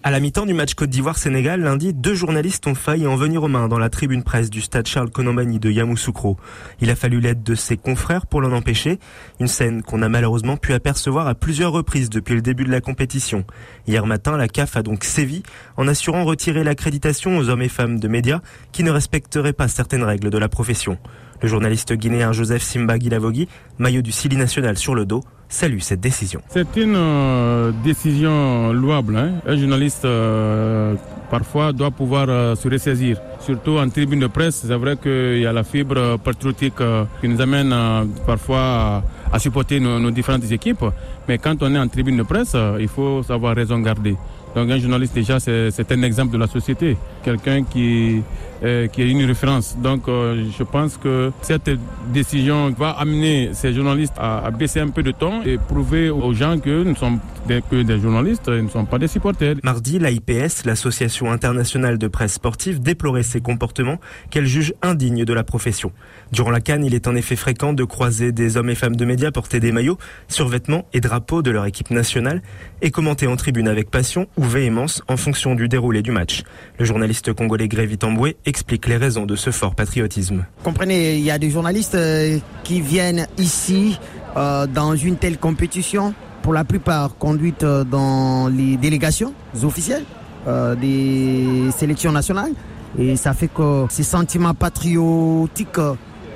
À 0.02 0.10
la 0.10 0.18
mi-temps 0.18 0.46
du 0.46 0.54
match 0.54 0.72
Côte 0.72 0.88
d'Ivoire-Sénégal, 0.88 1.60
lundi, 1.60 1.92
deux 1.92 2.14
journalistes 2.14 2.66
ont 2.66 2.74
failli 2.74 3.06
en 3.06 3.16
venir 3.16 3.42
aux 3.42 3.48
mains 3.48 3.68
dans 3.68 3.78
la 3.78 3.90
tribune 3.90 4.22
presse 4.22 4.48
du 4.48 4.62
stade 4.62 4.86
Charles 4.86 5.10
Konomani 5.10 5.58
de 5.58 5.70
Yamoussoukro. 5.70 6.38
Il 6.80 6.88
a 6.88 6.96
fallu 6.96 7.20
l'aide 7.20 7.42
de 7.42 7.54
ses 7.54 7.76
confrères 7.76 8.24
pour 8.24 8.40
l'en 8.40 8.52
empêcher. 8.52 8.98
Une 9.40 9.46
scène 9.46 9.82
qu'on 9.82 10.00
a 10.00 10.08
malheureusement 10.08 10.56
pu 10.56 10.72
apercevoir 10.72 11.28
à 11.28 11.34
plusieurs 11.34 11.72
reprises 11.72 12.08
depuis 12.08 12.34
le 12.34 12.40
début 12.40 12.64
de 12.64 12.70
la 12.70 12.80
compétition. 12.80 13.44
Hier 13.86 14.06
matin, 14.06 14.38
la 14.38 14.48
CAF 14.48 14.74
a 14.78 14.82
donc 14.82 15.04
sévi 15.04 15.42
en 15.76 15.86
assurant 15.86 16.24
retirer 16.24 16.64
l'accréditation 16.64 17.36
aux 17.36 17.50
hommes 17.50 17.60
et 17.60 17.68
femmes 17.68 18.00
de 18.00 18.08
médias 18.08 18.40
qui 18.72 18.84
ne 18.84 18.90
respecteraient 18.90 19.52
pas 19.52 19.68
certaines 19.68 20.04
règles 20.04 20.30
de 20.30 20.38
la 20.38 20.48
profession. 20.48 20.96
Le 21.42 21.48
journaliste 21.48 21.92
guinéen 21.92 22.32
Joseph 22.32 22.62
Simba 22.62 22.98
Gilavogui, 22.98 23.48
maillot 23.78 24.00
du 24.00 24.12
Sili 24.12 24.38
national 24.38 24.78
sur 24.78 24.94
le 24.94 25.04
dos, 25.04 25.22
salue 25.50 25.80
cette 25.80 26.00
décision. 26.00 26.40
C'est 26.48 26.76
une 26.76 26.94
euh, 26.96 27.72
décision 27.84 28.72
louable. 28.72 29.16
Hein. 29.16 29.32
Un 29.46 29.56
journaliste 29.56 30.04
euh, 30.04 30.94
parfois 31.30 31.72
doit 31.72 31.90
pouvoir 31.90 32.26
euh, 32.28 32.54
se 32.54 32.68
ressaisir. 32.68 33.18
Surtout 33.40 33.76
en 33.78 33.88
tribune 33.90 34.20
de 34.20 34.28
presse, 34.28 34.64
c'est 34.66 34.74
vrai 34.74 34.96
qu'il 34.96 35.40
y 35.40 35.46
a 35.46 35.52
la 35.52 35.64
fibre 35.64 36.18
patriotique 36.18 36.80
qui 37.20 37.28
nous 37.28 37.40
amène 37.40 37.74
parfois 38.26 39.02
à, 39.32 39.38
supporter 39.38 39.80
nos, 39.80 39.98
nos, 39.98 40.10
différentes 40.10 40.50
équipes. 40.50 40.84
Mais 41.26 41.38
quand 41.38 41.62
on 41.62 41.74
est 41.74 41.78
en 41.78 41.88
tribune 41.88 42.18
de 42.18 42.22
presse, 42.22 42.54
il 42.78 42.88
faut 42.88 43.22
savoir 43.22 43.56
raison 43.56 43.78
garder. 43.80 44.16
Donc 44.54 44.70
un 44.70 44.78
journaliste 44.78 45.14
déjà 45.14 45.38
c'est 45.40 45.92
un 45.92 46.02
exemple 46.02 46.32
de 46.32 46.38
la 46.38 46.48
société, 46.48 46.96
quelqu'un 47.24 47.62
qui 47.62 48.22
euh, 48.62 48.86
qui 48.88 49.02
est 49.02 49.10
une 49.10 49.24
référence. 49.24 49.76
Donc 49.78 50.08
euh, 50.08 50.44
je 50.56 50.62
pense 50.62 50.96
que 50.96 51.32
cette 51.40 51.70
décision 52.12 52.70
va 52.70 52.90
amener 52.90 53.50
ces 53.52 53.72
journalistes 53.72 54.14
à, 54.18 54.50
baisser 54.50 54.80
un 54.80 54.88
peu 54.88 55.02
de 55.02 55.12
temps 55.12 55.42
et 55.44 55.56
prouver 55.56 56.10
aux 56.10 56.34
gens 56.34 56.58
que 56.58 56.82
nous 56.82 56.96
sommes 56.96 57.20
que 57.48 57.82
des 57.82 57.98
journalistes, 57.98 58.44
ils 58.48 58.64
ne 58.64 58.68
sont 58.68 58.84
pas 58.84 58.98
des 58.98 59.08
supporters. 59.08 59.56
Mardi, 59.62 59.98
l'AIPS, 59.98 60.64
l'Association 60.64 61.32
internationale 61.32 61.98
de 61.98 62.08
presse 62.08 62.34
sportive, 62.34 62.80
déplorait 62.80 63.22
ces 63.22 63.40
comportements 63.40 63.98
qu'elle 64.30 64.46
juge 64.46 64.74
indignes 64.82 65.24
de 65.24 65.32
la 65.32 65.42
profession. 65.42 65.92
Durant 66.32 66.50
la 66.50 66.60
Cannes, 66.60 66.84
il 66.84 66.94
est 66.94 67.08
en 67.08 67.16
effet 67.16 67.36
fréquent 67.36 67.72
de 67.72 67.84
croiser 67.84 68.32
des 68.32 68.56
hommes 68.56 68.70
et 68.70 68.74
femmes 68.74 68.96
de 68.96 69.04
médias 69.04 69.30
porter 69.30 69.60
des 69.60 69.72
maillots, 69.72 69.98
survêtements 70.28 70.86
et 70.92 71.00
drapeaux 71.00 71.42
de 71.42 71.50
leur 71.50 71.66
équipe 71.66 71.90
nationale 71.90 72.42
et 72.82 72.90
commenter 72.90 73.26
en 73.26 73.36
tribune 73.36 73.68
avec 73.68 73.90
passion 73.90 74.26
ou 74.36 74.44
véhémence 74.44 75.02
en 75.08 75.16
fonction 75.16 75.54
du 75.54 75.68
déroulé 75.68 76.02
du 76.02 76.12
match. 76.12 76.42
Le 76.78 76.84
journaliste 76.84 77.32
congolais 77.32 77.68
Grévy 77.68 77.98
Tamboué 77.98 78.36
explique 78.46 78.86
les 78.86 78.96
raisons 78.96 79.26
de 79.26 79.36
ce 79.36 79.50
fort 79.50 79.74
patriotisme. 79.74 80.44
Comprenez, 80.62 81.16
il 81.16 81.24
y 81.24 81.30
a 81.30 81.38
des 81.38 81.50
journalistes 81.50 81.94
euh, 81.94 82.38
qui 82.64 82.80
viennent 82.80 83.26
ici 83.38 83.98
euh, 84.36 84.66
dans 84.66 84.94
une 84.94 85.16
telle 85.16 85.38
compétition, 85.38 86.14
pour 86.42 86.52
la 86.52 86.64
plupart 86.64 87.16
conduite 87.16 87.62
euh, 87.62 87.84
dans 87.84 88.48
les 88.48 88.76
délégations 88.76 89.32
officielles 89.62 90.04
des 90.80 91.68
sélections 91.76 92.12
nationales. 92.12 92.52
Et 92.98 93.14
ça 93.16 93.34
fait 93.34 93.48
que 93.48 93.84
ces 93.90 94.02
sentiments 94.02 94.54
patriotiques 94.54 95.78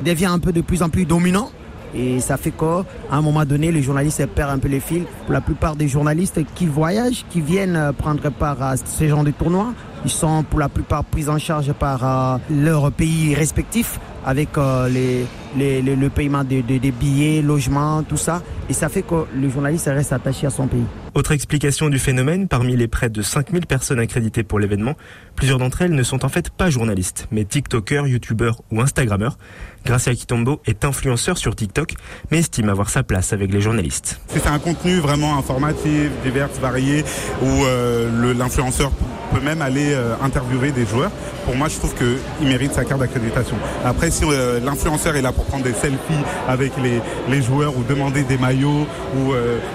deviennent 0.04 0.32
un 0.32 0.38
peu 0.38 0.52
de 0.52 0.60
plus 0.60 0.82
en 0.82 0.90
plus 0.90 1.06
dominants. 1.06 1.50
Et 1.94 2.20
ça 2.20 2.36
fait 2.36 2.50
qu'à 2.50 2.84
un 3.10 3.20
moment 3.20 3.44
donné, 3.44 3.70
les 3.70 3.82
journalistes 3.82 4.26
perdent 4.26 4.50
un 4.50 4.58
peu 4.58 4.68
les 4.68 4.80
fils. 4.80 5.04
Pour 5.24 5.32
la 5.32 5.40
plupart 5.40 5.76
des 5.76 5.88
journalistes 5.88 6.40
qui 6.54 6.66
voyagent, 6.66 7.24
qui 7.30 7.40
viennent 7.40 7.92
prendre 7.96 8.30
part 8.30 8.62
à 8.62 8.76
ce 8.76 9.08
genre 9.08 9.24
de 9.24 9.30
tournois, 9.30 9.72
ils 10.04 10.10
sont 10.10 10.42
pour 10.42 10.60
la 10.60 10.68
plupart 10.68 11.04
pris 11.04 11.28
en 11.28 11.38
charge 11.38 11.72
par 11.72 12.40
leur 12.50 12.92
pays 12.92 13.34
respectif 13.34 13.98
avec 14.26 14.50
les, 14.90 15.26
le 15.56 16.08
paiement 16.08 16.44
des 16.44 16.62
billets, 16.62 17.42
logements, 17.42 18.02
tout 18.02 18.16
ça. 18.16 18.42
Et 18.68 18.72
ça 18.72 18.88
fait 18.88 19.02
que 19.02 19.26
le 19.34 19.48
journaliste 19.48 19.86
reste 19.86 20.12
attaché 20.12 20.46
à 20.46 20.50
son 20.50 20.66
pays. 20.66 20.84
Autre 21.14 21.32
explication 21.32 21.90
du 21.90 21.98
phénomène, 21.98 22.48
parmi 22.48 22.76
les 22.76 22.88
près 22.88 23.08
de 23.08 23.22
5000 23.22 23.66
personnes 23.66 24.00
accréditées 24.00 24.42
pour 24.42 24.58
l'événement, 24.58 24.94
plusieurs 25.36 25.58
d'entre 25.58 25.82
elles 25.82 25.94
ne 25.94 26.02
sont 26.02 26.24
en 26.24 26.28
fait 26.28 26.50
pas 26.50 26.70
journalistes, 26.70 27.28
mais 27.30 27.44
TikTokers, 27.44 28.06
YouTubeurs 28.06 28.62
ou 28.72 28.80
Instagrammeurs. 28.80 29.38
Gracia 29.84 30.14
Kitombo 30.14 30.62
est 30.64 30.84
influenceur 30.84 31.36
sur 31.36 31.54
TikTok, 31.54 31.94
mais 32.30 32.38
estime 32.38 32.70
avoir 32.70 32.88
sa 32.88 33.02
place 33.02 33.34
avec 33.34 33.52
les 33.52 33.60
journalistes. 33.60 34.18
C'est 34.28 34.46
un 34.46 34.58
contenu 34.58 34.98
vraiment 34.98 35.36
informatif, 35.36 36.10
divers, 36.24 36.48
varié, 36.60 37.04
où 37.42 37.64
euh, 37.64 38.34
l'influenceur 38.34 38.90
peut 39.32 39.40
même 39.40 39.60
aller 39.60 39.92
euh, 39.92 40.14
interviewer 40.22 40.70
des 40.72 40.86
joueurs. 40.86 41.10
Pour 41.44 41.54
moi, 41.54 41.68
je 41.68 41.76
trouve 41.76 41.94
qu'il 41.94 42.48
mérite 42.48 42.72
sa 42.72 42.84
carte 42.84 43.00
d'accréditation. 43.00 43.56
Après, 43.84 44.10
si 44.10 44.24
euh, 44.24 44.58
l'influenceur 44.60 45.16
est 45.16 45.22
là 45.22 45.32
pour 45.32 45.44
prendre 45.44 45.64
des 45.64 45.74
selfies 45.74 46.24
avec 46.48 46.72
les, 46.82 47.02
les 47.28 47.42
joueurs 47.42 47.76
ou 47.76 47.82
demander 47.82 48.22
des 48.22 48.38
maillots 48.38 48.86
ou 49.16 49.32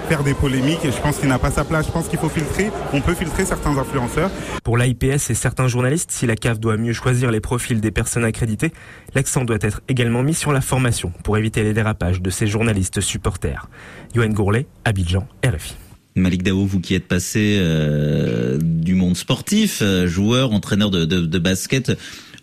faire 0.08 0.24
des 0.24 0.34
polémiques, 0.34 0.84
et 0.84 0.90
je 0.90 1.00
pense 1.00 1.18
qu'il 1.18 1.28
n'a 1.28 1.38
pas 1.38 1.50
sa 1.50 1.64
place. 1.64 1.86
Je 1.86 1.92
pense 1.92 2.08
qu'il 2.08 2.18
faut 2.18 2.28
filtrer. 2.28 2.70
On 2.92 3.00
peut 3.00 3.14
filtrer 3.14 3.44
certains 3.44 3.76
influenceurs. 3.76 4.30
Pour 4.64 4.76
l'AIPS 4.76 5.30
et 5.30 5.34
certains 5.34 5.68
journalistes, 5.68 6.10
si 6.10 6.26
la 6.26 6.34
CAF 6.34 6.58
doit 6.58 6.76
mieux 6.76 6.92
choisir 6.92 7.30
les 7.30 7.40
profils 7.40 7.80
des 7.80 7.90
personnes 7.90 8.24
accréditées, 8.24 8.72
l'accent 9.14 9.44
doit 9.44 9.58
être 9.60 9.80
également 9.88 9.99
mis 10.08 10.34
sur 10.34 10.52
la 10.52 10.60
formation 10.60 11.12
pour 11.22 11.36
éviter 11.36 11.62
les 11.62 11.74
dérapages 11.74 12.22
de 12.22 12.30
ces 12.30 12.46
journalistes 12.46 13.00
supporters. 13.00 13.68
Yoann 14.14 14.32
Gourlet, 14.32 14.66
Abidjan, 14.84 15.26
RFI. 15.44 15.74
Malik 16.16 16.42
Dao, 16.42 16.64
vous 16.64 16.80
qui 16.80 16.94
êtes 16.94 17.06
passé 17.06 17.56
euh, 17.58 18.58
du 18.60 18.94
monde 18.94 19.16
sportif, 19.16 19.80
euh, 19.82 20.06
joueur, 20.06 20.52
entraîneur 20.52 20.90
de, 20.90 21.04
de, 21.04 21.20
de, 21.20 21.38
basket, 21.38 21.92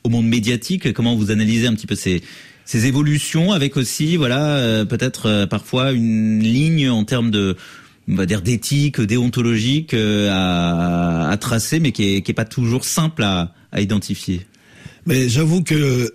au 0.03 0.09
monde 0.09 0.27
médiatique, 0.27 0.93
comment 0.93 1.15
vous 1.15 1.31
analysez 1.31 1.67
un 1.67 1.73
petit 1.73 1.87
peu 1.87 1.95
ces, 1.95 2.23
ces 2.63 2.85
évolutions 2.85 3.51
avec 3.51 3.75
aussi, 3.75 4.15
voilà, 4.15 4.57
euh, 4.57 4.85
peut-être 4.85 5.45
parfois 5.49 5.91
une 5.91 6.39
ligne 6.39 6.89
en 6.89 7.03
termes 7.03 7.29
de, 7.29 7.57
on 8.07 8.15
va 8.15 8.25
dire 8.25 8.41
d'éthique, 8.41 9.01
déontologique 9.01 9.93
à, 9.93 11.29
à, 11.29 11.37
tracer, 11.37 11.79
mais 11.79 11.91
qui 11.91 12.15
est, 12.15 12.21
qui 12.21 12.31
est 12.31 12.35
pas 12.35 12.45
toujours 12.45 12.85
simple 12.85 13.23
à, 13.23 13.53
à 13.71 13.81
identifier? 13.81 14.45
Mais 15.05 15.27
j'avoue 15.27 15.63
que 15.63 16.13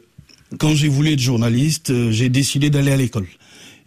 quand 0.59 0.74
j'ai 0.74 0.88
voulu 0.88 1.12
être 1.12 1.20
journaliste, 1.20 2.11
j'ai 2.11 2.28
décidé 2.28 2.70
d'aller 2.70 2.92
à 2.92 2.96
l'école. 2.96 3.26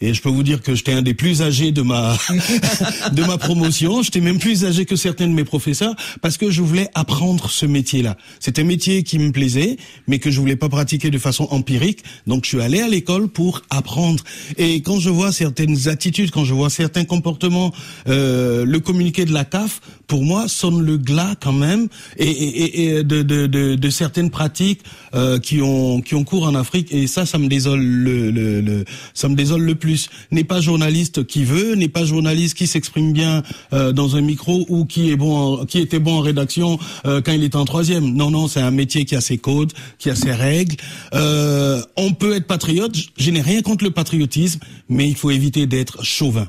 Et 0.01 0.13
je 0.13 0.21
peux 0.21 0.29
vous 0.29 0.43
dire 0.43 0.61
que 0.61 0.75
j'étais 0.75 0.91
un 0.91 1.01
des 1.01 1.13
plus 1.13 1.41
âgés 1.41 1.71
de 1.71 1.81
ma 1.81 2.17
de 3.13 3.23
ma 3.23 3.37
promotion. 3.37 4.03
J'étais 4.03 4.19
même 4.19 4.39
plus 4.39 4.65
âgé 4.65 4.85
que 4.85 4.95
certains 4.95 5.27
de 5.27 5.33
mes 5.33 5.45
professeurs 5.45 5.95
parce 6.21 6.37
que 6.37 6.51
je 6.51 6.61
voulais 6.61 6.89
apprendre 6.93 7.49
ce 7.49 7.65
métier-là. 7.65 8.17
C'est 8.39 8.59
un 8.59 8.63
métier 8.63 9.03
qui 9.03 9.19
me 9.19 9.31
plaisait, 9.31 9.77
mais 10.07 10.19
que 10.19 10.31
je 10.31 10.39
voulais 10.39 10.57
pas 10.57 10.67
pratiquer 10.67 11.11
de 11.11 11.17
façon 11.17 11.47
empirique. 11.49 12.03
Donc 12.27 12.43
je 12.43 12.49
suis 12.49 12.61
allé 12.61 12.81
à 12.81 12.89
l'école 12.89 13.29
pour 13.29 13.61
apprendre. 13.69 14.23
Et 14.57 14.81
quand 14.81 14.99
je 14.99 15.09
vois 15.09 15.31
certaines 15.31 15.87
attitudes, 15.87 16.31
quand 16.31 16.43
je 16.43 16.53
vois 16.53 16.69
certains 16.69 17.05
comportements, 17.05 17.73
euh, 18.09 18.65
le 18.65 18.79
communiqué 18.81 19.23
de 19.23 19.33
la 19.33 19.45
CAF, 19.45 19.79
pour 20.07 20.23
moi, 20.23 20.47
sonne 20.47 20.81
le 20.81 20.97
glas 20.97 21.35
quand 21.41 21.53
même, 21.53 21.87
et, 22.17 22.29
et, 22.29 22.83
et 22.83 23.03
de, 23.03 23.21
de, 23.21 23.47
de, 23.47 23.75
de, 23.75 23.89
certaines 23.89 24.29
pratiques 24.29 24.81
euh, 25.13 25.39
qui 25.39 25.61
ont 25.61 26.01
qui 26.01 26.15
ont 26.15 26.23
cours 26.23 26.45
en 26.45 26.55
Afrique. 26.55 26.91
Et 26.91 27.07
ça, 27.07 27.25
ça 27.25 27.37
me 27.37 27.47
désole 27.47 27.81
le, 27.81 28.31
le, 28.31 28.61
le 28.61 28.85
ça 29.13 29.27
me 29.29 29.35
désole 29.35 29.61
le 29.61 29.75
plus. 29.75 30.09
N'est 30.31 30.43
pas 30.43 30.61
journaliste 30.61 31.25
qui 31.25 31.43
veut, 31.43 31.75
n'est 31.75 31.87
pas 31.89 32.05
journaliste 32.05 32.57
qui 32.57 32.67
s'exprime 32.67 33.13
bien 33.13 33.43
euh, 33.73 33.91
dans 33.91 34.15
un 34.15 34.21
micro 34.21 34.65
ou 34.69 34.85
qui 34.85 35.09
est 35.11 35.15
bon, 35.15 35.65
qui 35.65 35.79
était 35.79 35.99
bon 35.99 36.17
en 36.17 36.21
rédaction 36.21 36.79
euh, 37.05 37.21
quand 37.21 37.31
il 37.31 37.43
était 37.43 37.55
en 37.55 37.65
troisième. 37.65 38.13
Non, 38.13 38.31
non, 38.31 38.47
c'est 38.47 38.61
un 38.61 38.71
métier 38.71 39.05
qui 39.05 39.15
a 39.15 39.21
ses 39.21 39.37
codes, 39.37 39.73
qui 39.97 40.09
a 40.09 40.15
ses 40.15 40.33
règles. 40.33 40.75
Euh, 41.13 41.81
on 41.95 42.13
peut 42.13 42.35
être 42.35 42.47
patriote. 42.47 42.95
Je 43.17 43.31
n'ai 43.31 43.41
rien 43.41 43.61
contre 43.61 43.83
le 43.83 43.91
patriotisme, 43.91 44.59
mais 44.89 45.07
il 45.07 45.15
faut 45.15 45.31
éviter 45.31 45.67
d'être 45.67 46.03
chauvin. 46.03 46.47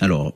Alors, 0.00 0.34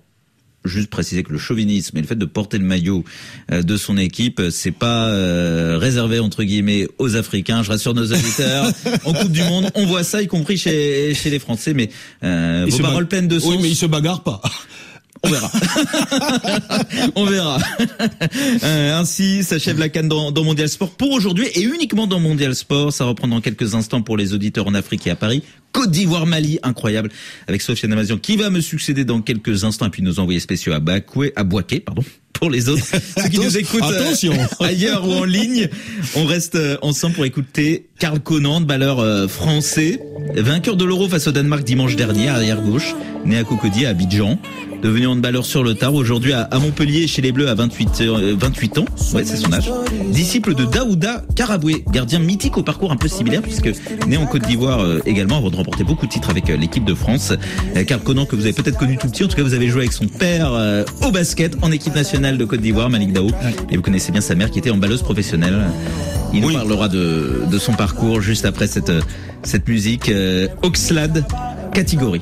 juste 0.64 0.90
préciser 0.90 1.22
que 1.22 1.32
le 1.32 1.38
chauvinisme 1.38 1.96
et 1.96 2.00
le 2.00 2.06
fait 2.06 2.16
de 2.16 2.24
porter 2.24 2.58
le 2.58 2.64
maillot 2.64 3.04
de 3.50 3.76
son 3.76 3.96
équipe, 3.96 4.42
c'est 4.50 4.70
pas 4.70 5.08
euh, 5.08 5.78
réservé 5.78 6.18
entre 6.18 6.42
guillemets 6.42 6.88
aux 6.98 7.16
Africains. 7.16 7.62
Je 7.62 7.70
rassure 7.70 7.94
nos 7.94 8.06
auditeurs. 8.06 8.70
en 9.04 9.12
Coupe 9.12 9.32
du 9.32 9.42
Monde, 9.42 9.70
on 9.74 9.86
voit 9.86 10.04
ça, 10.04 10.22
y 10.22 10.26
compris 10.26 10.56
chez 10.58 11.14
chez 11.14 11.30
les 11.30 11.38
Français. 11.38 11.74
Mais 11.74 11.90
euh, 12.24 12.66
vos 12.68 12.78
paroles 12.78 13.08
pleines 13.08 13.28
de 13.28 13.38
sens. 13.38 13.50
Oui, 13.50 13.58
mais 13.62 13.68
ils 13.68 13.76
se 13.76 13.86
bagarrent 13.86 14.22
pas. 14.22 14.40
On 15.22 15.28
verra. 15.28 15.50
On 17.14 17.24
verra. 17.24 17.58
Euh, 18.62 18.98
ainsi 18.98 19.42
s'achève 19.42 19.78
la 19.78 19.88
canne 19.88 20.08
dans, 20.08 20.30
dans, 20.32 20.44
Mondial 20.44 20.68
Sport 20.68 20.90
pour 20.90 21.10
aujourd'hui 21.12 21.46
et 21.54 21.62
uniquement 21.62 22.06
dans 22.06 22.20
Mondial 22.20 22.54
Sport. 22.54 22.92
Ça 22.92 23.04
reprend 23.04 23.28
dans 23.28 23.40
quelques 23.40 23.74
instants 23.74 24.02
pour 24.02 24.16
les 24.16 24.34
auditeurs 24.34 24.66
en 24.66 24.74
Afrique 24.74 25.06
et 25.06 25.10
à 25.10 25.16
Paris. 25.16 25.42
Côte 25.72 25.90
d'Ivoire, 25.90 26.26
Mali, 26.26 26.58
incroyable, 26.62 27.10
avec 27.46 27.62
Sofiane 27.62 27.92
Amazian 27.92 28.18
qui 28.18 28.36
va 28.36 28.50
me 28.50 28.60
succéder 28.60 29.04
dans 29.04 29.20
quelques 29.20 29.64
instants 29.64 29.86
et 29.86 29.90
puis 29.90 30.02
nos 30.02 30.18
envoyés 30.18 30.40
spéciaux 30.40 30.72
à 30.72 30.80
Bakoué, 30.80 31.32
à 31.36 31.44
Boaké, 31.44 31.80
pardon, 31.80 32.02
pour 32.32 32.50
les 32.50 32.68
autres, 32.68 32.84
ceux 33.18 33.28
qui 33.28 33.38
nous 33.38 33.56
écoutent 33.56 33.82
Attention. 33.82 34.32
Euh, 34.32 34.64
ailleurs 34.64 35.06
ou 35.06 35.12
en 35.12 35.24
ligne. 35.24 35.68
On 36.16 36.24
reste 36.24 36.54
euh, 36.54 36.76
ensemble 36.82 37.14
pour 37.14 37.24
écouter 37.24 37.89
Karl 38.00 38.18
Conan, 38.18 38.62
balleur 38.62 38.98
euh, 38.98 39.28
français, 39.28 40.00
vainqueur 40.34 40.76
de 40.76 40.86
l'Euro 40.86 41.06
face 41.06 41.26
au 41.26 41.32
Danemark 41.32 41.64
dimanche 41.64 41.96
dernier, 41.96 42.30
arrière 42.30 42.62
gauche, 42.62 42.94
né 43.26 43.36
à 43.36 43.44
Cocody, 43.44 43.84
à 43.84 43.90
Abidjan. 43.90 44.38
Devenu 44.82 45.06
handballeur 45.06 45.44
sur 45.44 45.62
le 45.62 45.74
tard, 45.74 45.94
aujourd'hui 45.94 46.32
à, 46.32 46.48
Montpellier 46.58 47.06
chez 47.06 47.20
les 47.20 47.30
Bleus 47.30 47.48
à 47.48 47.54
28, 47.54 48.02
28 48.38 48.78
ans, 48.78 48.86
ouais 49.12 49.24
c'est 49.26 49.36
son 49.36 49.52
âge, 49.52 49.70
disciple 50.10 50.54
de 50.54 50.64
Daouda 50.64 51.22
Karaboué, 51.36 51.84
gardien 51.92 52.18
mythique 52.18 52.56
au 52.56 52.62
parcours 52.62 52.90
un 52.90 52.96
peu 52.96 53.06
similaire 53.06 53.42
puisque 53.42 53.70
né 54.06 54.16
en 54.16 54.24
Côte 54.24 54.46
d'Ivoire 54.46 54.82
également 55.04 55.36
avant 55.36 55.50
de 55.50 55.56
remporter 55.56 55.84
beaucoup 55.84 56.06
de 56.06 56.10
titres 56.10 56.30
avec 56.30 56.48
l'équipe 56.48 56.86
de 56.86 56.94
France. 56.94 57.34
Karl 57.86 58.00
Conan 58.00 58.24
que 58.24 58.34
vous 58.34 58.44
avez 58.44 58.54
peut-être 58.54 58.78
connu 58.78 58.96
tout 58.96 59.08
petit, 59.08 59.22
en 59.22 59.28
tout 59.28 59.36
cas 59.36 59.42
vous 59.42 59.52
avez 59.52 59.68
joué 59.68 59.82
avec 59.82 59.92
son 59.92 60.06
père 60.06 60.52
au 61.06 61.10
basket 61.10 61.58
en 61.60 61.70
équipe 61.70 61.94
nationale 61.94 62.38
de 62.38 62.46
Côte 62.46 62.62
d'Ivoire, 62.62 62.88
Malik 62.88 63.12
Dao, 63.12 63.28
et 63.70 63.76
vous 63.76 63.82
connaissez 63.82 64.12
bien 64.12 64.22
sa 64.22 64.34
mère 64.34 64.50
qui 64.50 64.60
était 64.60 64.70
emballeuse 64.70 65.02
professionnelle. 65.02 65.66
Il 66.32 66.42
nous 66.42 66.52
parlera 66.52 66.88
de, 66.88 67.42
de, 67.50 67.58
son 67.58 67.72
parcours 67.72 68.20
juste 68.20 68.44
après 68.44 68.66
cette, 68.66 68.92
cette 69.42 69.68
musique. 69.68 70.08
Euh, 70.08 70.48
Oxlade, 70.62 71.24
catégorie. 71.72 72.20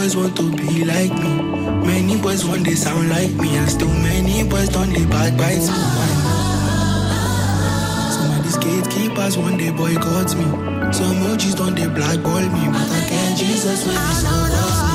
Boys 0.00 0.16
want 0.16 0.34
to 0.34 0.50
be 0.56 0.82
like 0.82 1.12
me. 1.12 1.30
Many 1.84 2.16
boys 2.22 2.42
want 2.46 2.64
they 2.64 2.74
sound 2.74 3.10
like 3.10 3.32
me, 3.32 3.54
and 3.54 3.68
still 3.68 3.92
many 4.00 4.48
boys 4.48 4.70
don't 4.70 4.88
they 4.88 5.04
backbite 5.04 5.60
me. 5.60 5.80
Some 8.16 8.30
of 8.32 8.42
these 8.42 8.56
gatekeepers 8.56 9.36
one 9.36 9.58
day 9.58 9.70
boycott 9.70 10.34
me. 10.38 10.46
Some 10.90 11.22
OGs 11.30 11.54
don't 11.54 11.74
they 11.74 11.86
blackball 11.86 12.40
me, 12.40 12.64
but 12.72 12.88
I 12.98 13.00
can't 13.10 13.36
Jesus 13.36 13.86
with 13.86 13.94
me 13.94 14.89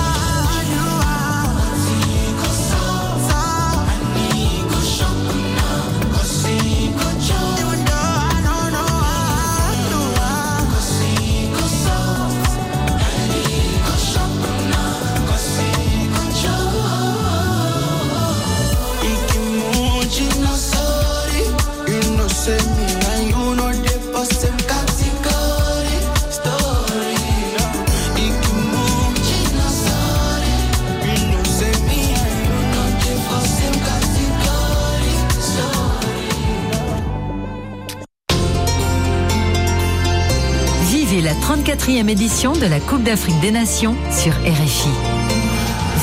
de 42.35 42.67
la 42.67 42.81
Coupe 42.81 43.01
d'Afrique 43.03 43.39
des 43.39 43.51
Nations 43.51 43.95
sur 44.11 44.33
RFI. 44.33 44.89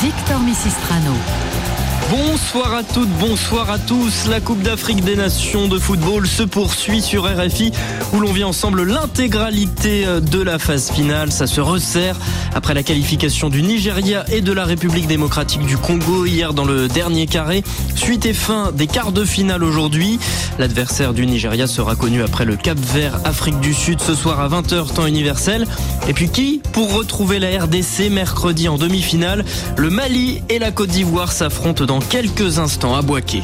Victor 0.00 0.40
Missistrano. 0.40 1.12
Bonsoir 2.12 2.74
à 2.74 2.82
toutes, 2.82 3.08
bonsoir 3.08 3.70
à 3.70 3.78
tous. 3.78 4.28
La 4.28 4.40
Coupe 4.40 4.60
d'Afrique 4.60 5.02
des 5.02 5.16
Nations 5.16 5.66
de 5.66 5.78
football 5.78 6.26
se 6.26 6.42
poursuit 6.42 7.00
sur 7.00 7.24
RFI 7.24 7.72
où 8.12 8.20
l'on 8.20 8.30
vit 8.30 8.44
ensemble 8.44 8.82
l'intégralité 8.82 10.04
de 10.20 10.42
la 10.42 10.58
phase 10.58 10.90
finale. 10.90 11.32
Ça 11.32 11.46
se 11.46 11.62
resserre 11.62 12.18
après 12.54 12.74
la 12.74 12.82
qualification 12.82 13.48
du 13.48 13.62
Nigeria 13.62 14.26
et 14.30 14.42
de 14.42 14.52
la 14.52 14.66
République 14.66 15.06
démocratique 15.06 15.64
du 15.64 15.78
Congo 15.78 16.26
hier 16.26 16.52
dans 16.52 16.66
le 16.66 16.86
dernier 16.86 17.26
carré. 17.26 17.64
Suite 17.94 18.26
et 18.26 18.34
fin 18.34 18.72
des 18.72 18.88
quarts 18.88 19.12
de 19.12 19.24
finale 19.24 19.64
aujourd'hui. 19.64 20.18
L'adversaire 20.58 21.14
du 21.14 21.26
Nigeria 21.26 21.66
sera 21.66 21.96
connu 21.96 22.22
après 22.22 22.44
le 22.44 22.56
Cap 22.56 22.78
Vert 22.78 23.20
Afrique 23.24 23.58
du 23.60 23.72
Sud 23.72 24.02
ce 24.02 24.14
soir 24.14 24.38
à 24.38 24.50
20h 24.50 24.92
temps 24.92 25.06
universel. 25.06 25.66
Et 26.08 26.12
puis 26.12 26.28
qui 26.28 26.60
pour 26.72 26.92
retrouver 26.92 27.38
la 27.38 27.48
RDC 27.64 28.10
mercredi 28.10 28.68
en 28.68 28.76
demi-finale? 28.76 29.46
Le 29.78 29.88
Mali 29.88 30.42
et 30.50 30.58
la 30.58 30.72
Côte 30.72 30.90
d'Ivoire 30.90 31.32
s'affrontent 31.32 31.86
dans 31.86 32.01
quelques 32.08 32.58
instants 32.58 32.94
à 32.94 33.02
Boaké. 33.02 33.42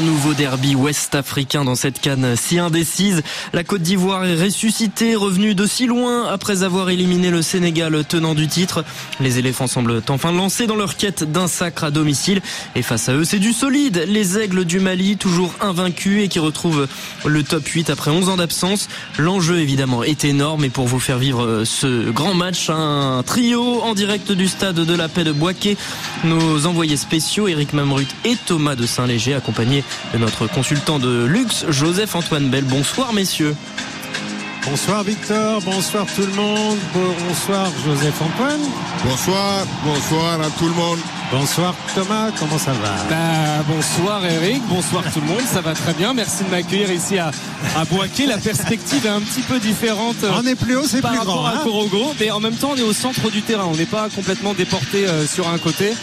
Un 0.00 0.02
nouveau 0.02 0.32
derby 0.32 0.74
ouest-africain 0.74 1.62
dans 1.62 1.74
cette 1.74 2.00
canne 2.00 2.34
si 2.34 2.58
indécise. 2.58 3.22
La 3.52 3.64
Côte 3.64 3.82
d'Ivoire 3.82 4.24
est 4.24 4.42
ressuscitée, 4.42 5.14
revenue 5.14 5.54
de 5.54 5.66
si 5.66 5.86
loin 5.86 6.26
après 6.26 6.62
avoir 6.62 6.88
éliminé 6.88 7.28
le 7.28 7.42
Sénégal 7.42 8.02
tenant 8.08 8.34
du 8.34 8.48
titre. 8.48 8.82
Les 9.20 9.38
éléphants 9.38 9.66
semblent 9.66 10.00
enfin 10.08 10.32
lancés 10.32 10.66
dans 10.66 10.76
leur 10.76 10.96
quête 10.96 11.30
d'un 11.30 11.48
sacre 11.48 11.84
à 11.84 11.90
domicile. 11.90 12.40
Et 12.76 12.82
face 12.82 13.10
à 13.10 13.12
eux, 13.12 13.24
c'est 13.24 13.38
du 13.38 13.52
solide. 13.52 14.06
Les 14.08 14.38
aigles 14.38 14.64
du 14.64 14.80
Mali, 14.80 15.18
toujours 15.18 15.52
invaincus 15.60 16.24
et 16.24 16.28
qui 16.28 16.38
retrouvent 16.38 16.88
le 17.26 17.42
top 17.42 17.66
8 17.66 17.90
après 17.90 18.10
11 18.10 18.30
ans 18.30 18.36
d'absence. 18.36 18.88
L'enjeu 19.18 19.58
évidemment 19.58 20.02
est 20.02 20.24
énorme 20.24 20.64
et 20.64 20.70
pour 20.70 20.86
vous 20.86 21.00
faire 21.00 21.18
vivre 21.18 21.64
ce 21.64 22.08
grand 22.10 22.32
match, 22.32 22.70
un 22.70 23.22
trio 23.26 23.82
en 23.82 23.92
direct 23.92 24.32
du 24.32 24.48
stade 24.48 24.76
de 24.76 24.94
la 24.94 25.08
paix 25.08 25.24
de 25.24 25.32
Boaké. 25.32 25.76
Nos 26.24 26.64
envoyés 26.64 26.96
spéciaux, 26.96 27.48
Eric 27.48 27.74
Mamrut 27.74 28.08
et 28.24 28.36
Thomas 28.46 28.76
de 28.76 28.86
Saint-Léger, 28.86 29.34
accompagnés 29.34 29.84
de 30.12 30.18
notre 30.18 30.46
consultant 30.46 30.98
de 30.98 31.24
luxe, 31.24 31.64
Joseph-Antoine 31.68 32.48
Bell. 32.48 32.64
Bonsoir 32.64 33.12
messieurs. 33.12 33.54
Bonsoir 34.66 35.02
Victor, 35.04 35.62
bonsoir 35.62 36.04
tout 36.14 36.20
le 36.20 36.32
monde, 36.34 36.76
bonsoir 36.92 37.66
Joseph-Antoine. 37.86 38.60
Bonsoir, 39.04 39.64
bonsoir 39.82 40.40
à 40.42 40.50
tout 40.58 40.66
le 40.66 40.74
monde. 40.74 40.98
Bonsoir 41.32 41.74
Thomas, 41.94 42.30
comment 42.38 42.58
ça 42.58 42.72
va? 42.72 42.90
Bah, 43.08 43.64
Bonsoir 43.66 44.22
Eric, 44.26 44.62
bonsoir 44.68 45.02
tout 45.14 45.20
le 45.20 45.26
monde, 45.26 45.40
ça 45.50 45.62
va 45.62 45.72
très 45.72 45.94
bien. 45.94 46.12
Merci 46.12 46.44
de 46.44 46.50
m'accueillir 46.50 46.92
ici 46.92 47.18
à, 47.18 47.30
à 47.74 47.84
Boaké. 47.86 48.26
La 48.26 48.36
perspective 48.36 49.06
est 49.06 49.08
un 49.08 49.20
petit 49.20 49.40
peu 49.42 49.58
différente. 49.60 50.16
On 50.30 50.46
est 50.46 50.56
plus 50.56 50.76
haut, 50.76 50.84
c'est 50.86 51.00
par 51.00 51.12
plus 51.12 51.20
rapport 51.20 51.36
grand. 51.36 51.46
à 51.46 51.50
hein 51.52 51.60
Corogo, 51.64 52.12
mais 52.20 52.30
en 52.30 52.40
même 52.40 52.54
temps 52.54 52.72
on 52.72 52.76
est 52.76 52.82
au 52.82 52.92
centre 52.92 53.30
du 53.30 53.40
terrain. 53.40 53.64
On 53.64 53.76
n'est 53.76 53.86
pas 53.86 54.08
complètement 54.14 54.52
déporté 54.52 55.06
euh, 55.08 55.26
sur 55.26 55.48
un 55.48 55.56
côté. 55.56 55.94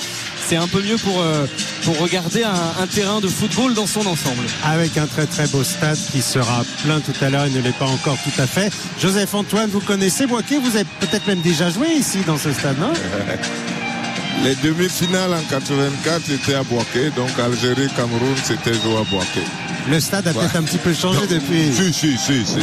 C'est 0.47 0.55
un 0.55 0.67
peu 0.67 0.81
mieux 0.81 0.95
pour, 0.97 1.21
euh, 1.21 1.45
pour 1.83 1.97
regarder 1.99 2.43
un, 2.43 2.81
un 2.81 2.87
terrain 2.87 3.19
de 3.19 3.27
football 3.27 3.73
dans 3.73 3.85
son 3.87 4.05
ensemble. 4.07 4.45
Avec 4.63 4.97
un 4.97 5.05
très 5.05 5.25
très 5.25 5.45
beau 5.47 5.63
stade 5.63 5.97
qui 6.11 6.21
sera 6.21 6.63
plein 6.83 7.01
tout 7.01 7.13
à 7.21 7.29
l'heure, 7.29 7.47
il 7.47 7.53
ne 7.53 7.61
l'est 7.61 7.77
pas 7.77 7.85
encore 7.85 8.17
tout 8.23 8.41
à 8.41 8.47
fait. 8.47 8.71
Joseph 9.01 9.33
Antoine, 9.33 9.69
vous 9.69 9.81
connaissez 9.81 10.25
Boaké, 10.25 10.57
vous 10.59 10.75
avez 10.75 10.85
peut-être 11.01 11.27
même 11.27 11.41
déjà 11.41 11.69
joué 11.69 11.87
ici 11.97 12.19
dans 12.25 12.37
ce 12.37 12.53
stade, 12.53 12.79
non? 12.79 12.93
Les 14.43 14.55
demi-finales 14.55 15.33
en 15.33 15.41
84 15.49 16.29
étaient 16.31 16.53
à 16.53 16.63
Boaké, 16.63 17.09
donc 17.15 17.31
Algérie, 17.43 17.89
Cameroun, 17.97 18.35
c'était 18.43 18.73
joué 18.75 18.95
à 19.01 19.03
Boaké. 19.11 19.41
Le 19.89 19.99
stade 19.99 20.27
a 20.27 20.31
Ouais. 20.31 20.35
peut-être 20.39 20.55
un 20.57 20.63
petit 20.63 20.77
peu 20.77 20.93
changé 20.93 21.19
Non, 21.19 21.25
depuis. 21.29 21.73
Si, 21.73 21.91
si, 21.91 22.17
si, 22.17 22.45
si, 22.45 22.45
si. 22.45 22.59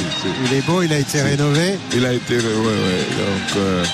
Il 0.46 0.56
est 0.56 0.60
beau, 0.64 0.82
il 0.82 0.92
a 0.92 0.98
été 0.98 1.20
rénové. 1.20 1.78
Il 1.94 2.06
a 2.06 2.12
été, 2.12 2.36
ouais, 2.36 2.42
ouais, 2.42 3.06
donc, 3.18 3.56
euh, 3.56 3.84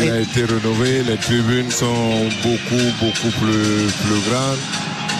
il 0.00 0.10
a 0.10 0.20
été 0.20 0.44
rénové. 0.44 1.02
Les 1.04 1.16
tribunes 1.16 1.70
sont 1.70 2.28
beaucoup, 2.42 2.84
beaucoup 3.00 3.30
plus, 3.40 3.86
plus 4.04 4.30
grandes 4.30 4.58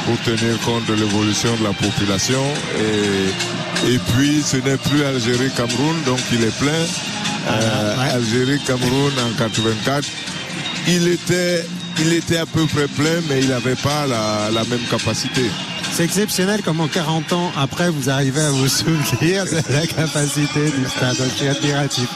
pour 0.04 0.18
tenir 0.24 0.58
compte 0.60 0.86
de 0.86 0.94
l'évolution 0.94 1.54
de 1.56 1.64
la 1.64 1.72
population. 1.72 2.42
Et, 2.78 3.92
et 3.92 3.98
puis, 3.98 4.42
ce 4.42 4.56
n'est 4.56 4.76
plus 4.78 5.04
Algérie-Cameroun, 5.04 5.96
donc 6.06 6.20
il 6.32 6.42
est 6.42 6.58
plein. 6.58 6.84
Euh, 7.50 8.14
Algérie-Cameroun 8.14 9.12
en 9.18 9.38
84, 9.38 10.06
il 10.88 11.08
était, 11.08 11.64
il 12.00 12.12
était 12.12 12.38
à 12.38 12.46
peu 12.46 12.66
près 12.66 12.88
plein, 12.88 13.20
mais 13.28 13.40
il 13.40 13.48
n'avait 13.48 13.76
pas 13.76 14.06
la, 14.06 14.50
la 14.52 14.64
même 14.64 14.84
capacité. 14.90 15.42
C'est 15.92 16.04
exceptionnel 16.04 16.60
comment 16.64 16.86
40 16.86 17.32
ans 17.32 17.52
après 17.56 17.90
vous 17.90 18.08
arrivez 18.10 18.40
à 18.40 18.50
vous 18.50 18.68
souvenir 18.68 19.44
de 19.44 19.72
la 19.72 19.86
capacité 19.86 20.70
du 20.70 20.88
stade. 20.88 21.16
Je 21.18 21.34
suis 21.34 21.48
admiratif. 21.48 22.08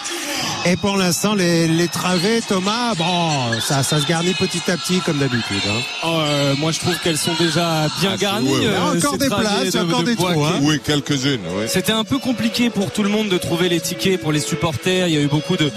Et 0.65 0.77
pour 0.77 0.97
l'instant, 0.97 1.35
les, 1.35 1.67
les 1.67 1.89
travées, 1.89 2.41
Thomas, 2.47 2.95
bon, 2.97 3.59
ça, 3.61 3.83
ça 3.83 4.01
se 4.01 4.07
garnit 4.07 4.33
petit 4.35 4.63
à 4.71 4.77
petit 4.77 5.01
comme 5.01 5.19
d'habitude. 5.19 5.61
hein. 5.69 5.81
Oh, 6.05 6.19
euh, 6.21 6.55
moi 6.57 6.71
je 6.71 6.79
trouve 6.79 6.97
qu'elles 7.01 7.19
sont 7.19 7.35
déjà 7.39 7.89
bien 8.01 8.15
garnies. 8.17 8.49
ouais, 8.53 8.59
ouais. 8.61 8.67
euh, 8.69 8.97
encore 8.99 9.19
des 9.19 9.27
places, 9.29 9.71
de- 9.73 9.79
encore 9.81 10.01
de 10.01 10.07
des 10.07 10.17
trous, 10.17 10.45
hein. 10.45 10.61
Oui, 10.63 10.81
quelques-unes. 10.85 11.41
oui. 11.57 11.65
C'était 11.67 11.91
un 11.93 12.05
peu 12.05 12.19
compliqué 12.19 12.71
pour 12.71 12.93
tout 12.93 13.03
le 13.03 13.09
monde 13.09 13.29
de 13.29 13.39
trouver 13.39 13.69
les 13.69 13.81
tickets 13.81 14.21
pour 14.21 14.31
les 14.31 14.39
supporters. 14.41 15.09
Il 15.09 15.15
y 15.15 15.17
a 15.17 15.21
eu 15.21 15.27
beaucoup 15.27 15.57
de, 15.57 15.69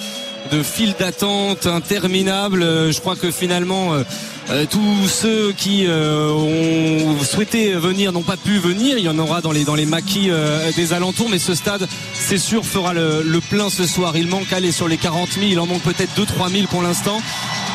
de 0.51 0.63
files 0.63 0.95
d'attente 0.97 1.65
interminables. 1.67 2.63
Euh, 2.63 2.91
Je 2.91 2.99
crois 2.99 3.15
que 3.15 3.31
finalement, 3.31 3.93
euh, 3.93 4.03
euh, 4.49 4.65
tous 4.69 5.07
ceux 5.07 5.53
qui 5.53 5.87
ont 5.89 7.17
souhaité 7.23 7.73
venir 7.73 8.11
n'ont 8.11 8.21
pas 8.23 8.37
pu 8.37 8.57
venir. 8.59 8.97
Il 8.97 9.03
y 9.03 9.09
en 9.09 9.17
aura 9.17 9.41
dans 9.41 9.51
les, 9.51 9.85
maquis 9.85 10.29
des 10.75 10.93
alentours. 10.93 11.29
Mais 11.29 11.39
ce 11.39 11.55
stade, 11.55 11.87
c'est 12.13 12.37
sûr, 12.37 12.65
fera 12.65 12.93
le, 12.93 13.23
le 13.23 13.41
plein 13.41 13.69
ce 13.69 13.85
soir. 13.85 14.15
Il 14.17 14.27
manque 14.27 14.51
aller 14.53 14.71
sur 14.71 14.87
les 14.87 14.97
40 14.97 15.29
000. 15.33 15.45
Il 15.47 15.59
en 15.59 15.65
manque 15.65 15.81
peut-être 15.81 16.15
2-3 16.19 16.51
000 16.51 16.67
pour 16.67 16.83
l'instant. 16.83 17.19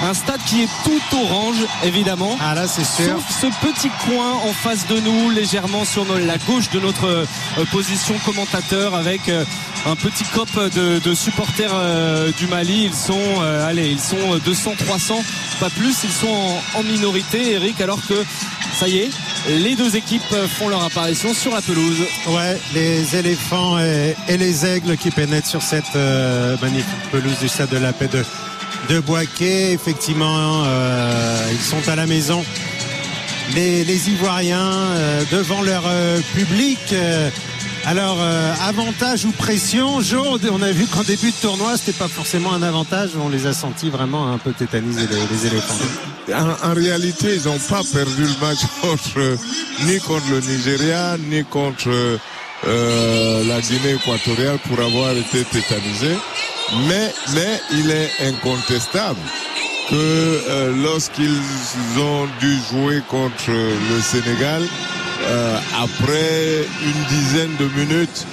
Un 0.03 0.15
stade 0.15 0.41
qui 0.47 0.63
est 0.63 0.69
tout 0.85 1.17
orange, 1.17 1.59
évidemment. 1.85 2.37
Ah 2.41 2.55
là, 2.55 2.67
c'est 2.67 2.85
sûr. 2.85 3.19
Sauf 3.19 3.53
ce 3.53 3.67
petit 3.67 3.91
coin 4.07 4.33
en 4.45 4.53
face 4.53 4.87
de 4.87 4.99
nous, 5.01 5.31
légèrement 5.31 5.85
sur 5.85 6.07
la 6.19 6.39
gauche 6.39 6.71
de 6.71 6.81
notre 6.81 7.07
euh, 7.07 7.65
position 7.71 8.15
commentateur, 8.25 8.95
avec 8.95 9.29
euh, 9.29 9.45
un 9.87 9.97
petit 9.97 10.25
cop 10.25 10.49
de, 10.55 10.99
de 11.01 11.15
supporters 11.15 11.73
euh, 11.75 12.33
du 12.39 12.47
Mali. 12.47 12.85
Ils 12.87 12.95
sont, 12.95 13.41
allez, 13.67 13.89
ils 13.91 14.01
sont 14.01 14.39
200, 14.45 14.73
300, 14.79 15.23
pas 15.61 15.71
plus. 15.71 16.05
Ils 16.05 16.13
sont 16.13 16.29
en, 16.29 16.79
en 16.79 16.83
minorité, 16.83 17.53
Eric, 17.53 17.81
alors 17.81 18.01
que 18.07 18.25
ça 18.79 18.89
y 18.89 18.99
est, 18.99 19.11
les 19.49 19.75
deux 19.75 19.97
équipes 19.97 20.35
font 20.59 20.69
leur 20.69 20.83
apparition 20.83 21.35
sur 21.35 21.53
la 21.55 21.61
pelouse. 21.61 22.01
Ouais, 22.29 22.59
les 22.75 23.17
éléphants 23.17 23.79
et, 23.79 24.15
et 24.29 24.37
les 24.37 24.65
aigles 24.67 24.97
qui 24.97 25.11
pénètrent 25.11 25.47
sur 25.47 25.63
cette 25.63 25.97
euh, 25.97 26.57
magnifique 26.63 27.11
pelouse 27.11 27.39
du 27.39 27.49
stade 27.49 27.71
de 27.71 27.79
la 27.79 27.93
paix 27.93 28.09
de, 28.09 28.25
de 28.89 29.01
Boaké. 29.01 29.73
Effectivement, 29.73 30.63
euh, 30.65 31.51
ils 31.53 31.61
sont 31.61 31.89
à 31.89 31.97
la 31.97 32.07
maison. 32.07 32.45
Les, 33.55 33.85
les 33.85 34.11
Ivoiriens 34.11 34.71
euh, 34.71 35.23
devant 35.33 35.63
leur 35.63 35.83
euh, 35.87 36.21
public. 36.35 36.79
euh, 36.93 37.31
alors, 37.87 38.19
avantage 38.63 39.25
ou 39.25 39.31
pression 39.31 40.03
Jo, 40.03 40.39
on 40.53 40.61
a 40.61 40.71
vu 40.71 40.85
qu'en 40.85 41.03
début 41.03 41.31
de 41.31 41.37
tournoi, 41.41 41.79
c'était 41.79 41.97
pas 41.97 42.09
forcément 42.09 42.53
un 42.53 42.63
avantage. 42.63 43.13
On 43.19 43.31
les 43.31 43.47
a 43.47 43.55
sentis 43.55 43.89
vraiment 43.89 44.31
un 44.31 44.37
peu 44.37 44.53
tétanisés, 44.53 45.09
les, 45.31 45.47
éléphants. 45.47 45.75
En, 46.63 46.75
réalité, 46.75 47.37
ils 47.37 47.49
n'ont 47.49 47.59
pas 47.59 47.81
perdu 47.91 48.25
le 48.25 48.47
match 48.47 48.59
contre, 48.83 49.39
ni 49.87 49.99
contre 49.99 50.31
le 50.31 50.41
Nigeria, 50.41 51.17
ni 51.31 51.43
contre 51.43 51.89
la 52.67 53.61
Guinée 53.63 53.95
équatoriale 53.95 54.59
pour 54.69 54.79
avoir 54.79 55.13
été 55.13 55.43
tétanisée. 55.45 56.19
Mais, 56.89 57.13
mais 57.35 57.61
il 57.73 57.91
est 57.91 58.11
incontestable 58.29 59.19
que 59.89 59.95
euh, 59.97 60.73
lorsqu'ils 60.83 61.41
ont 61.99 62.27
dû 62.41 62.57
jouer 62.71 63.03
contre 63.09 63.51
le 63.51 64.01
Sénégal, 64.01 64.63
euh, 65.23 65.59
après 65.83 66.65
une 66.85 67.05
dizaine 67.09 67.51
de 67.59 67.65
minutes 67.79 68.27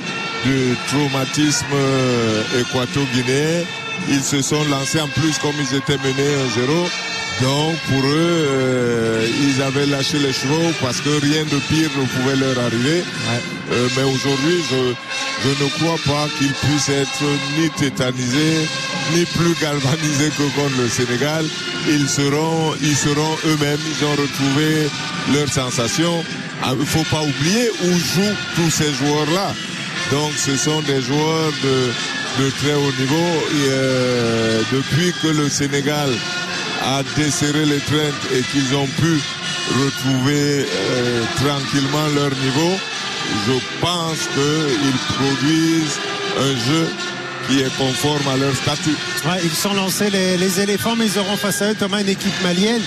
de 0.46 0.76
traumatisme 0.88 1.66
euh, 1.74 2.62
équato-guinéen, 2.62 3.66
ils 4.10 4.24
se 4.24 4.42
sont 4.42 4.64
lancés 4.66 5.02
en 5.02 5.08
plus 5.08 5.38
comme 5.40 5.56
ils 5.60 5.76
étaient 5.76 5.98
menés 5.98 6.36
1-0. 6.56 7.17
Donc 7.42 7.76
pour 7.90 8.04
eux, 8.04 8.48
euh, 8.50 9.28
ils 9.44 9.62
avaient 9.62 9.86
lâché 9.86 10.18
les 10.18 10.34
chevaux 10.34 10.72
parce 10.82 11.02
que 11.02 11.10
rien 11.22 11.44
de 11.44 11.60
pire 11.70 11.90
ne 11.96 12.06
pouvait 12.06 12.36
leur 12.36 12.58
arriver. 12.66 13.04
Euh, 13.72 13.88
mais 13.96 14.04
aujourd'hui, 14.04 14.64
je, 14.70 14.94
je 15.44 15.64
ne 15.64 15.70
crois 15.70 15.98
pas 16.06 16.28
qu'ils 16.38 16.54
puissent 16.54 16.90
être 16.90 17.24
ni 17.60 17.70
tétanisés, 17.70 18.68
ni 19.14 19.26
plus 19.26 19.54
galvanisés 19.62 20.32
que 20.38 20.44
contre 20.60 20.78
le 20.82 20.90
Sénégal. 20.90 21.46
Ils 21.88 22.10
seront, 22.10 22.74
ils 22.82 22.96
seront 22.96 23.36
eux-mêmes, 23.46 23.80
ils 23.86 24.06
ont 24.06 24.12
retrouvé 24.16 24.90
leurs 25.34 25.50
sensations. 25.50 26.24
Ah, 26.64 26.72
Il 26.74 26.80
ne 26.80 26.86
faut 26.86 27.06
pas 27.12 27.22
oublier 27.22 27.70
où 27.84 27.92
jouent 27.92 28.38
tous 28.56 28.72
ces 28.72 28.92
joueurs-là. 28.96 29.54
Donc 30.12 30.32
ce 30.38 30.58
sont 30.58 30.82
des 30.82 31.02
joueurs 31.02 31.52
de, 31.64 32.44
de 32.44 32.50
très 32.50 32.74
haut 32.74 32.94
niveau. 33.00 33.30
Et, 33.52 33.68
euh, 33.70 34.62
depuis 34.74 35.14
que 35.22 35.28
le 35.28 35.50
Sénégal 35.50 36.10
a 36.88 37.04
desserré 37.18 37.66
les 37.66 37.80
traînes 37.80 38.22
et 38.34 38.42
qu'ils 38.44 38.74
ont 38.76 38.88
pu 38.88 39.20
retrouver 39.84 40.66
euh, 40.66 41.24
tranquillement 41.36 42.08
leur 42.16 42.32
niveau, 42.32 42.80
je 43.46 43.54
pense 43.82 44.22
qu'ils 44.34 45.16
produisent 45.16 46.00
un 46.40 46.56
jeu 46.66 46.88
qui 47.48 47.60
est 47.60 47.78
conforme 47.78 48.28
à 48.34 48.38
leur 48.38 48.56
statut. 48.56 48.96
Ouais, 49.26 49.42
ils 49.44 49.52
sont 49.52 49.74
lancés 49.74 50.10
les, 50.10 50.38
les 50.38 50.62
éléphants, 50.62 50.96
mais 50.96 51.08
ils 51.08 51.20
auront 51.20 51.36
face 51.36 51.62
à 51.62 51.72
eux 51.72 51.76
Thomas 51.76 52.02
une 52.02 52.10
équipe 52.10 52.42
malienne 52.42 52.82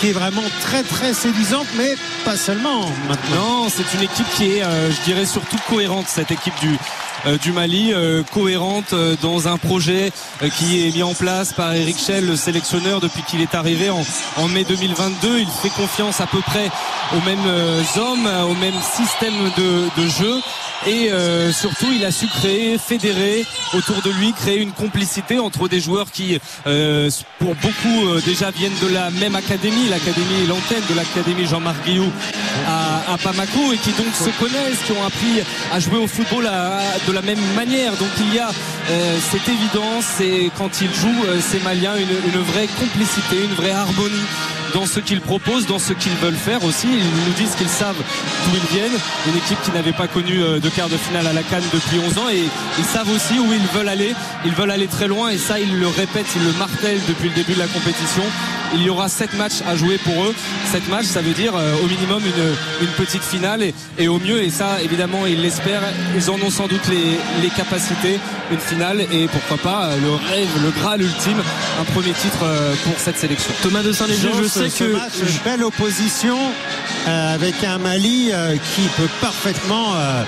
qui 0.00 0.10
est 0.10 0.12
vraiment 0.12 0.44
très 0.60 0.82
très 0.82 1.14
séduisante, 1.14 1.66
mais 1.78 1.96
pas 2.24 2.36
seulement 2.36 2.90
maintenant. 3.08 3.64
Non, 3.64 3.68
c'est 3.70 3.96
une 3.96 4.04
équipe 4.04 4.28
qui 4.36 4.56
est, 4.56 4.62
euh, 4.64 4.90
je 4.90 5.00
dirais, 5.04 5.24
surtout 5.24 5.56
cohérente, 5.68 6.06
cette 6.08 6.30
équipe 6.30 6.58
du, 6.60 6.76
du 7.24 7.52
Mali, 7.52 7.92
euh, 7.92 8.22
cohérente 8.32 8.92
euh, 8.92 9.16
dans 9.22 9.48
un 9.48 9.56
projet 9.58 10.12
euh, 10.42 10.48
qui 10.48 10.86
est 10.86 10.94
mis 10.94 11.02
en 11.02 11.14
place 11.14 11.52
par 11.52 11.72
Eric 11.74 11.96
Schell, 11.98 12.26
le 12.26 12.36
sélectionneur, 12.36 13.00
depuis 13.00 13.22
qu'il 13.22 13.40
est 13.40 13.54
arrivé 13.54 13.90
en, 13.90 14.48
mai 14.48 14.64
2022. 14.64 15.38
Il 15.40 15.48
fait 15.48 15.70
confiance 15.70 16.20
à 16.20 16.26
peu 16.26 16.40
près 16.40 16.70
aux 17.16 17.24
mêmes 17.24 17.38
euh, 17.46 17.82
hommes, 17.96 18.28
au 18.48 18.54
même 18.54 18.74
système 18.94 19.34
de, 19.56 20.08
jeu. 20.08 20.40
Et 20.86 21.10
euh, 21.10 21.52
surtout, 21.52 21.86
il 21.92 22.04
a 22.04 22.10
su 22.12 22.26
créer, 22.26 22.78
fédérer 22.78 23.44
autour 23.72 24.02
de 24.02 24.10
lui, 24.10 24.32
créer 24.32 24.58
une 24.58 24.72
complicité 24.72 25.38
entre 25.38 25.68
des 25.68 25.80
joueurs 25.80 26.10
qui, 26.12 26.38
euh, 26.66 27.10
pour 27.38 27.54
beaucoup, 27.56 28.06
euh, 28.08 28.20
déjà 28.24 28.50
viennent 28.50 28.78
de 28.82 28.88
la 28.92 29.10
même 29.10 29.34
académie, 29.34 29.88
l'académie 29.88 30.46
l'antenne 30.46 30.82
de 30.88 30.94
l'académie 30.94 31.46
Jean-Marc 31.46 31.82
Guillou 31.84 32.10
à, 32.68 33.14
à 33.14 33.16
et 33.16 33.76
qui 33.78 33.90
donc 33.92 34.14
se 34.14 34.30
connaissent, 34.38 34.78
qui 34.86 34.92
ont 34.92 35.04
appris 35.04 35.42
à 35.72 35.80
jouer 35.80 35.98
au 35.98 36.06
football 36.06 36.46
à- 36.46 36.80
de 37.06 37.12
la 37.12 37.22
même 37.22 37.40
manière. 37.54 37.92
Donc 37.96 38.08
il 38.20 38.34
y 38.34 38.38
a 38.38 38.48
euh, 38.48 39.18
cette 39.20 39.48
évidence, 39.48 40.20
et 40.20 40.50
quand 40.56 40.80
ils 40.80 40.92
jouent, 40.92 41.24
euh, 41.26 41.40
ces 41.40 41.60
Maliens, 41.60 41.96
une, 41.96 42.32
une 42.32 42.40
vraie 42.42 42.66
complicité, 42.66 43.44
une 43.44 43.54
vraie 43.54 43.72
harmonie 43.72 44.26
dans 44.74 44.86
ce 44.86 45.00
qu'ils 45.00 45.20
proposent, 45.20 45.66
dans 45.66 45.78
ce 45.78 45.92
qu'ils 45.92 46.14
veulent 46.14 46.34
faire 46.34 46.64
aussi. 46.64 46.88
Ils 46.88 47.26
nous 47.26 47.34
disent 47.36 47.54
qu'ils 47.54 47.68
savent 47.68 47.96
d'où 47.96 48.50
ils 48.54 48.76
viennent. 48.76 48.98
Une 49.28 49.36
équipe 49.36 49.60
qui 49.62 49.70
n'avait 49.70 49.92
pas 49.92 50.08
connu 50.08 50.42
euh, 50.42 50.60
de 50.60 50.68
quart 50.68 50.88
de 50.88 50.96
finale 50.96 51.26
à 51.26 51.32
la 51.32 51.42
Cannes 51.42 51.64
depuis 51.72 51.98
11 51.98 52.18
ans 52.18 52.28
et 52.30 52.42
ils 52.78 52.84
savent 52.84 53.10
aussi 53.10 53.38
où 53.38 53.52
ils 53.52 53.78
veulent 53.78 53.88
aller. 53.88 54.14
Ils 54.44 54.52
veulent 54.52 54.70
aller 54.70 54.86
très 54.86 55.08
loin 55.08 55.30
et 55.30 55.38
ça, 55.38 55.58
ils 55.58 55.78
le 55.78 55.88
répètent, 55.88 56.26
ils 56.36 56.44
le 56.44 56.52
martèlent 56.52 57.00
depuis 57.08 57.28
le 57.28 57.34
début 57.34 57.54
de 57.54 57.58
la 57.58 57.66
compétition. 57.66 58.22
Il 58.74 58.82
y 58.82 58.90
aura 58.90 59.08
7 59.08 59.34
matchs 59.34 59.62
à 59.66 59.76
jouer 59.76 59.98
pour 59.98 60.24
eux. 60.24 60.34
7 60.72 60.88
matchs, 60.88 61.06
ça 61.06 61.20
veut 61.22 61.32
dire 61.34 61.52
euh, 61.54 61.74
au 61.84 61.86
minimum 61.86 62.22
une, 62.24 62.86
une 62.86 62.92
petite 62.94 63.22
finale 63.22 63.62
et, 63.62 63.74
et 63.98 64.08
au 64.08 64.18
mieux, 64.18 64.42
et 64.42 64.50
ça 64.50 64.82
évidemment 64.82 65.24
ils 65.26 65.40
l'espèrent, 65.40 65.82
ils 66.16 66.30
en 66.30 66.34
ont 66.34 66.50
sans 66.50 66.66
doute 66.66 66.86
les, 66.88 67.18
les 67.42 67.48
capacités, 67.50 68.18
une 68.50 68.58
finale 68.58 69.00
et 69.12 69.28
pourquoi 69.28 69.58
pas 69.58 69.84
euh, 69.86 69.96
le 70.00 70.10
rêve, 70.10 70.48
le 70.62 70.70
Graal 70.70 71.00
ultime, 71.00 71.40
un 71.80 71.84
premier 71.92 72.12
titre 72.12 72.44
pour 72.84 72.94
cette 72.98 73.18
sélection. 73.18 73.52
Thomas 73.62 73.82
de 73.82 73.92
Saint-Léger, 73.92 74.30
je 74.42 74.48
Jean, 74.56 74.64
sais 74.64 74.70
ce 74.70 74.84
que 74.84 74.92
match, 74.92 75.12
une 75.20 75.38
belle 75.44 75.64
opposition 75.64 76.38
euh, 77.08 77.34
avec 77.34 77.62
un 77.64 77.78
Mali 77.78 78.30
euh, 78.32 78.56
qui 78.56 78.82
peut 78.96 79.08
parfaitement 79.20 79.94
euh, 79.96 80.22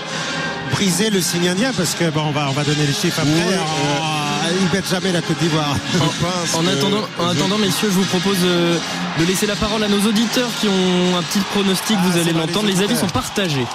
briser 0.72 1.11
le 1.11 1.20
signe 1.20 1.49
indien 1.49 1.72
parce 1.76 1.95
que 1.95 2.11
bon, 2.11 2.22
on 2.26 2.31
va 2.31 2.49
on 2.49 2.53
va 2.53 2.64
donner 2.64 2.87
les 2.87 2.93
chiffres 2.93 3.20
après. 3.20 3.33
Oui, 3.33 3.55
Oh, 4.01 4.55
ils 4.62 4.68
battent 4.68 4.89
jamais 4.89 5.12
la 5.12 5.20
Côte 5.20 5.39
d'Ivoire. 5.39 5.76
En 6.55 6.66
attendant, 6.66 7.07
en 7.18 7.29
attendant, 7.29 7.59
messieurs, 7.59 7.89
je 7.91 7.95
vous 7.95 8.05
propose 8.05 8.39
de 8.41 9.24
laisser 9.26 9.47
la 9.47 9.57
parole 9.57 9.83
à 9.83 9.89
nos 9.89 10.01
auditeurs 10.09 10.49
qui 10.61 10.68
ont 10.68 11.18
un 11.18 11.22
petit 11.22 11.41
pronostic. 11.41 11.97
Ah, 11.99 12.07
vous 12.07 12.18
allez 12.18 12.33
l'entendre. 12.33 12.66
Les 12.68 12.81
avis 12.83 12.97
sont 12.97 13.09
partagés. 13.09 13.66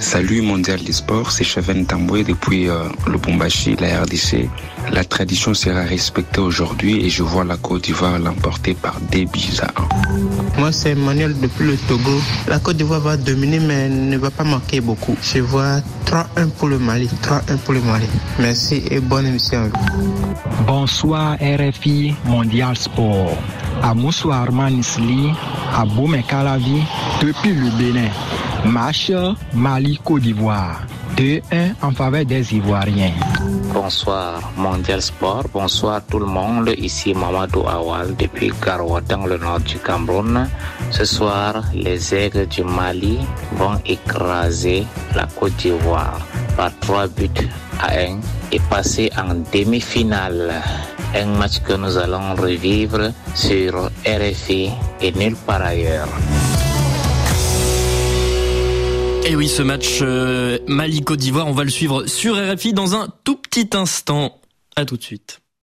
Salut 0.00 0.40
Mondial 0.40 0.82
des 0.82 0.92
Sports, 0.92 1.30
c'est 1.30 1.44
Cheven 1.44 1.84
Tamboué 1.84 2.24
depuis 2.24 2.68
euh, 2.68 2.84
le 3.06 3.18
Bombashi, 3.18 3.76
la 3.76 4.00
RDC. 4.00 4.48
La 4.92 5.04
tradition 5.04 5.52
sera 5.52 5.82
respectée 5.82 6.40
aujourd'hui 6.40 7.04
et 7.04 7.10
je 7.10 7.22
vois 7.22 7.44
la 7.44 7.58
Côte 7.58 7.84
d'Ivoire 7.84 8.18
l'emporter 8.18 8.72
par 8.74 8.98
des 9.10 9.26
buts 9.26 9.60
à 9.60 9.68
1. 10.56 10.58
Moi, 10.58 10.72
c'est 10.72 10.94
Manuel 10.94 11.38
depuis 11.38 11.66
le 11.66 11.76
Togo. 11.76 12.18
La 12.48 12.58
Côte 12.58 12.78
d'Ivoire 12.78 13.00
va 13.00 13.16
dominer, 13.18 13.60
mais 13.60 13.90
ne 13.90 14.16
va 14.16 14.30
pas 14.30 14.42
marquer 14.42 14.80
beaucoup. 14.80 15.16
Je 15.22 15.40
vois 15.40 15.80
3-1 16.06 16.48
pour 16.58 16.68
le 16.68 16.78
Mali. 16.78 17.08
3-1 17.22 17.58
pour 17.58 17.74
le 17.74 17.80
Mali. 17.82 18.06
Merci 18.38 18.82
et 18.90 19.00
bonne 19.00 19.26
émission. 19.26 19.70
Bonsoir 20.66 21.36
RFI 21.36 22.14
Mondial 22.24 22.74
Sport. 22.76 23.36
À 23.82 23.94
Moussou 23.94 24.32
Arman 24.32 24.78
Isli, 24.78 25.30
à 25.74 25.84
Boumé 25.84 26.24
Calavi, 26.26 26.82
depuis 27.22 27.52
le 27.52 27.70
Bénin. 27.78 28.08
Match 28.64 29.12
Mali-Côte 29.54 30.22
d'Ivoire. 30.22 30.82
2-1 31.16 31.74
en 31.82 31.90
faveur 31.92 32.24
des 32.24 32.54
Ivoiriens. 32.54 33.12
Bonsoir 33.72 34.52
Mondial 34.56 35.02
Sport, 35.02 35.44
bonsoir 35.52 36.00
tout 36.08 36.18
le 36.18 36.26
monde. 36.26 36.72
Ici 36.76 37.14
Mamadou 37.14 37.66
Awal 37.66 38.16
depuis 38.16 38.52
Garoua 38.64 39.00
dans 39.02 39.26
le 39.26 39.38
nord 39.38 39.60
du 39.60 39.78
Cameroun. 39.78 40.48
Ce 40.90 41.04
soir, 41.04 41.62
les 41.74 42.14
aigles 42.14 42.46
du 42.46 42.62
Mali 42.64 43.18
vont 43.56 43.80
écraser 43.86 44.84
la 45.14 45.26
Côte 45.26 45.56
d'Ivoire 45.56 46.20
par 46.56 46.70
3 46.80 47.08
buts 47.08 47.48
à 47.80 47.92
1 47.98 48.20
et 48.52 48.60
passer 48.70 49.10
en 49.16 49.34
demi-finale. 49.52 50.52
Un 51.14 51.26
match 51.26 51.60
que 51.60 51.72
nous 51.74 51.96
allons 51.96 52.34
revivre 52.34 53.12
sur 53.34 53.90
RFI 54.06 54.70
et 55.00 55.12
nulle 55.12 55.36
part 55.36 55.62
ailleurs. 55.62 56.08
Et 59.24 59.36
oui, 59.36 59.48
ce 59.48 59.62
match 59.62 60.00
euh, 60.02 60.58
Mali-Côte 60.66 61.18
d'Ivoire, 61.18 61.46
on 61.46 61.52
va 61.52 61.64
le 61.64 61.70
suivre 61.70 62.06
sur 62.06 62.36
RFI 62.36 62.72
dans 62.72 62.94
un 62.94 63.08
tout 63.24 63.36
petit 63.36 63.68
instant. 63.74 64.40
À 64.76 64.84
tout 64.84 64.96
de 64.96 65.02
suite. 65.02 65.40